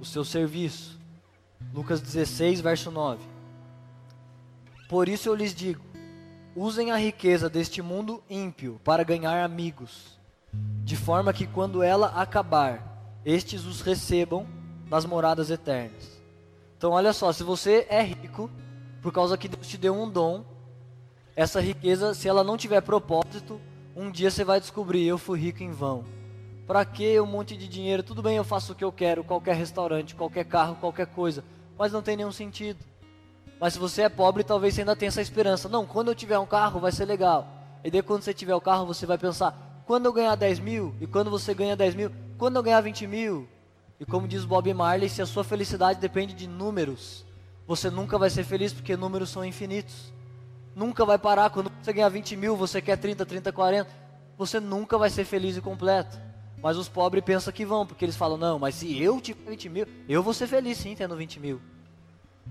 o 0.00 0.04
seu 0.04 0.24
serviço. 0.24 0.93
Lucas 1.72 2.00
16, 2.00 2.60
verso 2.60 2.90
9. 2.90 3.22
Por 4.88 5.08
isso 5.08 5.28
eu 5.28 5.34
lhes 5.34 5.54
digo: 5.54 5.84
usem 6.54 6.90
a 6.90 6.96
riqueza 6.96 7.48
deste 7.48 7.82
mundo 7.82 8.22
ímpio 8.28 8.80
para 8.84 9.02
ganhar 9.02 9.42
amigos, 9.42 10.18
de 10.84 10.96
forma 10.96 11.32
que 11.32 11.46
quando 11.46 11.82
ela 11.82 12.08
acabar, 12.08 13.20
estes 13.24 13.64
os 13.64 13.80
recebam 13.80 14.46
nas 14.88 15.04
moradas 15.04 15.50
eternas. 15.50 16.22
Então, 16.76 16.92
olha 16.92 17.12
só: 17.12 17.32
se 17.32 17.42
você 17.42 17.86
é 17.88 18.02
rico, 18.02 18.50
por 19.00 19.12
causa 19.12 19.38
que 19.38 19.48
Deus 19.48 19.66
te 19.66 19.78
deu 19.78 19.94
um 19.94 20.08
dom, 20.08 20.44
essa 21.34 21.60
riqueza, 21.60 22.14
se 22.14 22.28
ela 22.28 22.44
não 22.44 22.56
tiver 22.56 22.80
propósito, 22.80 23.60
um 23.96 24.10
dia 24.10 24.30
você 24.30 24.44
vai 24.44 24.60
descobrir, 24.60 25.04
eu 25.04 25.18
fui 25.18 25.38
rico 25.40 25.62
em 25.62 25.70
vão. 25.70 26.04
Para 26.66 26.84
que 26.84 27.20
um 27.20 27.26
monte 27.26 27.56
de 27.56 27.68
dinheiro? 27.68 28.02
Tudo 28.02 28.22
bem, 28.22 28.36
eu 28.36 28.44
faço 28.44 28.72
o 28.72 28.74
que 28.74 28.84
eu 28.84 28.92
quero, 28.92 29.22
qualquer 29.22 29.54
restaurante, 29.54 30.14
qualquer 30.14 30.44
carro, 30.44 30.76
qualquer 30.76 31.06
coisa, 31.06 31.44
mas 31.78 31.92
não 31.92 32.02
tem 32.02 32.16
nenhum 32.16 32.32
sentido. 32.32 32.78
Mas 33.60 33.74
se 33.74 33.78
você 33.78 34.02
é 34.02 34.08
pobre, 34.08 34.42
talvez 34.42 34.74
você 34.74 34.80
ainda 34.80 34.96
tenha 34.96 35.08
essa 35.08 35.20
esperança. 35.22 35.68
Não, 35.68 35.86
quando 35.86 36.08
eu 36.08 36.14
tiver 36.14 36.38
um 36.38 36.46
carro 36.46 36.80
vai 36.80 36.92
ser 36.92 37.04
legal. 37.04 37.46
E 37.82 37.90
daí 37.90 38.02
quando 38.02 38.22
você 38.22 38.32
tiver 38.32 38.54
o 38.54 38.60
carro, 38.60 38.86
você 38.86 39.06
vai 39.06 39.18
pensar, 39.18 39.82
quando 39.86 40.06
eu 40.06 40.12
ganhar 40.12 40.34
10 40.34 40.58
mil? 40.60 40.94
E 41.00 41.06
quando 41.06 41.30
você 41.30 41.52
ganha 41.54 41.76
10 41.76 41.94
mil? 41.94 42.10
Quando 42.38 42.56
eu 42.56 42.62
ganhar 42.62 42.80
20 42.80 43.06
mil? 43.06 43.48
E 44.00 44.04
como 44.04 44.26
diz 44.26 44.44
Bob 44.44 44.72
Marley, 44.72 45.08
se 45.08 45.22
a 45.22 45.26
sua 45.26 45.44
felicidade 45.44 46.00
depende 46.00 46.34
de 46.34 46.48
números, 46.48 47.24
você 47.66 47.90
nunca 47.90 48.18
vai 48.18 48.30
ser 48.30 48.44
feliz 48.44 48.72
porque 48.72 48.96
números 48.96 49.30
são 49.30 49.44
infinitos 49.44 50.14
nunca 50.74 51.04
vai 51.04 51.18
parar. 51.18 51.50
Quando 51.50 51.70
você 51.82 51.92
ganhar 51.92 52.08
20 52.08 52.36
mil, 52.36 52.56
você 52.56 52.80
quer 52.82 52.96
30, 52.96 53.24
30, 53.24 53.52
40. 53.52 53.90
Você 54.36 54.58
nunca 54.58 54.98
vai 54.98 55.10
ser 55.10 55.24
feliz 55.24 55.56
e 55.56 55.60
completo. 55.60 56.18
Mas 56.64 56.78
os 56.78 56.88
pobres 56.88 57.22
pensam 57.22 57.52
que 57.52 57.66
vão, 57.66 57.84
porque 57.84 58.06
eles 58.06 58.16
falam: 58.16 58.38
não, 58.38 58.58
mas 58.58 58.76
se 58.76 58.98
eu 58.98 59.20
tiver 59.20 59.50
20 59.50 59.68
mil, 59.68 59.86
eu 60.08 60.22
vou 60.22 60.32
ser 60.32 60.46
feliz 60.46 60.78
sim 60.78 60.94
tendo 60.96 61.14
20 61.14 61.38
mil. 61.38 61.60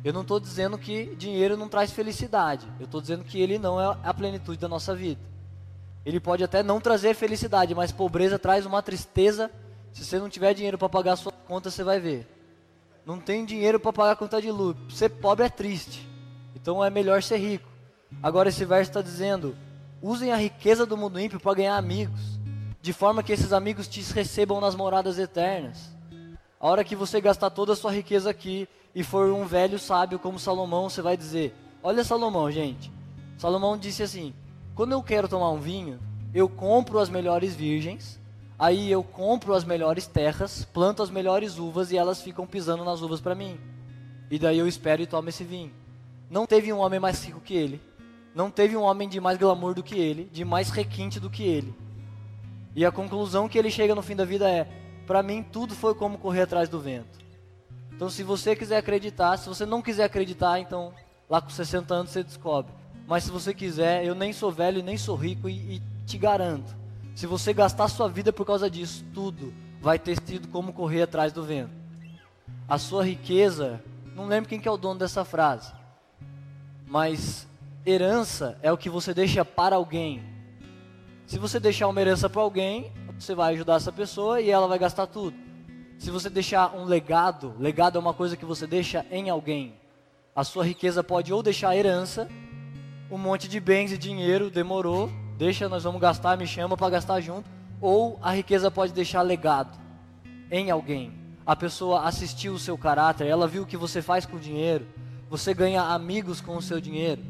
Eu 0.04 0.14
não 0.14 0.22
estou 0.22 0.40
dizendo 0.40 0.78
que 0.78 1.16
dinheiro 1.16 1.58
não 1.58 1.68
traz 1.68 1.90
felicidade. 1.90 2.68
Eu 2.80 2.86
estou 2.86 3.02
dizendo 3.02 3.24
que 3.24 3.42
ele 3.42 3.58
não 3.58 3.82
é 3.82 3.98
a 4.04 4.14
plenitude 4.14 4.60
da 4.60 4.68
nossa 4.68 4.94
vida. 4.94 5.20
Ele 6.06 6.20
pode 6.20 6.44
até 6.44 6.62
não 6.62 6.80
trazer 6.80 7.16
felicidade, 7.16 7.74
mas 7.74 7.92
pobreza 7.92 8.38
traz 8.38 8.68
uma 8.68 8.84
tristeza. 8.84 9.50
Se 9.92 10.06
você 10.06 10.20
não 10.20 10.30
tiver 10.30 10.54
dinheiro 10.54 10.78
para 10.78 10.90
pagar 10.90 11.14
a 11.14 11.16
sua 11.18 11.32
conta, 11.32 11.72
você 11.72 11.84
vai 11.84 12.00
ver. 12.00 12.28
Não 13.08 13.20
tem 13.20 13.44
dinheiro 13.44 13.80
para 13.80 13.92
pagar 13.92 14.12
a 14.12 14.16
conta 14.16 14.40
de 14.40 14.52
luz. 14.52 14.78
Ser 14.90 15.10
pobre 15.10 15.48
é 15.48 15.50
triste. 15.50 16.08
Então 16.56 16.86
é 16.86 16.90
melhor 16.92 17.24
ser 17.24 17.38
rico. 17.38 17.68
Agora 18.22 18.50
esse 18.50 18.64
verso 18.64 18.92
está 18.92 19.02
dizendo: 19.02 19.58
usem 20.04 20.32
a 20.32 20.38
riqueza 20.38 20.86
do 20.86 20.96
mundo 20.96 21.20
ímpio 21.20 21.40
para 21.40 21.56
ganhar 21.56 21.78
amigos, 21.78 22.33
de 22.84 22.92
forma 22.92 23.24
que 23.24 23.32
esses 23.32 23.54
amigos 23.54 23.88
te 23.88 24.02
recebam 24.12 24.60
nas 24.60 24.76
moradas 24.76 25.18
eternas. 25.18 25.96
A 26.60 26.68
hora 26.68 26.84
que 26.84 26.98
você 26.98 27.22
gastar 27.22 27.50
toda 27.50 27.72
a 27.72 27.76
sua 27.78 27.94
riqueza 27.94 28.30
aqui 28.30 28.68
e 28.94 29.02
for 29.02 29.32
um 29.32 29.46
velho 29.46 29.80
sábio 29.80 30.20
como 30.20 30.38
Salomão, 30.38 30.90
você 30.90 31.02
vai 31.02 31.16
dizer: 31.16 31.56
Olha 31.82 32.04
Salomão, 32.04 32.52
gente. 32.52 32.92
Salomão 33.38 33.78
disse 33.78 34.04
assim: 34.04 34.34
Quando 34.76 34.92
eu 34.92 35.02
quero 35.02 35.30
tomar 35.30 35.50
um 35.52 35.62
vinho, 35.62 35.98
eu 36.34 36.50
compro 36.50 37.00
as 37.00 37.10
melhores 37.10 37.56
virgens, 37.56 38.20
aí 38.60 38.92
eu 38.92 39.02
compro 39.02 39.54
as 39.54 39.64
melhores 39.64 40.06
terras, 40.06 40.66
planto 40.66 41.02
as 41.02 41.10
melhores 41.10 41.58
uvas 41.58 41.90
e 41.90 41.98
elas 41.98 42.22
ficam 42.22 42.46
pisando 42.46 42.84
nas 42.84 43.02
uvas 43.02 43.22
para 43.22 43.34
mim. 43.34 43.58
E 44.30 44.38
daí 44.38 44.60
eu 44.60 44.68
espero 44.68 45.02
e 45.02 45.08
tomo 45.08 45.30
esse 45.30 45.46
vinho. 45.46 45.72
Não 46.30 46.46
teve 46.46 46.74
um 46.74 46.80
homem 46.80 47.00
mais 47.00 47.24
rico 47.24 47.40
que 47.40 47.54
ele 47.54 47.80
não 48.36 48.50
teve 48.50 48.76
um 48.76 48.82
homem 48.82 49.08
de 49.08 49.20
mais 49.20 49.38
glamour 49.38 49.76
do 49.76 49.84
que 49.84 49.96
ele, 49.96 50.28
de 50.32 50.44
mais 50.44 50.70
requinte 50.70 51.20
do 51.20 51.30
que 51.30 51.44
ele. 51.44 51.74
E 52.76 52.86
a 52.86 52.92
conclusão 52.92 53.48
que 53.48 53.58
ele 53.58 53.70
chega 53.70 53.96
no 53.96 54.02
fim 54.02 54.16
da 54.16 54.26
vida 54.26 54.50
é: 54.50 54.68
para 55.06 55.22
mim 55.24 55.44
tudo 55.44 55.76
foi 55.76 55.94
como 55.94 56.18
correr 56.18 56.42
atrás 56.42 56.70
do 56.70 56.80
vento. 56.80 57.20
Então, 57.96 58.10
se 58.10 58.24
você 58.24 58.56
quiser 58.56 58.78
acreditar, 58.78 59.38
se 59.38 59.48
você 59.48 59.66
não 59.66 59.82
quiser 59.82 60.06
acreditar, 60.06 60.60
então 60.60 60.94
lá 61.30 61.40
com 61.40 61.50
60 61.50 61.94
anos 61.94 62.12
você 62.12 62.24
descobre. 62.24 62.74
Mas 63.08 63.26
se 63.26 63.32
você 63.32 63.54
quiser, 63.54 64.06
eu 64.06 64.16
nem 64.16 64.34
sou 64.34 64.52
velho 64.52 64.82
nem 64.84 64.98
sou 64.98 65.16
rico 65.16 65.48
e, 65.48 65.76
e 65.76 65.82
te 66.06 66.18
garanto, 66.18 66.76
se 67.16 67.28
você 67.28 67.54
gastar 67.54 67.88
sua 67.88 68.10
vida 68.10 68.34
por 68.34 68.46
causa 68.46 68.70
disso, 68.70 69.06
tudo 69.14 69.54
vai 69.80 70.00
ter 70.00 70.18
sido 70.26 70.48
como 70.48 70.74
correr 70.74 71.04
atrás 71.04 71.32
do 71.32 71.44
vento. 71.44 71.72
A 72.68 72.78
sua 72.78 73.06
riqueza, 73.06 73.82
não 74.16 74.26
lembro 74.26 74.50
quem 74.50 74.60
que 74.60 74.68
é 74.68 74.72
o 74.72 74.78
dono 74.78 75.00
dessa 75.00 75.24
frase, 75.24 75.72
mas 76.88 77.48
herança 77.86 78.58
é 78.62 78.72
o 78.72 78.78
que 78.78 78.90
você 78.90 79.14
deixa 79.14 79.44
para 79.44 79.76
alguém. 79.76 80.24
Se 81.34 81.40
você 81.40 81.60
deixar 81.60 81.88
uma 81.88 82.00
herança 82.00 82.30
para 82.30 82.44
alguém, 82.44 82.92
você 83.18 83.34
vai 83.34 83.56
ajudar 83.56 83.78
essa 83.78 83.92
pessoa 83.92 84.40
e 84.40 84.52
ela 84.52 84.68
vai 84.68 84.78
gastar 84.78 85.08
tudo. 85.08 85.36
Se 85.98 86.12
você 86.12 86.30
deixar 86.30 86.76
um 86.76 86.84
legado, 86.86 87.56
legado 87.58 87.98
é 87.98 88.00
uma 88.00 88.14
coisa 88.14 88.38
que 88.38 88.46
você 88.46 88.68
deixa 88.68 89.04
em 89.10 89.32
alguém. 89.32 89.74
A 90.36 90.44
sua 90.44 90.64
riqueza 90.64 91.04
pode 91.04 91.34
ou 91.34 91.42
deixar 91.42 91.76
herança, 91.76 92.30
um 93.10 93.18
monte 93.18 93.48
de 93.48 93.60
bens 93.60 93.92
e 93.92 93.98
dinheiro, 93.98 94.52
demorou, 94.52 95.10
deixa, 95.36 95.68
nós 95.68 95.84
vamos 95.84 96.00
gastar, 96.00 96.38
me 96.38 96.46
chama 96.46 96.78
para 96.78 96.92
gastar 96.92 97.20
junto. 97.20 97.50
Ou 97.82 98.20
a 98.22 98.32
riqueza 98.32 98.70
pode 98.70 98.94
deixar 98.94 99.24
legado 99.24 99.76
em 100.52 100.70
alguém. 100.70 101.14
A 101.44 101.56
pessoa 101.56 102.04
assistiu 102.04 102.54
o 102.54 102.60
seu 102.60 102.78
caráter, 102.78 103.26
ela 103.26 103.48
viu 103.48 103.64
o 103.64 103.66
que 103.66 103.76
você 103.76 104.04
faz 104.04 104.24
com 104.24 104.38
o 104.38 104.40
dinheiro, 104.40 104.86
você 105.32 105.52
ganha 105.52 105.82
amigos 105.82 106.40
com 106.40 106.56
o 106.56 106.62
seu 106.62 106.80
dinheiro. 106.80 107.24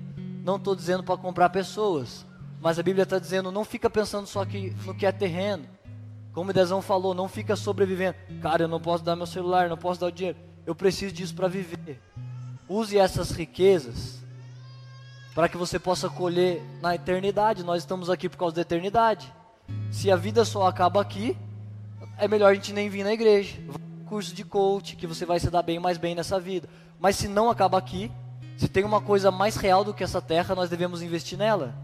Não 0.44 0.58
estou 0.58 0.76
dizendo 0.76 1.04
para 1.04 1.16
comprar 1.16 1.48
pessoas, 1.52 2.26
mas 2.64 2.80
a 2.80 2.84
Bíblia 2.84 3.04
está 3.04 3.20
dizendo 3.20 3.52
não 3.52 3.66
fica 3.66 3.90
pensando 3.90 4.26
só 4.26 4.46
que, 4.46 4.74
no 4.86 4.96
que 4.96 5.06
é 5.06 5.12
terreno. 5.12 5.66
Como 6.32 6.50
o 6.50 6.82
falou, 6.82 7.14
não 7.14 7.28
fica 7.28 7.58
sobrevivendo. 7.58 8.16
Cara, 8.42 8.64
eu 8.64 8.68
não 8.70 8.80
posso 8.80 9.04
dar 9.04 9.18
meu 9.18 9.26
celular, 9.26 9.68
não 9.68 9.78
posso 9.78 10.00
dar 10.00 10.08
o 10.08 10.12
dinheiro. 10.12 10.38
Eu 10.66 10.74
preciso 10.74 11.14
disso 11.14 11.36
para 11.36 11.50
viver. 11.50 12.02
Use 12.68 12.98
essas 12.98 13.32
riquezas 13.32 14.24
para 15.36 15.50
que 15.50 15.58
você 15.58 15.78
possa 15.78 16.10
colher 16.10 16.64
na 16.82 16.96
eternidade. 16.96 17.66
Nós 17.66 17.84
estamos 17.84 18.10
aqui 18.10 18.30
por 18.30 18.38
causa 18.38 18.56
da 18.56 18.62
eternidade. 18.62 19.32
Se 19.92 20.10
a 20.10 20.16
vida 20.16 20.46
só 20.46 20.66
acaba 20.66 21.02
aqui, 21.02 21.38
é 22.18 22.30
melhor 22.30 22.52
a 22.52 22.56
gente 22.56 22.72
nem 22.72 22.90
vir 22.90 23.04
na 23.04 23.12
igreja. 23.12 23.60
Curso 24.06 24.34
de 24.34 24.46
coach, 24.46 24.96
que 24.96 25.06
você 25.06 25.26
vai 25.26 25.38
se 25.38 25.50
dar 25.50 25.64
bem 25.64 25.80
mais 25.80 25.98
bem 25.98 26.16
nessa 26.16 26.40
vida. 26.40 26.70
Mas 26.98 27.18
se 27.18 27.28
não 27.28 27.50
acaba 27.50 27.78
aqui, 27.78 28.10
se 28.58 28.70
tem 28.70 28.86
uma 28.86 29.02
coisa 29.02 29.30
mais 29.30 29.58
real 29.58 29.84
do 29.84 29.94
que 29.94 30.04
essa 30.04 30.22
terra, 30.22 30.56
nós 30.56 30.70
devemos 30.70 31.02
investir 31.02 31.38
nela. 31.38 31.83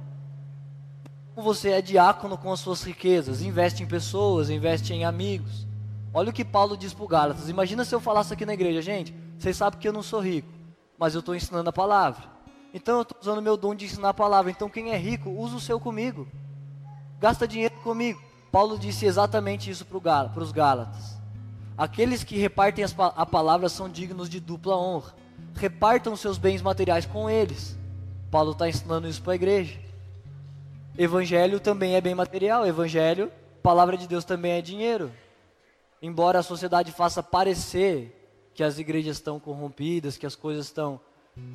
Você 1.41 1.69
é 1.69 1.81
diácono 1.81 2.37
com 2.37 2.51
as 2.51 2.59
suas 2.59 2.83
riquezas, 2.83 3.41
investe 3.41 3.83
em 3.83 3.87
pessoas, 3.87 4.49
investe 4.49 4.93
em 4.93 5.05
amigos. 5.05 5.67
Olha 6.13 6.29
o 6.29 6.33
que 6.33 6.43
Paulo 6.45 6.75
diz 6.75 6.93
para 6.93 7.07
Gálatas. 7.07 7.49
Imagina 7.49 7.85
se 7.85 7.93
eu 7.93 7.99
falasse 7.99 8.33
aqui 8.33 8.45
na 8.45 8.53
igreja, 8.53 8.81
gente, 8.81 9.13
vocês 9.37 9.55
sabem 9.55 9.79
que 9.79 9.87
eu 9.87 9.93
não 9.93 10.03
sou 10.03 10.19
rico, 10.19 10.49
mas 10.97 11.13
eu 11.13 11.19
estou 11.19 11.35
ensinando 11.35 11.69
a 11.69 11.73
palavra. 11.73 12.23
Então 12.73 12.97
eu 12.97 13.01
estou 13.03 13.17
usando 13.21 13.41
meu 13.41 13.57
dom 13.57 13.73
de 13.73 13.85
ensinar 13.85 14.09
a 14.09 14.13
palavra. 14.13 14.51
Então 14.51 14.69
quem 14.69 14.91
é 14.91 14.97
rico, 14.97 15.29
usa 15.29 15.55
o 15.55 15.61
seu 15.61 15.79
comigo. 15.79 16.27
Gasta 17.19 17.47
dinheiro 17.47 17.75
comigo. 17.83 18.21
Paulo 18.51 18.77
disse 18.77 19.05
exatamente 19.05 19.69
isso 19.69 19.85
para 19.85 20.43
os 20.43 20.51
Gálatas. 20.51 21.17
Aqueles 21.77 22.23
que 22.23 22.37
repartem 22.37 22.83
a 23.15 23.25
palavra 23.25 23.69
são 23.69 23.87
dignos 23.87 24.29
de 24.29 24.39
dupla 24.39 24.75
honra 24.77 25.13
repartam 25.55 26.15
seus 26.15 26.37
bens 26.37 26.61
materiais 26.61 27.05
com 27.05 27.29
eles. 27.29 27.77
Paulo 28.31 28.51
está 28.51 28.69
ensinando 28.69 29.07
isso 29.07 29.21
para 29.21 29.33
a 29.33 29.35
igreja. 29.35 29.77
Evangelho 31.00 31.62
também 31.62 31.95
é 31.95 32.02
bem 32.02 32.14
material. 32.14 32.68
Evangelho, 32.68 33.32
palavra 33.64 33.95
de 33.95 34.06
Deus 34.06 34.26
também 34.26 34.52
é 34.52 34.62
dinheiro. 34.62 35.10
Embora 36.02 36.39
a 36.39 36.43
sociedade 36.43 36.91
faça 36.91 37.24
parecer 37.24 38.14
que 38.54 38.62
as 38.62 38.78
igrejas 38.78 39.16
estão 39.16 39.39
corrompidas, 39.39 40.18
que 40.18 40.26
as 40.26 40.36
coisas 40.36 40.66
estão 40.66 41.00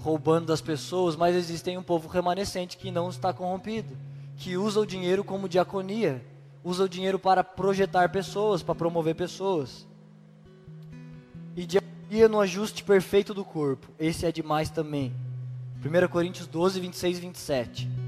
roubando 0.00 0.46
das 0.46 0.62
pessoas, 0.62 1.14
mas 1.14 1.36
existe 1.36 1.76
um 1.76 1.82
povo 1.82 2.08
remanescente 2.08 2.78
que 2.78 2.90
não 2.90 3.10
está 3.10 3.34
corrompido, 3.34 3.94
que 4.38 4.56
usa 4.56 4.80
o 4.80 4.86
dinheiro 4.86 5.22
como 5.22 5.46
diaconia, 5.46 6.24
usa 6.64 6.84
o 6.84 6.88
dinheiro 6.88 7.18
para 7.18 7.44
projetar 7.44 8.08
pessoas, 8.08 8.62
para 8.62 8.74
promover 8.74 9.14
pessoas. 9.14 9.86
E 11.54 11.66
diaconia 11.66 11.94
ia 12.10 12.28
no 12.30 12.40
ajuste 12.40 12.82
perfeito 12.82 13.34
do 13.34 13.44
corpo. 13.44 13.88
Esse 13.98 14.24
é 14.24 14.32
demais 14.32 14.70
também. 14.70 15.12
1 15.84 16.08
Coríntios 16.08 16.46
12, 16.46 16.80
26 16.80 17.18
e 17.18 17.20
27. 17.20 18.03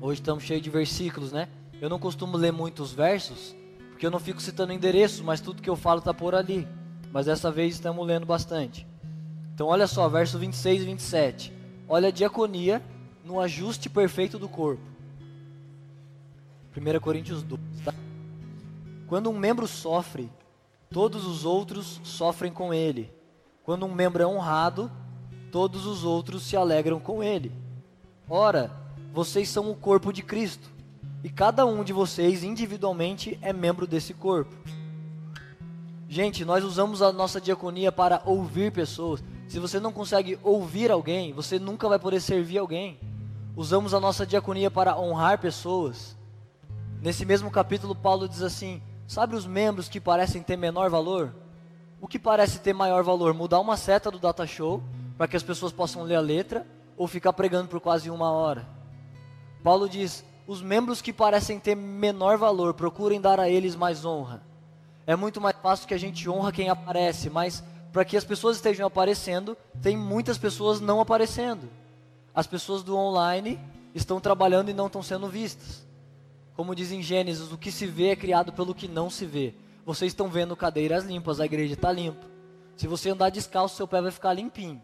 Hoje 0.00 0.20
estamos 0.20 0.44
cheios 0.44 0.62
de 0.62 0.70
versículos, 0.70 1.32
né? 1.32 1.48
Eu 1.80 1.88
não 1.88 1.98
costumo 1.98 2.36
ler 2.36 2.52
muitos 2.52 2.92
versos, 2.92 3.56
porque 3.90 4.06
eu 4.06 4.12
não 4.12 4.20
fico 4.20 4.40
citando 4.40 4.72
endereços, 4.72 5.20
mas 5.20 5.40
tudo 5.40 5.60
que 5.60 5.68
eu 5.68 5.74
falo 5.74 5.98
está 5.98 6.14
por 6.14 6.36
ali. 6.36 6.68
Mas 7.10 7.26
dessa 7.26 7.50
vez 7.50 7.74
estamos 7.74 8.06
lendo 8.06 8.24
bastante. 8.24 8.86
Então 9.52 9.66
olha 9.66 9.88
só, 9.88 10.08
verso 10.08 10.38
26 10.38 10.82
e 10.82 10.84
27. 10.84 11.52
Olha 11.88 12.08
a 12.08 12.12
diaconia 12.12 12.80
no 13.24 13.40
ajuste 13.40 13.90
perfeito 13.90 14.38
do 14.38 14.48
corpo. 14.48 14.82
1 16.76 17.00
Coríntios 17.00 17.42
12, 17.42 17.62
tá? 17.84 17.92
Quando 19.08 19.30
um 19.30 19.36
membro 19.36 19.66
sofre, 19.66 20.30
todos 20.88 21.26
os 21.26 21.44
outros 21.44 22.00
sofrem 22.04 22.52
com 22.52 22.72
ele. 22.72 23.12
Quando 23.64 23.84
um 23.84 23.92
membro 23.92 24.22
é 24.22 24.26
honrado, 24.26 24.92
todos 25.50 25.86
os 25.86 26.04
outros 26.04 26.44
se 26.44 26.56
alegram 26.56 27.00
com 27.00 27.20
ele. 27.20 27.50
Ora, 28.30 28.70
vocês 29.12 29.48
são 29.48 29.70
o 29.70 29.74
corpo 29.74 30.12
de 30.12 30.22
Cristo, 30.22 30.70
e 31.22 31.28
cada 31.28 31.66
um 31.66 31.82
de 31.82 31.92
vocês 31.92 32.44
individualmente 32.44 33.38
é 33.42 33.52
membro 33.52 33.86
desse 33.86 34.14
corpo. 34.14 34.54
Gente, 36.08 36.44
nós 36.44 36.64
usamos 36.64 37.02
a 37.02 37.12
nossa 37.12 37.40
diaconia 37.40 37.92
para 37.92 38.22
ouvir 38.24 38.72
pessoas. 38.72 39.22
Se 39.46 39.58
você 39.58 39.78
não 39.78 39.92
consegue 39.92 40.38
ouvir 40.42 40.90
alguém, 40.90 41.34
você 41.34 41.58
nunca 41.58 41.86
vai 41.86 41.98
poder 41.98 42.20
servir 42.20 42.58
alguém. 42.58 42.98
Usamos 43.54 43.92
a 43.92 44.00
nossa 44.00 44.24
diaconia 44.24 44.70
para 44.70 44.98
honrar 44.98 45.38
pessoas. 45.38 46.16
Nesse 47.02 47.26
mesmo 47.26 47.50
capítulo, 47.50 47.94
Paulo 47.94 48.28
diz 48.28 48.40
assim: 48.40 48.80
Sabe 49.06 49.36
os 49.36 49.46
membros 49.46 49.88
que 49.88 50.00
parecem 50.00 50.42
ter 50.42 50.56
menor 50.56 50.88
valor? 50.88 51.34
O 52.00 52.08
que 52.08 52.18
parece 52.18 52.60
ter 52.60 52.72
maior 52.72 53.02
valor? 53.02 53.34
Mudar 53.34 53.60
uma 53.60 53.76
seta 53.76 54.10
do 54.10 54.18
data 54.18 54.46
show 54.46 54.82
para 55.16 55.28
que 55.28 55.36
as 55.36 55.42
pessoas 55.42 55.72
possam 55.72 56.04
ler 56.04 56.14
a 56.14 56.20
letra 56.20 56.66
ou 56.96 57.06
ficar 57.06 57.32
pregando 57.32 57.68
por 57.68 57.80
quase 57.80 58.08
uma 58.08 58.30
hora? 58.30 58.77
Paulo 59.62 59.88
diz: 59.88 60.24
os 60.46 60.62
membros 60.62 61.02
que 61.02 61.12
parecem 61.12 61.58
ter 61.58 61.74
menor 61.74 62.38
valor, 62.38 62.74
procurem 62.74 63.20
dar 63.20 63.38
a 63.38 63.48
eles 63.48 63.76
mais 63.76 64.04
honra. 64.04 64.42
É 65.06 65.14
muito 65.14 65.40
mais 65.40 65.56
fácil 65.62 65.86
que 65.86 65.94
a 65.94 65.98
gente 65.98 66.28
honra 66.28 66.52
quem 66.52 66.68
aparece, 66.68 67.28
mas 67.30 67.62
para 67.92 68.04
que 68.04 68.16
as 68.16 68.24
pessoas 68.24 68.56
estejam 68.56 68.86
aparecendo, 68.86 69.56
tem 69.82 69.96
muitas 69.96 70.38
pessoas 70.38 70.80
não 70.80 71.00
aparecendo. 71.00 71.68
As 72.34 72.46
pessoas 72.46 72.82
do 72.82 72.96
online 72.96 73.58
estão 73.94 74.20
trabalhando 74.20 74.70
e 74.70 74.74
não 74.74 74.86
estão 74.86 75.02
sendo 75.02 75.28
vistas. 75.28 75.86
Como 76.54 76.74
diz 76.74 76.92
em 76.92 77.02
Gênesis, 77.02 77.52
o 77.52 77.58
que 77.58 77.70
se 77.70 77.86
vê 77.86 78.08
é 78.08 78.16
criado 78.16 78.52
pelo 78.52 78.74
que 78.74 78.88
não 78.88 79.08
se 79.08 79.24
vê. 79.24 79.54
Vocês 79.84 80.12
estão 80.12 80.28
vendo 80.28 80.56
cadeiras 80.56 81.04
limpas, 81.04 81.40
a 81.40 81.46
igreja 81.46 81.74
está 81.74 81.90
limpa. 81.90 82.26
Se 82.76 82.86
você 82.86 83.10
andar 83.10 83.30
descalço, 83.30 83.76
seu 83.76 83.88
pé 83.88 84.00
vai 84.00 84.10
ficar 84.10 84.32
limpinho. 84.32 84.80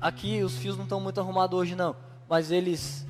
Aqui 0.00 0.42
os 0.42 0.56
fios 0.56 0.76
não 0.76 0.84
estão 0.84 1.00
muito 1.00 1.20
arrumados 1.20 1.58
hoje 1.58 1.74
não, 1.74 1.94
mas 2.30 2.50
eles 2.50 3.06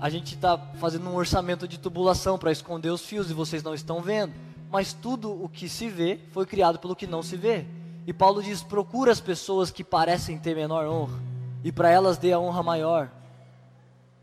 a 0.00 0.10
gente 0.10 0.34
está 0.34 0.58
fazendo 0.78 1.08
um 1.08 1.14
orçamento 1.14 1.66
de 1.66 1.78
tubulação 1.78 2.38
para 2.38 2.52
esconder 2.52 2.90
os 2.90 3.06
fios 3.06 3.30
e 3.30 3.34
vocês 3.34 3.62
não 3.62 3.74
estão 3.74 4.02
vendo 4.02 4.34
mas 4.70 4.92
tudo 4.92 5.30
o 5.32 5.48
que 5.48 5.68
se 5.68 5.88
vê 5.88 6.20
foi 6.30 6.44
criado 6.44 6.78
pelo 6.78 6.96
que 6.96 7.06
não 7.06 7.22
se 7.22 7.36
vê. 7.36 7.64
E 8.06 8.12
Paulo 8.12 8.42
diz: 8.42 8.62
procura 8.62 9.10
as 9.10 9.20
pessoas 9.20 9.70
que 9.70 9.82
parecem 9.82 10.38
ter 10.38 10.54
menor 10.54 10.86
honra, 10.86 11.18
e 11.64 11.72
para 11.72 11.90
elas 11.90 12.18
dê 12.18 12.32
a 12.32 12.38
honra 12.38 12.62
maior. 12.62 13.10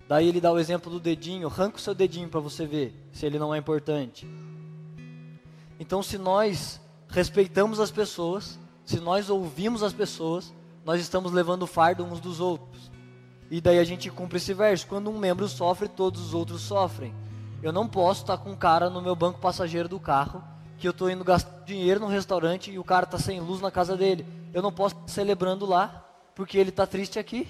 Daí 0.07 0.27
ele 0.27 0.39
dá 0.39 0.51
o 0.51 0.59
exemplo 0.59 0.91
do 0.91 0.99
dedinho: 0.99 1.47
arranca 1.47 1.77
o 1.77 1.81
seu 1.81 1.95
dedinho 1.95 2.29
para 2.29 2.39
você 2.39 2.65
ver 2.65 2.93
se 3.11 3.25
ele 3.25 3.39
não 3.39 3.53
é 3.53 3.57
importante. 3.57 4.27
Então, 5.79 6.01
se 6.01 6.17
nós 6.17 6.79
respeitamos 7.09 7.79
as 7.79 7.91
pessoas, 7.91 8.57
se 8.85 8.99
nós 8.99 9.29
ouvimos 9.29 9.83
as 9.83 9.93
pessoas, 9.93 10.53
nós 10.85 11.01
estamos 11.01 11.31
levando 11.31 11.63
o 11.63 11.67
fardo 11.67 12.05
uns 12.05 12.19
dos 12.19 12.39
outros. 12.39 12.91
E 13.49 13.61
daí 13.61 13.79
a 13.79 13.83
gente 13.83 14.09
cumpre 14.09 14.37
esse 14.37 14.53
verso: 14.53 14.87
quando 14.87 15.09
um 15.09 15.17
membro 15.17 15.47
sofre, 15.47 15.87
todos 15.87 16.21
os 16.21 16.33
outros 16.33 16.61
sofrem. 16.61 17.13
Eu 17.61 17.71
não 17.71 17.87
posso 17.87 18.21
estar 18.21 18.37
com 18.37 18.51
um 18.51 18.55
cara 18.55 18.89
no 18.89 19.01
meu 19.01 19.15
banco 19.15 19.39
passageiro 19.39 19.89
do 19.89 19.99
carro 19.99 20.43
que 20.77 20.87
eu 20.87 20.91
estou 20.91 21.09
indo 21.09 21.23
gastar 21.23 21.63
dinheiro 21.65 21.99
no 21.99 22.07
restaurante 22.07 22.69
e 22.69 22.77
o 22.77 22.83
cara 22.83 23.05
está 23.05 23.17
sem 23.17 23.39
luz 23.39 23.61
na 23.61 23.71
casa 23.71 23.95
dele. 23.95 24.25
Eu 24.53 24.61
não 24.61 24.71
posso 24.71 24.95
estar 24.95 25.07
celebrando 25.07 25.65
lá 25.65 26.05
porque 26.35 26.57
ele 26.57 26.69
está 26.69 26.85
triste 26.85 27.17
aqui. 27.17 27.47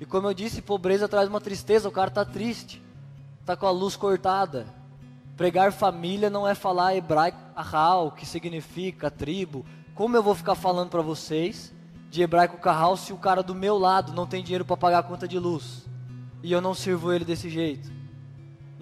E 0.00 0.04
como 0.04 0.26
eu 0.26 0.34
disse, 0.34 0.60
pobreza 0.60 1.08
traz 1.08 1.28
uma 1.28 1.40
tristeza. 1.40 1.88
O 1.88 1.92
cara 1.92 2.08
está 2.08 2.24
triste, 2.24 2.82
está 3.40 3.56
com 3.56 3.66
a 3.66 3.70
luz 3.70 3.96
cortada. 3.96 4.66
Pregar 5.36 5.72
família 5.72 6.28
não 6.28 6.46
é 6.46 6.54
falar 6.54 6.96
hebraico 6.96 7.38
carral, 7.54 8.10
que 8.10 8.26
significa 8.26 9.10
tribo. 9.10 9.64
Como 9.94 10.16
eu 10.16 10.22
vou 10.22 10.34
ficar 10.34 10.54
falando 10.54 10.90
para 10.90 11.02
vocês 11.02 11.72
de 12.12 12.22
hebraico 12.22 12.58
carral 12.58 12.96
se 12.96 13.12
o 13.12 13.16
cara 13.16 13.42
do 13.42 13.56
meu 13.56 13.76
lado 13.76 14.12
não 14.12 14.24
tem 14.24 14.44
dinheiro 14.44 14.64
para 14.64 14.76
pagar 14.76 15.00
a 15.00 15.02
conta 15.02 15.26
de 15.26 15.36
luz 15.36 15.84
e 16.44 16.52
eu 16.52 16.60
não 16.60 16.74
sirvo 16.74 17.12
ele 17.12 17.24
desse 17.24 17.50
jeito? 17.50 17.90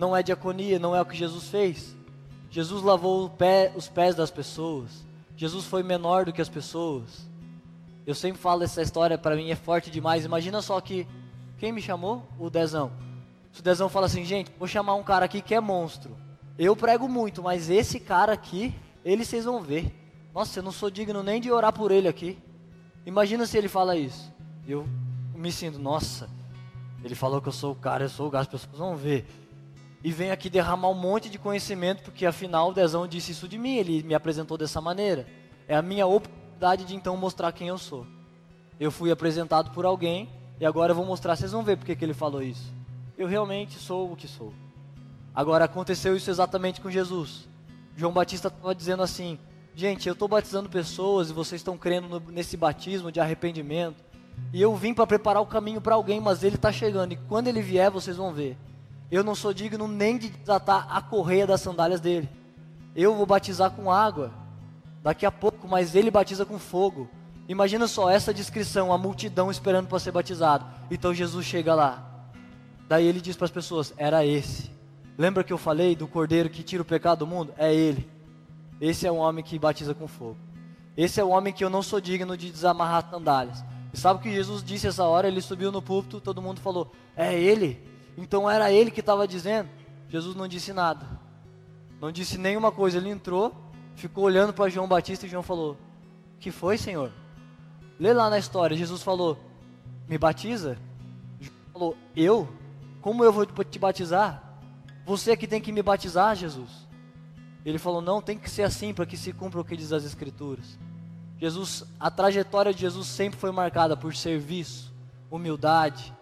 não 0.01 0.17
é 0.17 0.23
diaconia, 0.23 0.79
não 0.79 0.97
é 0.97 1.01
o 1.03 1.05
que 1.05 1.15
Jesus 1.15 1.49
fez. 1.49 1.95
Jesus 2.51 2.83
lavou 2.83 3.29
pé, 3.29 3.71
os 3.77 3.87
pés 3.87 4.15
das 4.15 4.31
pessoas. 4.31 5.05
Jesus 5.37 5.67
foi 5.67 5.83
menor 5.83 6.25
do 6.25 6.33
que 6.33 6.41
as 6.41 6.49
pessoas. 6.49 7.29
Eu 8.07 8.15
sempre 8.15 8.41
falo 8.41 8.65
essa 8.65 8.81
história, 8.81 9.19
para 9.19 9.37
mim 9.37 9.51
é 9.51 9.55
forte 9.55 9.91
demais. 9.91 10.25
Imagina 10.25 10.63
só 10.63 10.81
que 10.81 11.07
quem 11.59 11.71
me 11.71 11.83
chamou? 11.83 12.27
O 12.39 12.49
Dezão. 12.49 12.91
Se 13.53 13.61
o 13.61 13.63
Dezão 13.63 13.91
fala 13.91 14.07
assim, 14.07 14.25
gente, 14.25 14.51
vou 14.59 14.67
chamar 14.67 14.95
um 14.95 15.03
cara 15.03 15.27
aqui 15.27 15.43
que 15.43 15.55
é 15.55 15.61
monstro. 15.61 16.17
Eu 16.59 16.75
prego 16.75 17.07
muito, 17.07 17.43
mas 17.43 17.69
esse 17.69 18.01
cara 18.01 18.33
aqui, 18.33 18.75
ele 19.05 19.23
vocês 19.23 19.45
vão 19.45 19.61
ver. 19.61 19.95
Nossa, 20.35 20.61
eu 20.61 20.63
não 20.63 20.73
sou 20.73 20.91
digno 20.91 21.23
nem 21.23 21.43
de 21.43 21.53
orar 21.53 21.75
por 21.75 21.91
ele 21.91 22.09
aqui. 22.09 22.39
Imagina 23.05 23.47
se 23.47 23.57
ele 23.57 23.69
fala 23.69 23.97
isso. 23.97 24.33
Eu 24.67 24.87
me 25.35 25.51
sinto, 25.51 25.79
nossa, 25.79 26.29
ele 27.03 27.15
falou 27.15 27.41
que 27.41 27.49
eu 27.49 27.53
sou 27.53 27.73
o 27.73 27.77
cara, 27.77 28.05
eu 28.05 28.09
sou 28.09 28.29
o 28.29 28.31
gato, 28.31 28.55
as 28.55 28.63
pessoas 28.65 28.79
vão 28.79 28.97
ver 28.97 29.27
e 30.03 30.11
venho 30.11 30.33
aqui 30.33 30.49
derramar 30.49 30.89
um 30.89 30.95
monte 30.95 31.29
de 31.29 31.39
conhecimento, 31.39 32.03
porque 32.03 32.25
afinal 32.25 32.71
o 32.71 32.73
Dezão 32.73 33.07
disse 33.07 33.33
isso 33.33 33.47
de 33.47 33.59
mim, 33.59 33.77
ele 33.77 34.03
me 34.03 34.15
apresentou 34.15 34.57
dessa 34.57 34.81
maneira. 34.81 35.27
É 35.69 35.77
a 35.77 35.83
minha 35.83 36.07
oportunidade 36.07 36.85
de 36.85 36.95
então 36.95 37.17
mostrar 37.17 37.53
quem 37.53 37.69
eu 37.69 37.77
sou. 37.77 38.07
Eu 38.79 38.91
fui 38.91 39.11
apresentado 39.11 39.71
por 39.73 39.85
alguém 39.85 40.29
e 40.59 40.65
agora 40.65 40.93
eu 40.93 40.97
vou 40.97 41.05
mostrar, 41.05 41.37
vocês 41.37 41.53
vão 41.53 41.63
ver 41.63 41.77
porque 41.77 41.95
que 41.95 42.05
ele 42.05 42.15
falou 42.15 42.43
isso. 42.43 42.73
Eu 43.17 43.29
realmente 43.29 43.79
sou 43.79 44.11
o 44.11 44.17
que 44.17 44.27
sou. 44.27 44.55
Agora 45.35 45.67
aconteceu 45.67 46.17
isso 46.17 46.31
exatamente 46.31 46.81
com 46.81 46.91
Jesus. 46.91 47.47
João 47.95 48.13
Batista 48.13 48.49
estava 48.49 48.75
dizendo 48.75 49.03
assim: 49.03 49.39
gente, 49.81 50.07
eu 50.07 50.13
estou 50.13 50.29
batizando 50.29 50.69
pessoas 50.69 51.31
e 51.31 51.33
vocês 51.33 51.61
estão 51.61 51.79
crendo 51.79 52.07
no, 52.07 52.21
nesse 52.31 52.55
batismo 52.55 53.11
de 53.11 53.19
arrependimento. 53.19 54.05
E 54.53 54.61
eu 54.61 54.77
vim 54.77 54.93
para 54.93 55.07
preparar 55.07 55.43
o 55.43 55.47
caminho 55.47 55.81
para 55.81 55.95
alguém, 55.95 56.21
mas 56.21 56.45
ele 56.45 56.57
está 56.57 56.71
chegando. 56.71 57.13
E 57.13 57.17
quando 57.17 57.49
ele 57.49 57.63
vier, 57.63 57.91
vocês 57.91 58.19
vão 58.19 58.35
ver. 58.35 58.59
Eu 59.11 59.25
não 59.25 59.35
sou 59.35 59.55
digno 59.55 59.89
nem 59.89 60.19
de 60.19 60.29
desatar 60.29 60.87
a 60.95 61.01
correia 61.01 61.47
das 61.47 61.63
sandálias 61.63 61.99
dele. 61.99 62.29
Eu 62.95 63.15
vou 63.15 63.25
batizar 63.25 63.71
com 63.71 63.91
água 63.91 64.31
daqui 65.03 65.25
a 65.25 65.33
pouco, 65.33 65.67
mas 65.67 65.95
ele 65.95 66.11
batiza 66.11 66.45
com 66.45 66.59
fogo. 66.59 67.09
Imagina 67.49 67.89
só 67.89 68.11
essa 68.11 68.35
descrição, 68.35 68.93
a 68.93 68.99
multidão 68.99 69.51
esperando 69.51 69.87
para 69.87 69.99
ser 69.99 70.13
batizado. 70.13 70.67
Então 70.91 71.15
Jesus 71.15 71.47
chega 71.47 71.75
lá. 71.75 72.29
Daí 72.87 73.07
ele 73.07 73.21
diz 73.21 73.35
para 73.35 73.47
as 73.47 73.51
pessoas: 73.51 73.95
Era 73.97 74.27
esse. 74.27 74.71
Lembra 75.17 75.43
que 75.43 75.53
eu 75.55 75.59
falei 75.59 75.97
do 75.97 76.07
cordeiro 76.07 76.51
que 76.51 76.63
tira 76.63 76.83
o 76.83 76.87
pecado 76.87 77.21
do 77.21 77.27
mundo? 77.27 77.55
É 77.57 77.75
ele. 77.75 78.20
Esse 78.81 79.07
é 79.07 79.13
o 79.13 79.17
homem 79.17 79.45
que 79.45 79.59
batiza 79.59 79.95
com 79.95 80.09
fogo. 80.09 80.39
Esse 80.97 81.21
é 81.21 81.25
o 81.25 81.29
homem 81.29 81.53
que 81.53 81.65
eu 81.65 81.71
não 81.71 81.83
sou 81.83 82.01
digno 82.01 82.37
de 82.37 82.51
desamarrar 82.51 83.09
sandálias. 83.11 83.65
E 83.93 83.99
sabe 83.99 84.21
o 84.21 84.23
que 84.23 84.33
Jesus 84.33 84.63
disse 84.63 84.87
essa 84.87 85.05
hora? 85.05 85.29
Ele 85.29 85.41
subiu 85.41 85.71
no 85.71 85.83
púlpito, 85.83 86.21
todo 86.21 86.41
mundo 86.41 86.61
falou: 86.61 86.91
É 87.17 87.39
ele. 87.39 87.83
Então 88.17 88.49
era 88.49 88.73
ele 88.73 88.91
que 88.91 89.01
estava 89.01 89.27
dizendo. 89.27 89.69
Jesus 90.09 90.35
não 90.35 90.49
disse 90.49 90.73
nada. 90.73 91.07
Não 92.01 92.11
disse 92.11 92.39
nenhuma 92.39 92.73
coisa. 92.73 92.99
Ele 92.99 93.11
entrou, 93.11 93.55
ficou 93.95 94.25
olhando 94.25 94.53
para 94.53 94.71
João 94.71 94.89
Batista 94.89 95.27
e 95.27 95.29
João 95.29 95.43
falou: 95.43 95.77
Que 96.39 96.51
foi, 96.51 96.79
Senhor? 96.79 97.13
Lê 97.99 98.13
lá 98.13 98.31
na 98.31 98.39
história. 98.39 98.77
Jesus 98.77 99.03
falou: 99.03 99.39
Me 100.09 100.17
batiza? 100.17 100.79
João 101.41 101.57
falou: 101.73 101.97
Eu? 102.17 102.49
Como 103.01 103.25
eu 103.25 103.33
vou 103.33 103.47
te 103.47 103.79
batizar? 103.79 104.43
Você 105.07 105.33
é 105.33 105.37
que 105.37 105.47
tem 105.47 105.61
que 105.61 105.73
me 105.73 105.83
batizar, 105.83 106.37
Jesus. 106.37 106.90
Ele 107.65 107.79
falou: 107.79 108.01
Não, 108.01 108.23
tem 108.23 108.39
que 108.39 108.51
ser 108.51 108.63
assim 108.63 108.93
para 108.93 109.07
que 109.07 109.17
se 109.17 109.33
cumpra 109.33 109.61
o 109.61 109.65
que 109.65 109.77
diz 109.77 109.93
as 109.93 110.05
Escrituras. 110.05 110.79
Jesus, 111.39 111.85
a 111.99 112.11
trajetória 112.11 112.73
de 112.73 112.81
Jesus 112.81 113.07
sempre 113.07 113.41
foi 113.41 113.51
marcada 113.51 113.97
por 113.97 114.15
serviço, 114.15 114.93
humildade, 115.31 116.13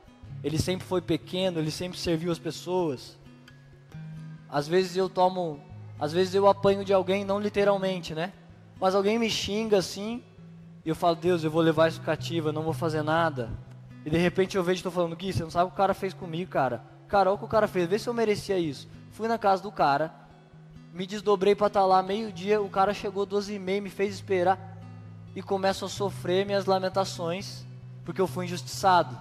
ele 0.45 0.59
sempre 0.59 0.87
foi 0.87 1.01
pequeno, 1.01 1.59
ele 1.59 1.71
sempre 1.71 1.99
serviu 1.99 2.31
as 2.31 2.39
pessoas. 2.39 3.19
Às 4.49 4.69
vezes 4.69 4.97
eu 4.97 5.09
tomo, 5.09 5.61
às 5.99 6.13
vezes 6.13 6.35
eu 6.35 6.47
apanho 6.47 6.85
de 6.85 6.93
alguém, 6.93 7.25
não 7.25 7.41
literalmente, 7.41 8.15
né? 8.15 8.33
Mas 8.81 8.95
alguém 8.95 9.19
me 9.19 9.29
xinga 9.29 9.79
assim, 9.79 10.23
e 10.85 10.89
eu 10.89 10.95
falo, 10.95 11.17
Deus, 11.17 11.43
eu 11.43 11.51
vou 11.51 11.61
levar 11.61 11.89
isso 11.89 12.01
cativo, 12.01 12.49
eu 12.49 12.53
não 12.53 12.63
vou 12.63 12.73
fazer 12.73 13.03
nada. 13.03 13.51
E 14.05 14.11
de 14.11 14.17
repente 14.17 14.57
eu 14.57 14.63
vejo 14.63 14.77
e 14.77 14.81
estou 14.81 14.93
falando, 14.93 15.17
Gui, 15.17 15.33
você 15.33 15.43
não 15.43 15.51
sabe 15.51 15.65
o 15.65 15.69
que 15.69 15.75
o 15.75 15.77
cara 15.77 15.95
fez 15.95 16.15
comigo, 16.15 16.51
cara. 16.51 16.83
Cara, 17.09 17.31
olha 17.31 17.35
o 17.35 17.39
que 17.39 17.45
o 17.45 17.49
cara 17.49 17.67
fez, 17.67 17.89
vê 17.89 17.99
se 17.99 18.09
eu 18.09 18.15
merecia 18.15 18.59
isso. 18.59 18.89
Fui 19.11 19.27
na 19.27 19.37
casa 19.37 19.63
do 19.63 19.73
cara, 19.73 20.15
me 20.99 21.07
desdobrei 21.07 21.55
para 21.55 21.69
estar 21.69 21.83
tá 21.83 21.87
lá 21.87 22.03
meio-dia, 22.03 22.61
o 22.61 22.69
cara 22.69 22.93
chegou 22.93 23.25
12 23.25 23.55
e 23.55 23.59
meia, 23.61 23.81
me 23.81 23.89
fez 23.89 24.13
esperar 24.13 24.77
e 25.33 25.41
começo 25.41 25.85
a 25.85 25.89
sofrer 25.89 26.45
minhas 26.45 26.67
lamentações, 26.67 27.65
porque 28.05 28.21
eu 28.21 28.27
fui 28.27 28.47
injustiçado. 28.47 29.17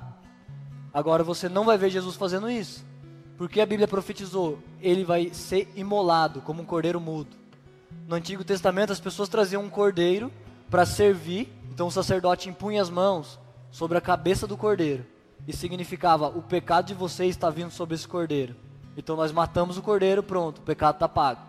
Agora 0.91 1.23
você 1.23 1.47
não 1.47 1.65
vai 1.65 1.77
ver 1.77 1.91
Jesus 1.91 2.15
fazendo 2.15 2.49
isso. 2.49 2.83
Porque 3.37 3.61
a 3.61 3.65
Bíblia 3.67 3.87
profetizou, 3.87 4.57
ele 4.81 5.05
vai 5.05 5.31
ser 5.31 5.71
imolado 5.75 6.41
como 6.41 6.63
um 6.63 6.65
cordeiro 6.65 6.99
mudo. 6.99 7.37
No 8.07 8.15
Antigo 8.15 8.43
Testamento 8.43 8.91
as 8.91 8.99
pessoas 8.99 9.29
traziam 9.29 9.61
um 9.63 9.69
cordeiro 9.69 10.31
para 10.71 10.83
servir, 10.83 11.47
então 11.71 11.85
o 11.85 11.91
sacerdote 11.91 12.49
impunha 12.49 12.81
as 12.81 12.89
mãos 12.89 13.39
sobre 13.69 13.99
a 13.99 14.01
cabeça 14.01 14.47
do 14.47 14.57
cordeiro 14.57 15.05
e 15.47 15.53
significava 15.53 16.27
o 16.27 16.41
pecado 16.41 16.87
de 16.87 16.95
vocês 16.95 17.35
está 17.35 17.51
vindo 17.51 17.69
sobre 17.69 17.93
esse 17.93 18.07
cordeiro. 18.07 18.55
Então 18.97 19.15
nós 19.15 19.31
matamos 19.31 19.77
o 19.77 19.83
cordeiro, 19.83 20.23
pronto, 20.23 20.57
o 20.57 20.61
pecado 20.61 20.95
está 20.95 21.07
pago. 21.07 21.46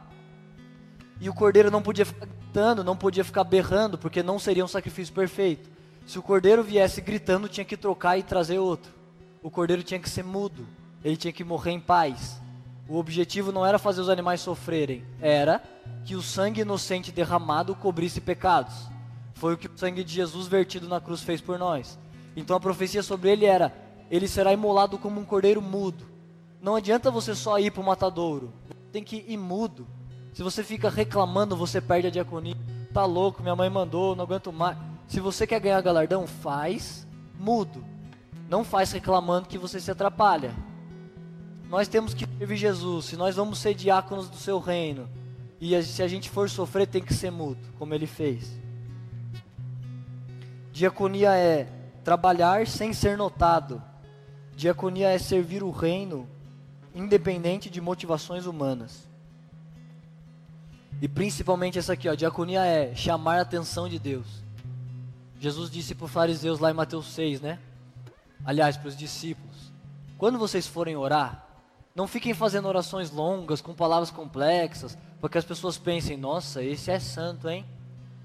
E 1.20 1.28
o 1.28 1.34
cordeiro 1.34 1.70
não 1.70 1.82
podia 1.82 2.06
ficar 2.06 2.26
gritando, 2.26 2.84
não 2.84 2.96
podia 2.96 3.24
ficar 3.24 3.44
berrando, 3.44 3.98
porque 3.98 4.22
não 4.22 4.38
seria 4.38 4.64
um 4.64 4.68
sacrifício 4.68 5.12
perfeito. 5.12 5.68
Se 6.06 6.18
o 6.18 6.22
cordeiro 6.22 6.62
viesse 6.62 7.00
gritando, 7.00 7.48
tinha 7.48 7.64
que 7.64 7.76
trocar 7.76 8.18
e 8.18 8.22
trazer 8.22 8.58
outro. 8.58 8.90
O 9.42 9.50
cordeiro 9.50 9.82
tinha 9.82 10.00
que 10.00 10.08
ser 10.08 10.24
mudo, 10.24 10.66
ele 11.04 11.16
tinha 11.16 11.32
que 11.32 11.44
morrer 11.44 11.72
em 11.72 11.80
paz. 11.80 12.40
O 12.88 12.96
objetivo 12.96 13.52
não 13.52 13.66
era 13.66 13.78
fazer 13.78 14.00
os 14.00 14.08
animais 14.08 14.40
sofrerem, 14.40 15.04
era 15.20 15.62
que 16.04 16.16
o 16.16 16.22
sangue 16.22 16.62
inocente 16.62 17.12
derramado 17.12 17.74
cobrisse 17.74 18.20
pecados. 18.20 18.74
Foi 19.34 19.54
o 19.54 19.58
que 19.58 19.66
o 19.66 19.78
sangue 19.78 20.02
de 20.02 20.12
Jesus 20.12 20.46
vertido 20.46 20.88
na 20.88 21.00
cruz 21.00 21.22
fez 21.22 21.40
por 21.40 21.58
nós. 21.58 21.98
Então 22.34 22.56
a 22.56 22.60
profecia 22.60 23.02
sobre 23.02 23.30
ele 23.30 23.44
era: 23.44 23.72
ele 24.10 24.26
será 24.26 24.52
imolado 24.52 24.98
como 24.98 25.20
um 25.20 25.24
cordeiro 25.24 25.60
mudo. 25.60 26.06
Não 26.60 26.74
adianta 26.74 27.10
você 27.10 27.34
só 27.34 27.58
ir 27.58 27.70
para 27.70 27.82
o 27.82 27.86
matadouro, 27.86 28.52
tem 28.90 29.04
que 29.04 29.24
ir 29.28 29.36
mudo. 29.36 29.86
Se 30.32 30.42
você 30.42 30.62
fica 30.62 30.88
reclamando, 30.88 31.56
você 31.56 31.80
perde 31.80 32.06
a 32.06 32.10
diaconia. 32.10 32.56
Tá 32.92 33.04
louco, 33.04 33.42
minha 33.42 33.56
mãe 33.56 33.68
mandou, 33.68 34.14
não 34.14 34.24
aguento 34.24 34.52
mais. 34.52 34.76
Se 35.06 35.20
você 35.20 35.46
quer 35.46 35.60
ganhar 35.60 35.80
galardão, 35.80 36.26
faz 36.26 37.06
mudo. 37.38 37.84
Não 38.48 38.64
faz 38.64 38.92
reclamando 38.92 39.48
que 39.48 39.58
você 39.58 39.80
se 39.80 39.90
atrapalha. 39.90 40.54
Nós 41.68 41.88
temos 41.88 42.14
que 42.14 42.26
servir 42.38 42.56
Jesus. 42.56 43.06
Se 43.06 43.16
nós 43.16 43.36
vamos 43.36 43.58
ser 43.58 43.74
diáconos 43.74 44.28
do 44.28 44.36
seu 44.36 44.58
reino, 44.58 45.08
e 45.60 45.80
se 45.82 46.02
a 46.02 46.08
gente 46.08 46.30
for 46.30 46.48
sofrer, 46.48 46.86
tem 46.86 47.02
que 47.02 47.12
ser 47.12 47.30
mudo, 47.30 47.58
como 47.78 47.94
ele 47.94 48.06
fez. 48.06 48.58
Diaconia 50.72 51.34
é 51.34 51.66
trabalhar 52.04 52.66
sem 52.66 52.92
ser 52.92 53.16
notado. 53.16 53.82
Diaconia 54.54 55.08
é 55.08 55.18
servir 55.18 55.62
o 55.62 55.70
reino, 55.70 56.28
independente 56.94 57.68
de 57.68 57.80
motivações 57.80 58.46
humanas. 58.46 59.07
E 61.00 61.08
principalmente 61.08 61.78
essa 61.78 61.92
aqui, 61.92 62.08
ó, 62.08 62.14
diaconia 62.14 62.64
é 62.64 62.94
chamar 62.94 63.38
a 63.38 63.42
atenção 63.42 63.88
de 63.88 63.98
Deus. 63.98 64.26
Jesus 65.38 65.70
disse 65.70 65.94
para 65.94 66.06
os 66.06 66.10
fariseus 66.10 66.58
lá 66.58 66.70
em 66.70 66.74
Mateus 66.74 67.06
6, 67.12 67.40
né? 67.40 67.58
Aliás, 68.44 68.76
para 68.76 68.88
os 68.88 68.96
discípulos: 68.96 69.72
quando 70.16 70.38
vocês 70.38 70.66
forem 70.66 70.96
orar, 70.96 71.46
não 71.94 72.08
fiquem 72.08 72.34
fazendo 72.34 72.66
orações 72.66 73.10
longas, 73.10 73.60
com 73.60 73.74
palavras 73.74 74.10
complexas, 74.10 74.98
para 75.20 75.30
que 75.30 75.38
as 75.38 75.44
pessoas 75.44 75.78
pensem: 75.78 76.16
nossa, 76.16 76.62
esse 76.62 76.90
é 76.90 76.98
santo, 76.98 77.48
hein? 77.48 77.64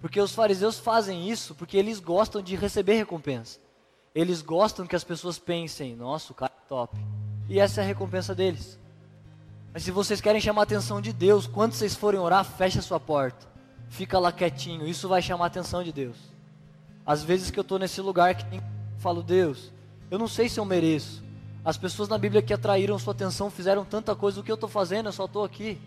Porque 0.01 0.19
os 0.19 0.33
fariseus 0.33 0.79
fazem 0.79 1.29
isso 1.29 1.55
porque 1.55 1.77
eles 1.77 1.99
gostam 1.99 2.41
de 2.41 2.55
receber 2.55 2.95
recompensa. 2.95 3.59
Eles 4.13 4.41
gostam 4.41 4.85
que 4.85 4.95
as 4.95 5.03
pessoas 5.03 5.37
pensem: 5.37 5.95
nossa, 5.95 6.31
o 6.31 6.35
cara 6.35 6.51
é 6.51 6.67
top. 6.67 6.97
E 7.47 7.59
essa 7.59 7.81
é 7.81 7.83
a 7.83 7.87
recompensa 7.87 8.33
deles. 8.33 8.79
Mas 9.73 9.83
se 9.83 9.91
vocês 9.91 10.21
querem 10.21 10.39
chamar 10.39 10.61
a 10.61 10.63
atenção 10.63 11.01
de 11.01 11.11
Deus, 11.11 11.47
quando 11.47 11.73
vocês 11.73 11.95
forem 11.95 12.19
orar, 12.19 12.45
feche 12.45 12.77
a 12.77 12.81
sua 12.81 12.99
porta. 12.99 13.47
Fica 13.89 14.19
lá 14.19 14.31
quietinho, 14.31 14.87
isso 14.87 15.07
vai 15.07 15.21
chamar 15.21 15.45
a 15.45 15.47
atenção 15.47 15.83
de 15.83 15.91
Deus. 15.91 16.15
Às 17.05 17.23
vezes 17.23 17.49
que 17.49 17.59
eu 17.59 17.63
estou 17.63 17.79
nesse 17.79 17.99
lugar 17.99 18.35
que 18.35 18.61
falo, 18.99 19.23
Deus, 19.23 19.71
eu 20.11 20.19
não 20.19 20.27
sei 20.27 20.47
se 20.47 20.59
eu 20.59 20.65
mereço, 20.65 21.23
as 21.65 21.77
pessoas 21.77 22.07
na 22.07 22.17
Bíblia 22.17 22.41
que 22.41 22.53
atraíram 22.53 22.99
sua 22.99 23.13
atenção 23.13 23.49
fizeram 23.49 23.83
tanta 23.83 24.15
coisa, 24.15 24.39
o 24.39 24.43
que 24.43 24.51
eu 24.51 24.55
estou 24.55 24.69
fazendo? 24.69 25.07
Eu 25.07 25.13
só 25.13 25.25
estou 25.25 25.43
aqui. 25.43 25.79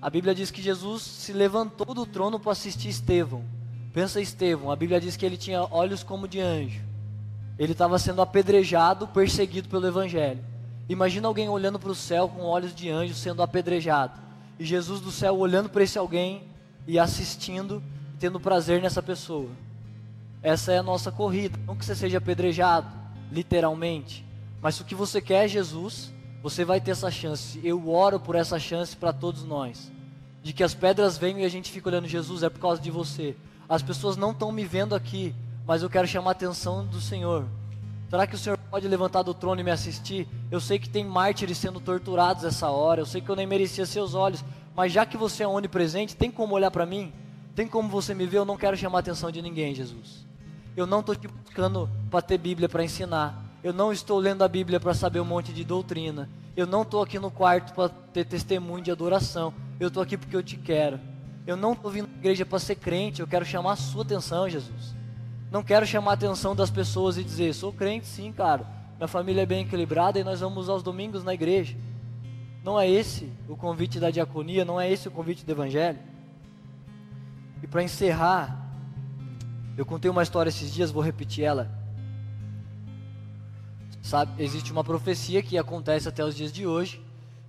A 0.00 0.10
Bíblia 0.10 0.34
diz 0.34 0.50
que 0.50 0.60
Jesus 0.60 1.02
se 1.02 1.32
levantou 1.32 1.94
do 1.94 2.04
trono 2.04 2.40
para 2.40 2.52
assistir 2.52 2.88
Estevão. 2.88 3.44
Pensa 3.92 4.20
Estevão, 4.20 4.70
a 4.70 4.76
Bíblia 4.76 5.00
diz 5.00 5.16
que 5.16 5.24
ele 5.24 5.36
tinha 5.36 5.62
olhos 5.70 6.02
como 6.02 6.26
de 6.26 6.40
anjo. 6.40 6.82
Ele 7.58 7.72
estava 7.72 7.98
sendo 7.98 8.20
apedrejado, 8.20 9.06
perseguido 9.06 9.68
pelo 9.68 9.86
Evangelho. 9.86 10.44
Imagina 10.88 11.28
alguém 11.28 11.48
olhando 11.48 11.78
para 11.78 11.90
o 11.90 11.94
céu 11.94 12.28
com 12.28 12.42
olhos 12.42 12.74
de 12.74 12.90
anjo 12.90 13.14
sendo 13.14 13.42
apedrejado. 13.42 14.20
E 14.58 14.64
Jesus 14.64 15.00
do 15.00 15.10
céu 15.10 15.36
olhando 15.36 15.68
para 15.68 15.82
esse 15.82 15.98
alguém 15.98 16.44
e 16.86 16.98
assistindo, 16.98 17.82
tendo 18.18 18.38
prazer 18.38 18.82
nessa 18.82 19.02
pessoa. 19.02 19.48
Essa 20.42 20.72
é 20.72 20.78
a 20.78 20.82
nossa 20.82 21.10
corrida. 21.10 21.58
Não 21.66 21.74
que 21.74 21.84
você 21.84 21.94
seja 21.94 22.18
apedrejado, 22.18 22.86
literalmente, 23.32 24.24
mas 24.64 24.76
se 24.76 24.82
o 24.82 24.84
que 24.86 24.94
você 24.94 25.20
quer 25.20 25.44
é 25.44 25.48
Jesus, 25.48 26.10
você 26.42 26.64
vai 26.64 26.80
ter 26.80 26.92
essa 26.92 27.10
chance. 27.10 27.60
Eu 27.62 27.88
oro 27.90 28.18
por 28.18 28.34
essa 28.34 28.58
chance 28.58 28.96
para 28.96 29.12
todos 29.12 29.44
nós. 29.44 29.92
De 30.42 30.54
que 30.54 30.62
as 30.62 30.74
pedras 30.74 31.18
venham 31.18 31.40
e 31.40 31.44
a 31.44 31.48
gente 31.50 31.70
fica 31.70 31.88
olhando 31.88 32.08
Jesus, 32.08 32.42
é 32.42 32.48
por 32.48 32.60
causa 32.60 32.80
de 32.80 32.90
você. 32.90 33.36
As 33.68 33.82
pessoas 33.82 34.16
não 34.16 34.30
estão 34.30 34.52
me 34.52 34.64
vendo 34.64 34.94
aqui, 34.94 35.34
mas 35.66 35.82
eu 35.82 35.90
quero 35.90 36.06
chamar 36.06 36.30
a 36.30 36.32
atenção 36.32 36.86
do 36.86 36.98
Senhor. 36.98 37.46
Será 38.08 38.26
que 38.26 38.34
o 38.34 38.38
Senhor 38.38 38.58
pode 38.70 38.86
levantar 38.86 39.22
do 39.22 39.34
trono 39.34 39.60
e 39.60 39.64
me 39.64 39.70
assistir? 39.70 40.28
Eu 40.50 40.60
sei 40.60 40.78
que 40.78 40.88
tem 40.88 41.04
mártires 41.04 41.58
sendo 41.58 41.80
torturados 41.80 42.44
essa 42.44 42.68
hora, 42.70 43.00
eu 43.00 43.06
sei 43.06 43.20
que 43.20 43.28
eu 43.28 43.36
nem 43.36 43.46
merecia 43.46 43.86
seus 43.86 44.14
olhos, 44.14 44.44
mas 44.74 44.92
já 44.92 45.06
que 45.06 45.16
você 45.16 45.42
é 45.42 45.48
onipresente, 45.48 46.16
tem 46.16 46.30
como 46.30 46.54
olhar 46.54 46.70
para 46.70 46.86
mim? 46.86 47.12
Tem 47.54 47.66
como 47.66 47.88
você 47.88 48.14
me 48.14 48.26
ver? 48.26 48.38
Eu 48.38 48.44
não 48.44 48.56
quero 48.56 48.76
chamar 48.76 48.98
a 48.98 49.00
atenção 49.00 49.30
de 49.30 49.40
ninguém, 49.40 49.74
Jesus. 49.74 50.26
Eu 50.76 50.86
não 50.86 51.00
estou 51.00 51.14
te 51.14 51.28
buscando 51.28 51.88
para 52.10 52.20
ter 52.20 52.36
Bíblia 52.36 52.68
para 52.68 52.82
ensinar. 52.82 53.44
Eu 53.62 53.72
não 53.72 53.92
estou 53.92 54.18
lendo 54.18 54.42
a 54.42 54.48
Bíblia 54.48 54.80
para 54.80 54.92
saber 54.92 55.20
um 55.20 55.24
monte 55.24 55.52
de 55.52 55.64
doutrina. 55.64 56.28
Eu 56.56 56.66
não 56.66 56.82
estou 56.82 57.00
aqui 57.00 57.18
no 57.18 57.30
quarto 57.30 57.72
para 57.72 57.88
ter 57.88 58.24
testemunho 58.24 58.82
de 58.82 58.90
adoração. 58.90 59.54
Eu 59.78 59.88
estou 59.88 60.02
aqui 60.02 60.16
porque 60.16 60.34
eu 60.34 60.42
te 60.42 60.56
quero. 60.56 60.98
Eu 61.46 61.56
não 61.56 61.72
estou 61.72 61.90
vindo 61.90 62.08
à 62.12 62.18
igreja 62.18 62.44
para 62.44 62.58
ser 62.58 62.74
crente. 62.74 63.20
Eu 63.20 63.26
quero 63.26 63.44
chamar 63.44 63.72
a 63.72 63.76
sua 63.76 64.02
atenção, 64.02 64.48
Jesus. 64.48 64.94
Não 65.54 65.62
quero 65.62 65.86
chamar 65.86 66.10
a 66.10 66.14
atenção 66.14 66.52
das 66.56 66.68
pessoas 66.68 67.16
e 67.16 67.22
dizer, 67.22 67.54
sou 67.54 67.72
crente 67.72 68.08
sim, 68.08 68.32
cara. 68.32 68.66
Minha 68.96 69.06
família 69.06 69.42
é 69.42 69.46
bem 69.46 69.64
equilibrada 69.64 70.18
e 70.18 70.24
nós 70.24 70.40
vamos 70.40 70.68
aos 70.68 70.82
domingos 70.82 71.22
na 71.22 71.32
igreja. 71.32 71.76
Não 72.64 72.80
é 72.80 72.90
esse 72.90 73.32
o 73.48 73.56
convite 73.56 74.00
da 74.00 74.10
diaconia, 74.10 74.64
não 74.64 74.80
é 74.80 74.90
esse 74.90 75.06
o 75.06 75.12
convite 75.12 75.46
do 75.46 75.52
evangelho. 75.52 76.00
E 77.62 77.68
para 77.68 77.84
encerrar, 77.84 78.68
eu 79.76 79.86
contei 79.86 80.10
uma 80.10 80.24
história 80.24 80.48
esses 80.48 80.74
dias, 80.74 80.90
vou 80.90 81.00
repetir 81.00 81.44
ela. 81.44 81.70
Sabe, 84.02 84.42
existe 84.42 84.72
uma 84.72 84.82
profecia 84.82 85.40
que 85.40 85.56
acontece 85.56 86.08
até 86.08 86.24
os 86.24 86.34
dias 86.34 86.52
de 86.52 86.66
hoje, 86.66 87.00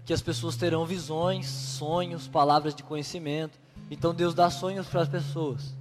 que 0.06 0.14
as 0.14 0.22
pessoas 0.22 0.56
terão 0.56 0.86
visões, 0.86 1.47
sonhos, 1.47 2.28
palavras 2.28 2.76
de 2.76 2.84
conhecimento. 2.84 3.58
Então 3.89 4.14
Deus 4.14 4.36
dá 4.36 4.51
sonhos 4.51 4.86
para 4.86 5.01
as 5.01 5.10
pessoas. 5.10 5.74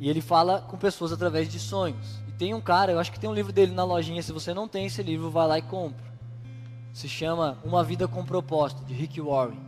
E 0.00 0.08
ele 0.08 0.22
fala 0.22 0.62
com 0.62 0.78
pessoas 0.78 1.12
através 1.12 1.46
de 1.46 1.60
sonhos. 1.60 2.18
E 2.26 2.32
tem 2.32 2.54
um 2.54 2.60
cara, 2.60 2.90
eu 2.90 2.98
acho 2.98 3.12
que 3.12 3.20
tem 3.20 3.28
um 3.28 3.34
livro 3.34 3.52
dele 3.52 3.72
na 3.72 3.84
lojinha, 3.84 4.22
se 4.22 4.32
você 4.32 4.54
não 4.54 4.66
tem 4.66 4.86
esse 4.86 5.02
livro, 5.02 5.30
vai 5.30 5.46
lá 5.46 5.58
e 5.58 5.62
compra. 5.62 6.02
Se 6.94 7.06
chama 7.06 7.58
Uma 7.62 7.84
Vida 7.84 8.08
com 8.08 8.24
Propósito, 8.24 8.82
de 8.82 8.94
Rick 8.94 9.20
Warren. 9.20 9.60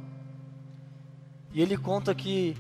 E 1.53 1.61
ele 1.61 1.77
conta 1.77 2.15
que 2.15 2.57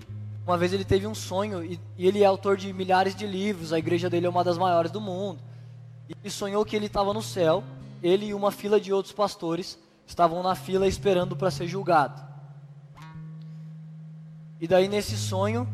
uma 0.46 0.58
vez 0.58 0.74
ele 0.74 0.84
teve 0.84 1.06
um 1.06 1.14
sonho, 1.14 1.64
e, 1.64 1.80
e 1.96 2.06
ele 2.06 2.22
é 2.22 2.26
autor 2.26 2.58
de 2.58 2.70
milhares 2.74 3.14
de 3.14 3.26
livros, 3.26 3.72
a 3.72 3.78
igreja 3.78 4.10
dele 4.10 4.26
é 4.26 4.28
uma 4.28 4.44
das 4.44 4.58
maiores 4.58 4.90
do 4.90 5.00
mundo. 5.00 5.40
E 6.22 6.28
sonhou 6.28 6.66
que 6.66 6.76
ele 6.76 6.86
estava 6.86 7.14
no 7.14 7.22
céu, 7.22 7.64
ele 8.02 8.26
e 8.26 8.34
uma 8.34 8.50
fila 8.50 8.78
de 8.78 8.92
outros 8.92 9.14
pastores 9.14 9.78
estavam 10.06 10.42
na 10.42 10.54
fila 10.54 10.86
esperando 10.86 11.34
para 11.34 11.50
ser 11.50 11.66
julgado. 11.66 12.20
E 14.60 14.68
daí 14.68 14.88
nesse 14.88 15.16
sonho, 15.16 15.66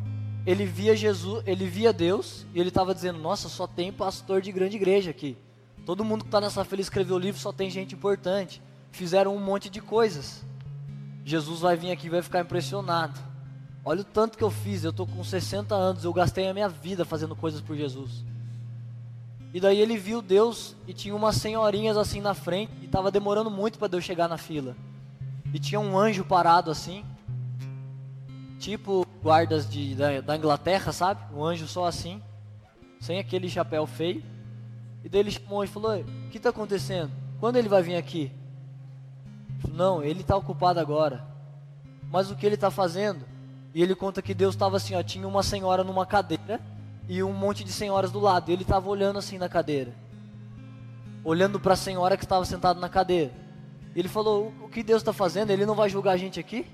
ele 0.48 0.64
via 0.64 0.96
Jesus, 0.96 1.42
ele 1.46 1.66
via 1.66 1.92
Deus 1.92 2.46
e 2.54 2.58
ele 2.58 2.70
estava 2.70 2.94
dizendo: 2.94 3.18
"Nossa, 3.18 3.50
só 3.50 3.66
tem 3.66 3.92
pastor 3.92 4.40
de 4.40 4.50
grande 4.50 4.76
igreja 4.76 5.10
aqui. 5.10 5.36
Todo 5.84 6.02
mundo 6.02 6.22
que 6.22 6.28
está 6.28 6.40
nessa 6.40 6.64
fila 6.64 6.80
escreveu 6.80 7.16
o 7.16 7.18
livro, 7.18 7.38
só 7.38 7.52
tem 7.52 7.68
gente 7.68 7.94
importante. 7.94 8.62
Fizeram 8.90 9.36
um 9.36 9.38
monte 9.38 9.68
de 9.68 9.82
coisas. 9.82 10.42
Jesus 11.22 11.60
vai 11.60 11.76
vir 11.76 11.90
aqui 11.90 12.06
e 12.06 12.10
vai 12.10 12.22
ficar 12.22 12.40
impressionado. 12.40 13.20
Olha 13.84 14.00
o 14.00 14.04
tanto 14.04 14.38
que 14.38 14.44
eu 14.44 14.50
fiz, 14.50 14.84
eu 14.84 14.90
estou 14.90 15.06
com 15.06 15.22
60 15.22 15.74
anos, 15.74 16.04
eu 16.04 16.12
gastei 16.14 16.48
a 16.48 16.54
minha 16.54 16.68
vida 16.68 17.04
fazendo 17.04 17.36
coisas 17.36 17.60
por 17.60 17.76
Jesus. 17.76 18.24
E 19.52 19.60
daí 19.60 19.78
ele 19.78 19.98
viu 19.98 20.22
Deus 20.22 20.74
e 20.86 20.94
tinha 20.94 21.14
umas 21.14 21.36
senhorinhas 21.36 21.98
assim 21.98 22.22
na 22.22 22.32
frente 22.32 22.72
e 22.80 22.86
estava 22.86 23.10
demorando 23.10 23.50
muito 23.50 23.78
para 23.78 23.88
Deus 23.88 24.02
chegar 24.02 24.28
na 24.28 24.38
fila. 24.38 24.74
E 25.52 25.58
tinha 25.58 25.80
um 25.80 25.98
anjo 25.98 26.24
parado 26.24 26.70
assim, 26.70 27.04
tipo 28.58 29.06
guardas 29.22 29.68
de, 29.68 29.94
da, 29.94 30.20
da 30.20 30.36
Inglaterra, 30.36 30.92
sabe? 30.92 31.20
Um 31.34 31.44
anjo 31.44 31.66
só 31.66 31.86
assim, 31.86 32.22
sem 33.00 33.18
aquele 33.18 33.48
chapéu 33.48 33.86
feio. 33.86 34.22
E 35.04 35.08
daí 35.08 35.20
ele 35.20 35.30
chamou 35.30 35.64
e 35.64 35.68
falou: 35.68 36.00
O 36.00 36.30
que 36.30 36.38
está 36.38 36.50
acontecendo? 36.50 37.10
Quando 37.40 37.56
ele 37.56 37.68
vai 37.68 37.82
vir 37.82 37.96
aqui? 37.96 38.32
Não, 39.72 40.02
ele 40.02 40.20
está 40.20 40.36
ocupado 40.36 40.80
agora. 40.80 41.24
Mas 42.10 42.30
o 42.30 42.36
que 42.36 42.46
ele 42.46 42.54
está 42.54 42.70
fazendo? 42.70 43.24
E 43.74 43.82
ele 43.82 43.94
conta 43.94 44.22
que 44.22 44.34
Deus 44.34 44.54
estava 44.54 44.76
assim: 44.76 44.94
ó, 44.94 45.02
tinha 45.02 45.26
uma 45.26 45.42
senhora 45.42 45.84
numa 45.84 46.06
cadeira 46.06 46.60
e 47.08 47.22
um 47.22 47.32
monte 47.32 47.64
de 47.64 47.72
senhoras 47.72 48.10
do 48.10 48.20
lado. 48.20 48.50
E 48.50 48.52
ele 48.52 48.62
estava 48.62 48.88
olhando 48.88 49.18
assim 49.18 49.38
na 49.38 49.48
cadeira, 49.48 49.92
olhando 51.24 51.60
para 51.60 51.74
a 51.74 51.76
senhora 51.76 52.16
que 52.16 52.24
estava 52.24 52.44
sentada 52.44 52.80
na 52.80 52.88
cadeira. 52.88 53.32
Ele 53.94 54.08
falou: 54.08 54.52
O 54.62 54.68
que 54.68 54.82
Deus 54.82 55.02
está 55.02 55.12
fazendo? 55.12 55.50
Ele 55.50 55.66
não 55.66 55.74
vai 55.74 55.88
julgar 55.88 56.12
a 56.12 56.16
gente 56.16 56.40
aqui? 56.40 56.66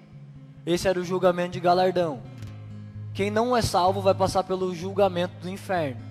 Esse 0.64 0.88
era 0.88 0.99
o 0.99 1.05
julgamento 1.05 1.53
de 1.53 1.61
galardão. 1.61 2.22
Quem 3.14 3.30
não 3.30 3.56
é 3.56 3.62
salvo 3.62 4.00
vai 4.00 4.12
passar 4.12 4.42
pelo 4.42 4.74
julgamento 4.74 5.36
do 5.40 5.48
inferno, 5.48 6.02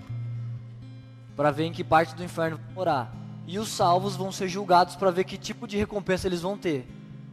para 1.36 1.50
ver 1.50 1.64
em 1.64 1.72
que 1.72 1.84
parte 1.84 2.14
do 2.14 2.24
inferno 2.24 2.58
morar. 2.74 3.14
E 3.46 3.58
os 3.58 3.68
salvos 3.68 4.16
vão 4.16 4.32
ser 4.32 4.48
julgados 4.48 4.96
para 4.96 5.10
ver 5.10 5.24
que 5.24 5.36
tipo 5.36 5.68
de 5.68 5.76
recompensa 5.76 6.26
eles 6.26 6.40
vão 6.40 6.56
ter. 6.56 6.88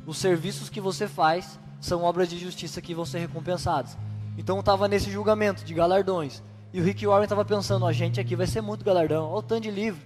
Os 0.06 0.18
serviços 0.18 0.68
que 0.68 0.82
você 0.82 1.08
faz 1.08 1.58
são 1.80 2.04
obras 2.04 2.30
de 2.30 2.38
justiça 2.38 2.82
que 2.82 2.94
vão 2.94 3.06
ser 3.06 3.20
recompensadas. 3.20 3.98
Então 4.38 4.60
estava 4.60 4.90
nesse 4.90 5.10
julgamento 5.10 5.64
de 5.64 5.74
galardões. 5.74 6.44
E 6.74 6.82
o 6.82 6.84
Rick 6.84 7.08
Warren 7.08 7.24
estava 7.24 7.46
pensando, 7.46 7.86
a 7.86 7.94
gente 7.94 8.20
aqui 8.20 8.36
vai 8.36 8.48
ser 8.48 8.60
muito 8.60 8.84
galardão, 8.84 9.30
olha 9.30 9.40
o 9.40 9.42
tanto 9.42 9.64
de 9.64 9.72
livro. 9.72 10.02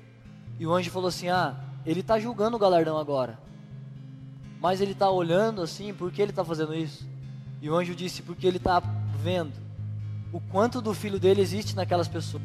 E 0.60 0.68
o 0.68 0.74
anjo 0.74 0.92
falou 0.92 1.10
assim, 1.10 1.30
ah, 1.30 1.56
ele 1.84 2.02
está 2.02 2.20
julgando 2.20 2.56
o 2.56 2.60
galardão 2.60 3.00
agora. 3.00 3.40
Mas 4.62 4.80
ele 4.80 4.92
está 4.92 5.10
olhando 5.10 5.64
assim, 5.64 5.92
por 5.92 6.12
que 6.12 6.22
ele 6.22 6.32
está 6.32 6.46
fazendo 6.46 6.76
isso? 6.76 7.08
E 7.64 7.70
o 7.70 7.76
anjo 7.76 7.96
disse, 7.96 8.22
porque 8.22 8.46
ele 8.46 8.58
está 8.58 8.82
vendo 9.26 9.54
o 10.32 10.40
quanto 10.40 10.82
do 10.82 10.94
filho 10.94 11.20
dele 11.20 11.42
existe 11.42 11.76
naquelas 11.76 12.08
pessoas. 12.08 12.44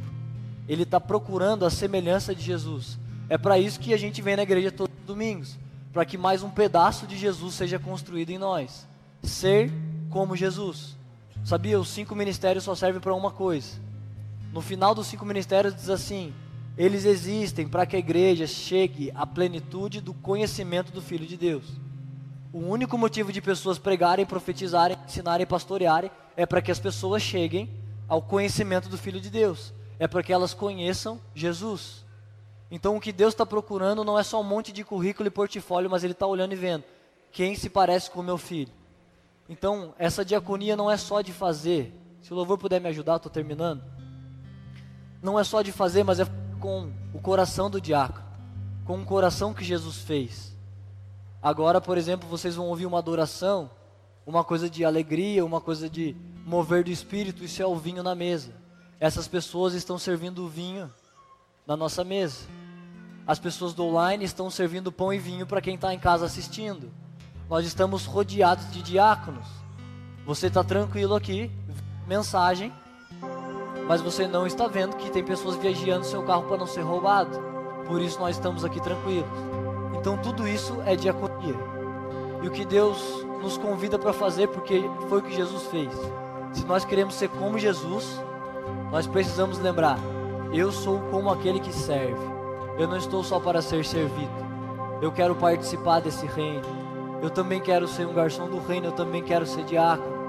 Ele 0.67 0.85
está 0.85 0.99
procurando 0.99 1.67
a 1.67 1.71
semelhança 1.71 2.35
de 2.35 2.43
Jesus. 2.43 2.99
É 3.29 3.37
para 3.37 3.59
isso 3.59 3.79
que 3.79 3.93
a 3.93 3.99
gente 3.99 4.23
vem 4.23 4.35
na 4.35 4.45
igreja 4.45 4.73
todos 4.73 4.95
os 4.99 5.07
domingos 5.07 5.59
para 5.93 6.07
que 6.07 6.17
mais 6.17 6.43
um 6.43 6.49
pedaço 6.49 7.07
de 7.07 7.19
Jesus 7.19 7.55
seja 7.55 7.79
construído 7.79 8.31
em 8.31 8.39
nós. 8.39 8.87
Ser 9.23 9.71
como 10.09 10.37
Jesus. 10.37 10.97
Sabia? 11.45 11.79
Os 11.79 11.89
cinco 11.89 12.15
ministérios 12.15 12.65
só 12.65 12.75
servem 12.75 13.01
para 13.01 13.15
uma 13.15 13.31
coisa. 13.31 13.79
No 14.53 14.63
final 14.63 14.95
dos 14.95 15.09
cinco 15.09 15.27
ministérios 15.27 15.75
diz 15.75 15.91
assim: 15.91 16.33
eles 16.79 17.05
existem 17.05 17.69
para 17.69 17.85
que 17.85 17.97
a 17.97 17.99
igreja 17.99 18.47
chegue 18.47 19.13
à 19.15 19.27
plenitude 19.27 20.01
do 20.01 20.15
conhecimento 20.15 20.93
do 20.93 21.03
Filho 21.03 21.27
de 21.27 21.37
Deus. 21.37 21.65
O 22.53 22.59
único 22.59 22.99
motivo 22.99 23.33
de 23.33 23.41
pessoas 23.41 23.79
pregarem, 23.79 24.27
profetizarem, 24.27 24.97
ensinarem, 25.07 25.47
pastorearem 25.47 26.11
é 26.37 26.45
para 26.45 26.61
que 26.61 26.71
as 26.71 26.81
pessoas 26.81 27.23
cheguem 27.23 27.71
ao 28.09 28.21
conhecimento 28.21 28.89
do 28.89 28.99
Filho 28.99 29.21
de 29.21 29.31
Deus. 29.31 29.73
É 29.99 30.09
para 30.09 30.23
que 30.23 30.33
elas 30.33 30.53
conheçam 30.53 31.21
Jesus. 31.35 32.05
Então 32.71 32.97
o 32.97 33.01
que 33.01 33.13
Deus 33.13 33.35
está 33.35 33.47
procurando 33.47 34.05
não 34.05 34.19
é 34.19 34.23
só 34.23 34.41
um 34.41 34.45
monte 34.45 34.73
de 34.73 34.83
currículo 34.83 35.29
e 35.29 35.31
portfólio, 35.31 35.91
mas 35.91 36.03
Ele 36.03 36.13
está 36.13 36.27
olhando 36.27 36.53
e 36.53 36.57
vendo 36.57 36.85
quem 37.31 37.55
se 37.55 37.71
parece 37.71 38.11
com 38.11 38.21
o 38.21 38.25
meu 38.25 38.37
filho. 38.37 38.73
Então 39.49 39.95
essa 39.97 40.25
diaconia 40.25 40.77
não 40.77 40.91
é 40.91 40.97
só 40.97 41.21
de 41.21 41.33
fazer. 41.33 41.95
Se 42.21 42.33
o 42.33 42.37
louvor 42.37 42.59
puder 42.59 42.81
me 42.81 42.89
ajudar, 42.89 43.17
estou 43.17 43.31
terminando. 43.31 43.83
Não 45.23 45.39
é 45.39 45.45
só 45.45 45.63
de 45.63 45.71
fazer, 45.71 46.03
mas 46.03 46.19
é 46.19 46.27
com 46.59 46.93
o 47.15 47.21
coração 47.21 47.71
do 47.71 47.81
diácono, 47.81 48.25
com 48.85 49.01
o 49.01 49.05
coração 49.05 49.55
que 49.55 49.65
Jesus 49.65 49.99
fez. 49.99 50.51
Agora, 51.43 51.81
por 51.81 51.97
exemplo, 51.97 52.29
vocês 52.29 52.55
vão 52.55 52.67
ouvir 52.67 52.87
uma 52.87 52.99
adoração, 52.99 53.71
uma 54.27 54.45
coisa 54.45 54.69
de 54.69 54.85
alegria, 54.85 55.45
uma 55.45 55.61
coisa 55.61 55.89
de 55.89 56.15
mover 56.45 56.85
do 56.85 56.91
espírito, 56.91 57.45
isso 57.45 57.63
é 57.63 57.67
o 57.67 57.77
vinho 57.77 58.03
na 58.03 58.15
mesa. 58.15 58.53
Essas 58.99 59.27
pessoas 59.27 59.73
estão 59.73 59.99
servindo 59.99 60.45
o 60.45 60.49
vinho 60.49 60.91
na 61.67 61.77
nossa 61.77 62.05
mesa. 62.05 62.47
As 63.27 63.39
pessoas 63.39 63.73
do 63.73 63.85
online 63.85 64.25
estão 64.25 64.51
servindo 64.51 64.93
pão 64.93 65.13
e 65.13 65.19
vinho 65.19 65.47
para 65.47 65.61
quem 65.61 65.77
está 65.77 65.95
em 65.95 65.99
casa 65.99 66.27
assistindo. 66.27 66.91
Nós 67.49 67.65
estamos 67.65 68.05
rodeados 68.05 68.71
de 68.71 68.83
diáconos. 68.83 69.47
Você 70.27 70.49
está 70.49 70.63
tranquilo 70.63 71.15
aqui, 71.15 71.51
mensagem, 72.07 72.73
mas 73.89 74.01
você 74.01 74.27
não 74.27 74.47
está 74.47 74.69
vendo 74.69 74.97
que 74.97 75.11
tem 75.11 75.25
pessoas 75.25 75.57
viajando 75.57 76.05
seu 76.05 76.23
carro 76.23 76.45
para 76.45 76.59
não 76.59 76.67
ser 76.67 76.83
roubado. 76.83 77.39
Por 77.87 78.03
isso 78.03 78.21
nós 78.21 78.37
estamos 78.37 78.65
aqui 78.65 78.81
tranquilos. 78.81 79.31
Então 79.99 80.17
tudo 80.19 80.47
isso 80.47 80.81
é 80.87 80.95
diaconia. 80.95 81.30
E 82.43 82.49
o 82.49 82.51
que 82.51 82.65
Deus 82.65 83.27
nos 83.43 83.57
convida 83.57 83.99
para 83.99 84.13
fazer, 84.13 84.49
porque 84.49 84.83
foi 85.09 85.19
o 85.19 85.23
que 85.23 85.35
Jesus 85.35 85.65
fez. 85.67 85.93
Se 86.53 86.65
nós 86.67 86.85
queremos 86.85 87.15
ser 87.15 87.29
como 87.29 87.59
Jesus, 87.59 88.21
nós 88.91 89.07
precisamos 89.07 89.59
lembrar: 89.59 89.99
eu 90.53 90.73
sou 90.73 91.01
como 91.11 91.31
aquele 91.31 91.61
que 91.61 91.73
serve. 91.73 92.29
Eu 92.79 92.89
não 92.89 92.97
estou 92.97 93.23
só 93.23 93.39
para 93.39 93.63
ser 93.63 93.85
servido. 93.85 94.33
Eu 95.01 95.13
quero 95.13 95.35
participar 95.35 96.01
desse 96.01 96.27
reino. 96.27 96.65
Eu 97.23 97.31
também 97.31 97.61
quero 97.61 97.87
ser 97.87 98.07
um 98.07 98.15
garçom 98.15 98.49
do 98.49 98.59
reino. 98.59 98.87
Eu 98.87 98.93
também 98.93 99.23
quero 99.23 99.47
ser 99.47 99.65
diácono. 99.65 100.21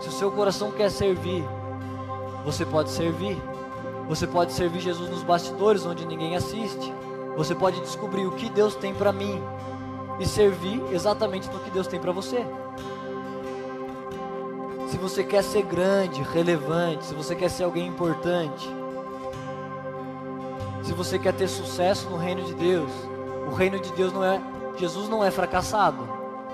Se 0.00 0.08
o 0.08 0.12
seu 0.12 0.30
coração 0.30 0.70
quer 0.70 0.90
servir, 0.90 1.44
você 2.44 2.66
pode 2.66 2.90
servir. 2.90 3.40
Você 4.08 4.26
pode 4.26 4.52
servir 4.52 4.80
Jesus 4.80 5.08
nos 5.08 5.22
bastidores, 5.22 5.86
onde 5.86 6.04
ninguém 6.04 6.36
assiste. 6.36 6.92
Você 7.36 7.54
pode 7.54 7.80
descobrir 7.80 8.26
o 8.26 8.32
que 8.32 8.50
Deus 8.50 8.74
tem 8.74 8.92
para 8.92 9.12
mim 9.12 9.40
e 10.20 10.26
servir 10.26 10.82
exatamente 10.92 11.50
no 11.50 11.58
que 11.58 11.70
Deus 11.70 11.86
tem 11.86 11.98
para 11.98 12.12
você. 12.12 12.46
Se 14.88 14.98
você 14.98 15.24
quer 15.24 15.42
ser 15.42 15.62
grande, 15.62 16.22
relevante, 16.22 17.06
se 17.06 17.14
você 17.14 17.34
quer 17.34 17.48
ser 17.48 17.64
alguém 17.64 17.86
importante, 17.86 18.68
se 20.82 20.92
você 20.92 21.18
quer 21.18 21.32
ter 21.32 21.48
sucesso 21.48 22.10
no 22.10 22.18
reino 22.18 22.42
de 22.42 22.54
Deus, 22.54 22.90
o 23.50 23.54
reino 23.54 23.78
de 23.80 23.90
Deus 23.92 24.12
não 24.12 24.22
é. 24.22 24.40
Jesus 24.76 25.08
não 25.08 25.24
é 25.24 25.30
fracassado. 25.30 26.08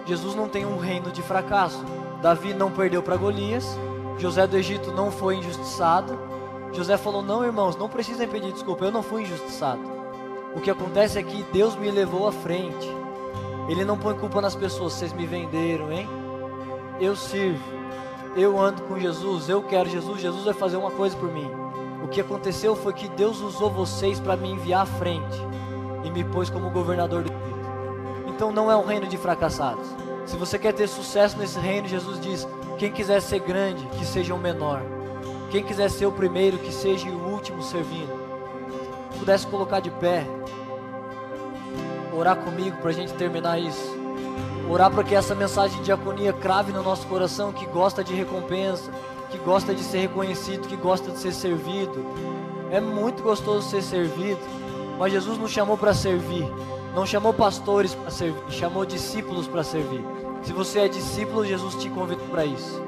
Jesus 0.05 0.35
não 0.35 0.49
tem 0.49 0.64
um 0.64 0.79
reino 0.79 1.11
de 1.11 1.23
fracasso. 1.23 1.85
Davi 2.23 2.55
não 2.55 2.71
perdeu 2.71 3.03
para 3.03 3.17
Golias. 3.17 3.77
José 4.19 4.47
do 4.47 4.57
Egito 4.57 4.93
não 4.93 5.11
foi 5.11 5.37
injustiçado. 5.37 6.19
José 6.73 6.97
falou: 6.97 7.23
Não, 7.23 7.45
irmãos, 7.45 7.77
não 7.77 7.89
precisem 7.89 8.29
pedir 8.29 8.53
desculpa, 8.53 8.85
eu 8.85 8.93
não 8.93 9.03
fui 9.03 9.23
injustiçado. 9.23 9.81
O 10.55 10.61
que 10.61 10.71
acontece 10.71 11.19
é 11.19 11.23
que 11.23 11.43
Deus 11.53 11.77
me 11.77 11.91
levou 11.91 12.27
à 12.29 12.33
frente. 12.33 13.05
Ele 13.69 13.85
não 13.85 13.99
põe 13.99 14.14
culpa 14.14 14.41
nas 14.41 14.55
pessoas, 14.55 14.93
vocês 14.93 15.12
me 15.12 15.27
venderam, 15.27 15.93
hein? 15.93 16.09
Eu 17.01 17.17
sirvo, 17.17 17.62
eu 18.37 18.59
ando 18.59 18.83
com 18.83 18.99
Jesus, 18.99 19.49
eu 19.49 19.62
quero 19.62 19.89
Jesus, 19.89 20.21
Jesus 20.21 20.45
vai 20.45 20.55
fazer 20.55 20.77
uma 20.77 20.91
coisa 20.91 21.17
por 21.17 21.31
mim. 21.33 21.51
O 22.03 22.09
que 22.09 22.21
aconteceu 22.21 22.77
foi 22.77 22.93
que 22.93 23.09
Deus 23.09 23.41
usou 23.41 23.71
vocês 23.71 24.21
para 24.21 24.37
me 24.37 24.51
enviar 24.51 24.83
à 24.83 24.87
frente 24.87 25.37
e 26.05 26.11
me 26.11 26.23
pôs 26.23 26.49
como 26.49 26.71
governador 26.71 27.23
do 27.23 27.33
Egito. 27.33 27.47
Então 28.29 28.53
não 28.53 28.71
é 28.71 28.77
um 28.77 28.85
reino 28.85 29.07
de 29.07 29.17
fracassados. 29.17 29.87
Se 30.25 30.37
você 30.37 30.59
quer 30.59 30.73
ter 30.73 30.87
sucesso 30.89 31.37
nesse 31.39 31.59
reino, 31.59 31.89
Jesus 31.89 32.21
diz: 32.21 32.47
quem 32.79 32.93
quiser 32.93 33.21
ser 33.23 33.41
grande, 33.41 33.87
que 33.99 34.05
seja 34.05 34.35
o 34.35 34.39
menor. 34.39 34.83
Quem 35.51 35.64
quiser 35.64 35.89
ser 35.91 36.07
o 36.07 36.12
primeiro, 36.12 36.59
que 36.59 36.73
seja 36.73 37.09
o 37.09 37.33
último 37.33 37.62
servindo. 37.62 38.12
Se 39.11 39.19
pudesse 39.19 39.47
colocar 39.47 39.81
de 39.81 39.91
pé, 39.91 40.27
orar 42.17 42.37
comigo 42.37 42.77
para 42.79 42.91
a 42.91 42.95
gente 42.95 43.12
terminar 43.14 43.61
isso. 43.61 43.95
Orar 44.69 44.91
para 44.91 45.05
que 45.05 45.14
essa 45.14 45.35
mensagem 45.35 45.79
de 45.79 45.85
diaconia 45.85 46.33
crave 46.33 46.73
no 46.73 46.83
nosso 46.83 47.07
coração 47.07 47.53
que 47.53 47.67
gosta 47.67 48.03
de 48.03 48.14
recompensa, 48.14 48.91
que 49.31 49.39
gosta 49.39 49.75
de 49.75 49.83
ser 49.83 49.99
reconhecido, 49.99 50.67
que 50.67 50.77
gosta 50.77 51.11
de 51.11 51.19
ser 51.19 51.33
servido. 51.33 52.05
É 52.71 52.81
muito 52.81 53.23
gostoso 53.23 53.69
ser 53.69 53.83
servido, 53.83 54.41
mas 54.99 55.12
Jesus 55.12 55.39
nos 55.39 55.51
chamou 55.51 55.77
para 55.77 55.95
servir. 55.95 56.51
Não 56.95 57.05
chamou 57.05 57.33
pastores 57.33 57.95
para 57.95 58.11
servir, 58.11 58.41
chamou 58.51 58.85
discípulos 58.87 59.47
para 59.47 59.62
servir. 59.62 60.03
Se 60.43 60.53
você 60.53 60.81
é 60.81 60.89
discípulo, 60.89 61.45
Jesus 61.45 61.75
te 61.75 61.91
convida 61.91 62.23
para 62.31 62.45
isso. 62.45 62.83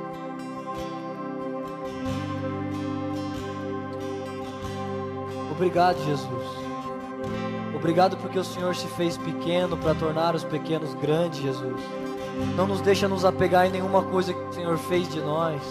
Obrigado, 5.53 5.99
Jesus. 6.05 6.58
Obrigado 7.79 8.17
porque 8.17 8.39
o 8.39 8.45
Senhor 8.45 8.75
se 8.75 8.89
fez 8.89 9.17
pequeno 9.17 9.77
para 9.77 9.95
tornar 9.95 10.35
os 10.35 10.43
pequenos 10.43 10.95
grandes, 10.95 11.41
Jesus. 11.41 11.81
Não 12.57 12.67
nos 12.67 12.81
deixa 12.81 13.07
nos 13.07 13.25
apegar 13.25 13.67
em 13.67 13.71
nenhuma 13.71 14.03
coisa 14.03 14.35
que 14.35 14.41
o 14.41 14.53
Senhor 14.53 14.77
fez 14.77 15.09
de 15.09 15.21
nós. 15.21 15.63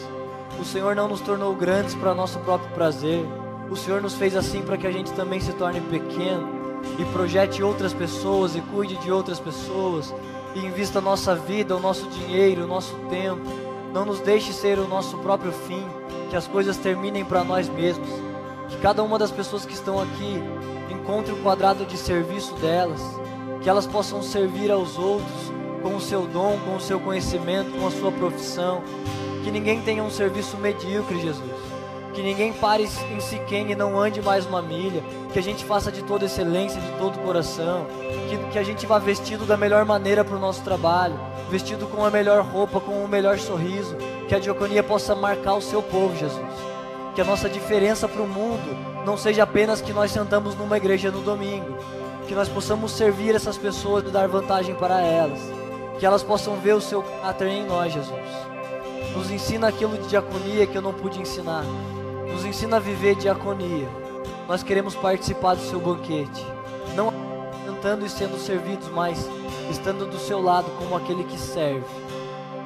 O 0.57 0.63
Senhor 0.63 0.95
não 0.95 1.09
nos 1.09 1.19
tornou 1.19 1.53
grandes 1.53 1.93
para 1.95 2.15
nosso 2.15 2.39
próprio 2.39 2.71
prazer. 2.71 3.25
O 3.69 3.75
Senhor 3.75 4.01
nos 4.01 4.15
fez 4.15 4.37
assim 4.37 4.61
para 4.61 4.77
que 4.77 4.87
a 4.87 4.91
gente 4.91 5.11
também 5.11 5.41
se 5.41 5.51
torne 5.51 5.81
pequeno 5.81 6.47
e 6.97 7.03
projete 7.11 7.61
outras 7.61 7.93
pessoas 7.93 8.55
e 8.55 8.61
cuide 8.61 8.95
de 8.97 9.11
outras 9.11 9.39
pessoas 9.39 10.15
e 10.55 10.65
invista 10.65 10.99
a 10.99 11.01
nossa 11.01 11.35
vida, 11.35 11.75
o 11.75 11.79
nosso 11.79 12.07
dinheiro, 12.07 12.63
o 12.63 12.67
nosso 12.67 12.95
tempo. 13.09 13.45
Não 13.93 14.05
nos 14.05 14.21
deixe 14.21 14.53
ser 14.53 14.79
o 14.79 14.87
nosso 14.87 15.17
próprio 15.17 15.51
fim, 15.51 15.85
que 16.29 16.37
as 16.37 16.47
coisas 16.47 16.77
terminem 16.77 17.25
para 17.25 17.43
nós 17.43 17.67
mesmos. 17.67 18.09
Que 18.69 18.77
cada 18.77 19.03
uma 19.03 19.19
das 19.19 19.31
pessoas 19.31 19.65
que 19.65 19.73
estão 19.73 20.01
aqui 20.01 20.41
encontre 21.07 21.31
o 21.31 21.37
quadrado 21.37 21.85
de 21.85 21.95
serviço 21.95 22.53
delas, 22.55 23.01
que 23.61 23.69
elas 23.69 23.87
possam 23.87 24.21
servir 24.21 24.69
aos 24.69 24.99
outros 24.99 25.53
com 25.81 25.95
o 25.95 26.01
seu 26.01 26.27
dom, 26.27 26.59
com 26.65 26.75
o 26.75 26.81
seu 26.81 26.99
conhecimento, 26.99 27.71
com 27.79 27.87
a 27.87 27.91
sua 27.91 28.11
profissão, 28.11 28.83
que 29.41 29.49
ninguém 29.49 29.81
tenha 29.81 30.03
um 30.03 30.09
serviço 30.09 30.57
medíocre, 30.57 31.21
Jesus. 31.21 31.55
Que 32.13 32.21
ninguém 32.21 32.51
pare 32.51 32.83
em 32.83 33.19
Siquém 33.21 33.71
e 33.71 33.75
não 33.75 33.97
ande 33.97 34.21
mais 34.21 34.45
uma 34.45 34.61
milha. 34.61 35.03
Que 35.31 35.37
a 35.37 35.41
gente 35.41 35.63
faça 35.63 35.91
de 35.91 36.03
toda 36.03 36.25
excelência, 36.25 36.81
de 36.81 36.91
todo 36.97 37.19
coração. 37.19 37.85
Que, 38.27 38.37
que 38.53 38.59
a 38.59 38.63
gente 38.63 38.87
vá 38.87 38.97
vestido 38.97 39.45
da 39.45 39.55
melhor 39.55 39.85
maneira 39.85 40.25
para 40.25 40.35
o 40.35 40.39
nosso 40.39 40.63
trabalho. 40.63 41.17
Vestido 41.51 41.85
com 41.85 42.03
a 42.03 42.09
melhor 42.09 42.43
roupa, 42.43 42.79
com 42.79 43.03
o 43.03 43.07
melhor 43.07 43.37
sorriso. 43.37 43.95
Que 44.27 44.33
a 44.33 44.39
diaconia 44.39 44.81
possa 44.81 45.13
marcar 45.15 45.53
o 45.53 45.61
seu 45.61 45.81
povo, 45.83 46.17
Jesus. 46.17 46.41
Que 47.13 47.21
a 47.21 47.25
nossa 47.25 47.47
diferença 47.47 48.07
para 48.07 48.21
o 48.23 48.27
mundo 48.27 48.86
não 49.07 49.15
seja 49.15 49.43
apenas 49.43 49.79
que 49.79 49.93
nós 49.93 50.11
sentamos 50.11 50.53
numa 50.53 50.75
igreja 50.75 51.09
no 51.09 51.21
domingo. 51.21 51.77
Que 52.27 52.35
nós 52.35 52.49
possamos 52.49 52.91
servir 52.91 53.33
essas 53.33 53.57
pessoas 53.57 54.03
e 54.03 54.11
dar 54.11 54.27
vantagem 54.27 54.75
para 54.75 54.99
elas. 55.01 55.39
Que 55.97 56.05
elas 56.05 56.23
possam 56.23 56.57
ver 56.57 56.73
o 56.73 56.81
seu 56.81 57.01
caráter 57.01 57.47
em 57.47 57.65
nós, 57.65 57.93
Jesus. 57.93 58.19
Nos 59.15 59.31
ensina 59.31 59.69
aquilo 59.69 59.97
de 59.97 60.09
diaconia 60.09 60.67
que 60.67 60.77
eu 60.77 60.81
não 60.81 60.93
pude 60.93 61.21
ensinar. 61.21 61.63
Nos 62.29 62.43
ensina 62.43 62.75
a 62.75 62.79
viver 62.81 63.15
diaconia. 63.15 63.87
Nós 64.45 64.61
queremos 64.61 64.93
participar 64.93 65.55
do 65.55 65.61
seu 65.61 65.79
banquete. 65.79 66.45
Não 66.93 67.13
cantando 67.65 68.05
e 68.05 68.09
sendo 68.09 68.37
servidos, 68.37 68.89
mas 68.89 69.25
estando 69.71 70.05
do 70.05 70.19
seu 70.19 70.41
lado 70.41 70.69
como 70.77 70.97
aquele 70.97 71.23
que 71.23 71.39
serve. 71.39 71.85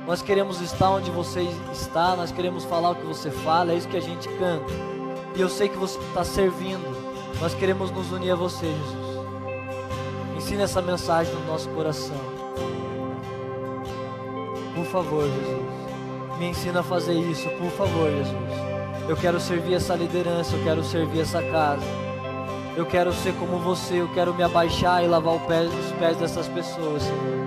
Nós 0.08 0.24
queremos 0.24 0.60
estar 0.60 0.89
onde 0.89 1.12
você 1.12 1.48
está, 1.72 2.16
nós 2.16 2.32
queremos 2.32 2.66
falar 2.66 2.89
o 2.89 2.96
que 2.96 3.06
você 3.06 3.30
fala, 3.30 3.74
é 3.74 3.76
isso 3.76 3.88
que 3.88 3.98
a 3.98 4.02
gente 4.02 4.28
canta. 4.39 4.91
E 5.36 5.41
eu 5.41 5.49
sei 5.49 5.69
que 5.69 5.77
você 5.77 5.97
está 5.99 6.23
servindo, 6.23 6.86
nós 7.39 7.53
queremos 7.53 7.89
nos 7.91 8.11
unir 8.11 8.32
a 8.32 8.36
você, 8.36 8.65
Jesus. 8.65 9.11
Ensina 10.36 10.63
essa 10.63 10.82
mensagem 10.82 11.34
no 11.34 11.45
nosso 11.45 11.69
coração. 11.69 12.17
Por 14.75 14.86
favor, 14.86 15.23
Jesus. 15.23 16.38
Me 16.38 16.47
ensina 16.47 16.82
a 16.82 16.84
fazer 16.84 17.13
isso, 17.13 17.47
por 17.51 17.71
favor, 17.71 18.09
Jesus. 18.09 18.61
Eu 19.07 19.15
quero 19.15 19.39
servir 19.39 19.75
essa 19.75 19.95
liderança, 19.95 20.55
eu 20.55 20.63
quero 20.63 20.84
servir 20.84 21.21
essa 21.21 21.41
casa. 21.41 21.86
Eu 22.75 22.86
quero 22.86 23.13
ser 23.13 23.34
como 23.34 23.59
você, 23.59 24.01
eu 24.01 24.07
quero 24.13 24.34
me 24.34 24.43
abaixar 24.43 25.03
e 25.03 25.07
lavar 25.07 25.36
os 25.36 25.41
pés 25.43 26.17
dessas 26.17 26.47
pessoas, 26.47 27.03
Senhor. 27.03 27.41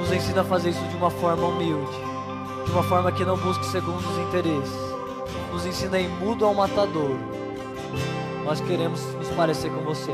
Nos 0.00 0.12
ensina 0.12 0.42
a 0.42 0.44
fazer 0.44 0.70
isso 0.70 0.84
de 0.88 0.96
uma 0.96 1.10
forma 1.10 1.46
humilde, 1.46 1.96
de 2.64 2.70
uma 2.70 2.82
forma 2.82 3.10
que 3.12 3.24
não 3.24 3.36
busque 3.36 3.66
segundo 3.66 3.98
os 3.98 4.18
interesses. 4.18 4.85
Nos 5.56 5.64
ensina 5.64 5.96
a 5.96 6.06
mudo 6.06 6.44
ao 6.44 6.52
matador. 6.52 7.16
Nós 8.44 8.60
queremos 8.60 9.00
nos 9.14 9.30
parecer 9.30 9.72
com 9.72 9.80
você, 9.80 10.12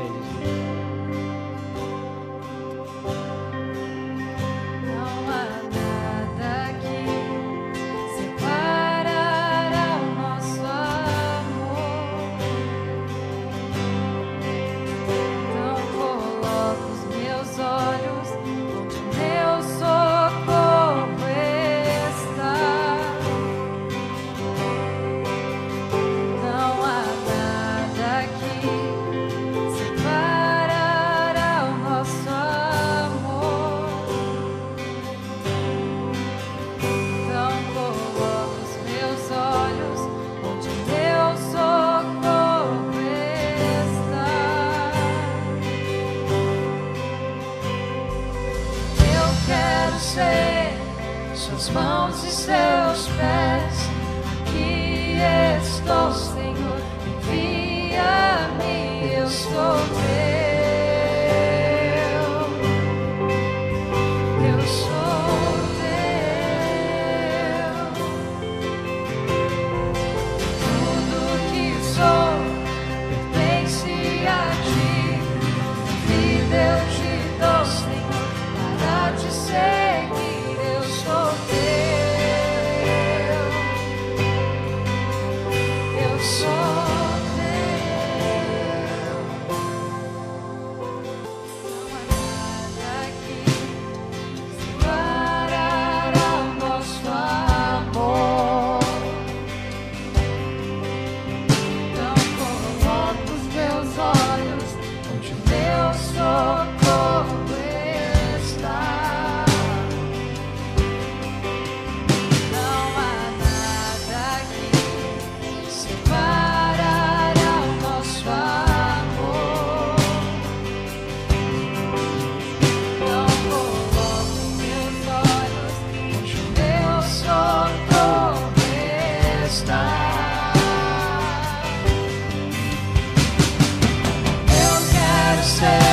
Jesus. 135.43 135.92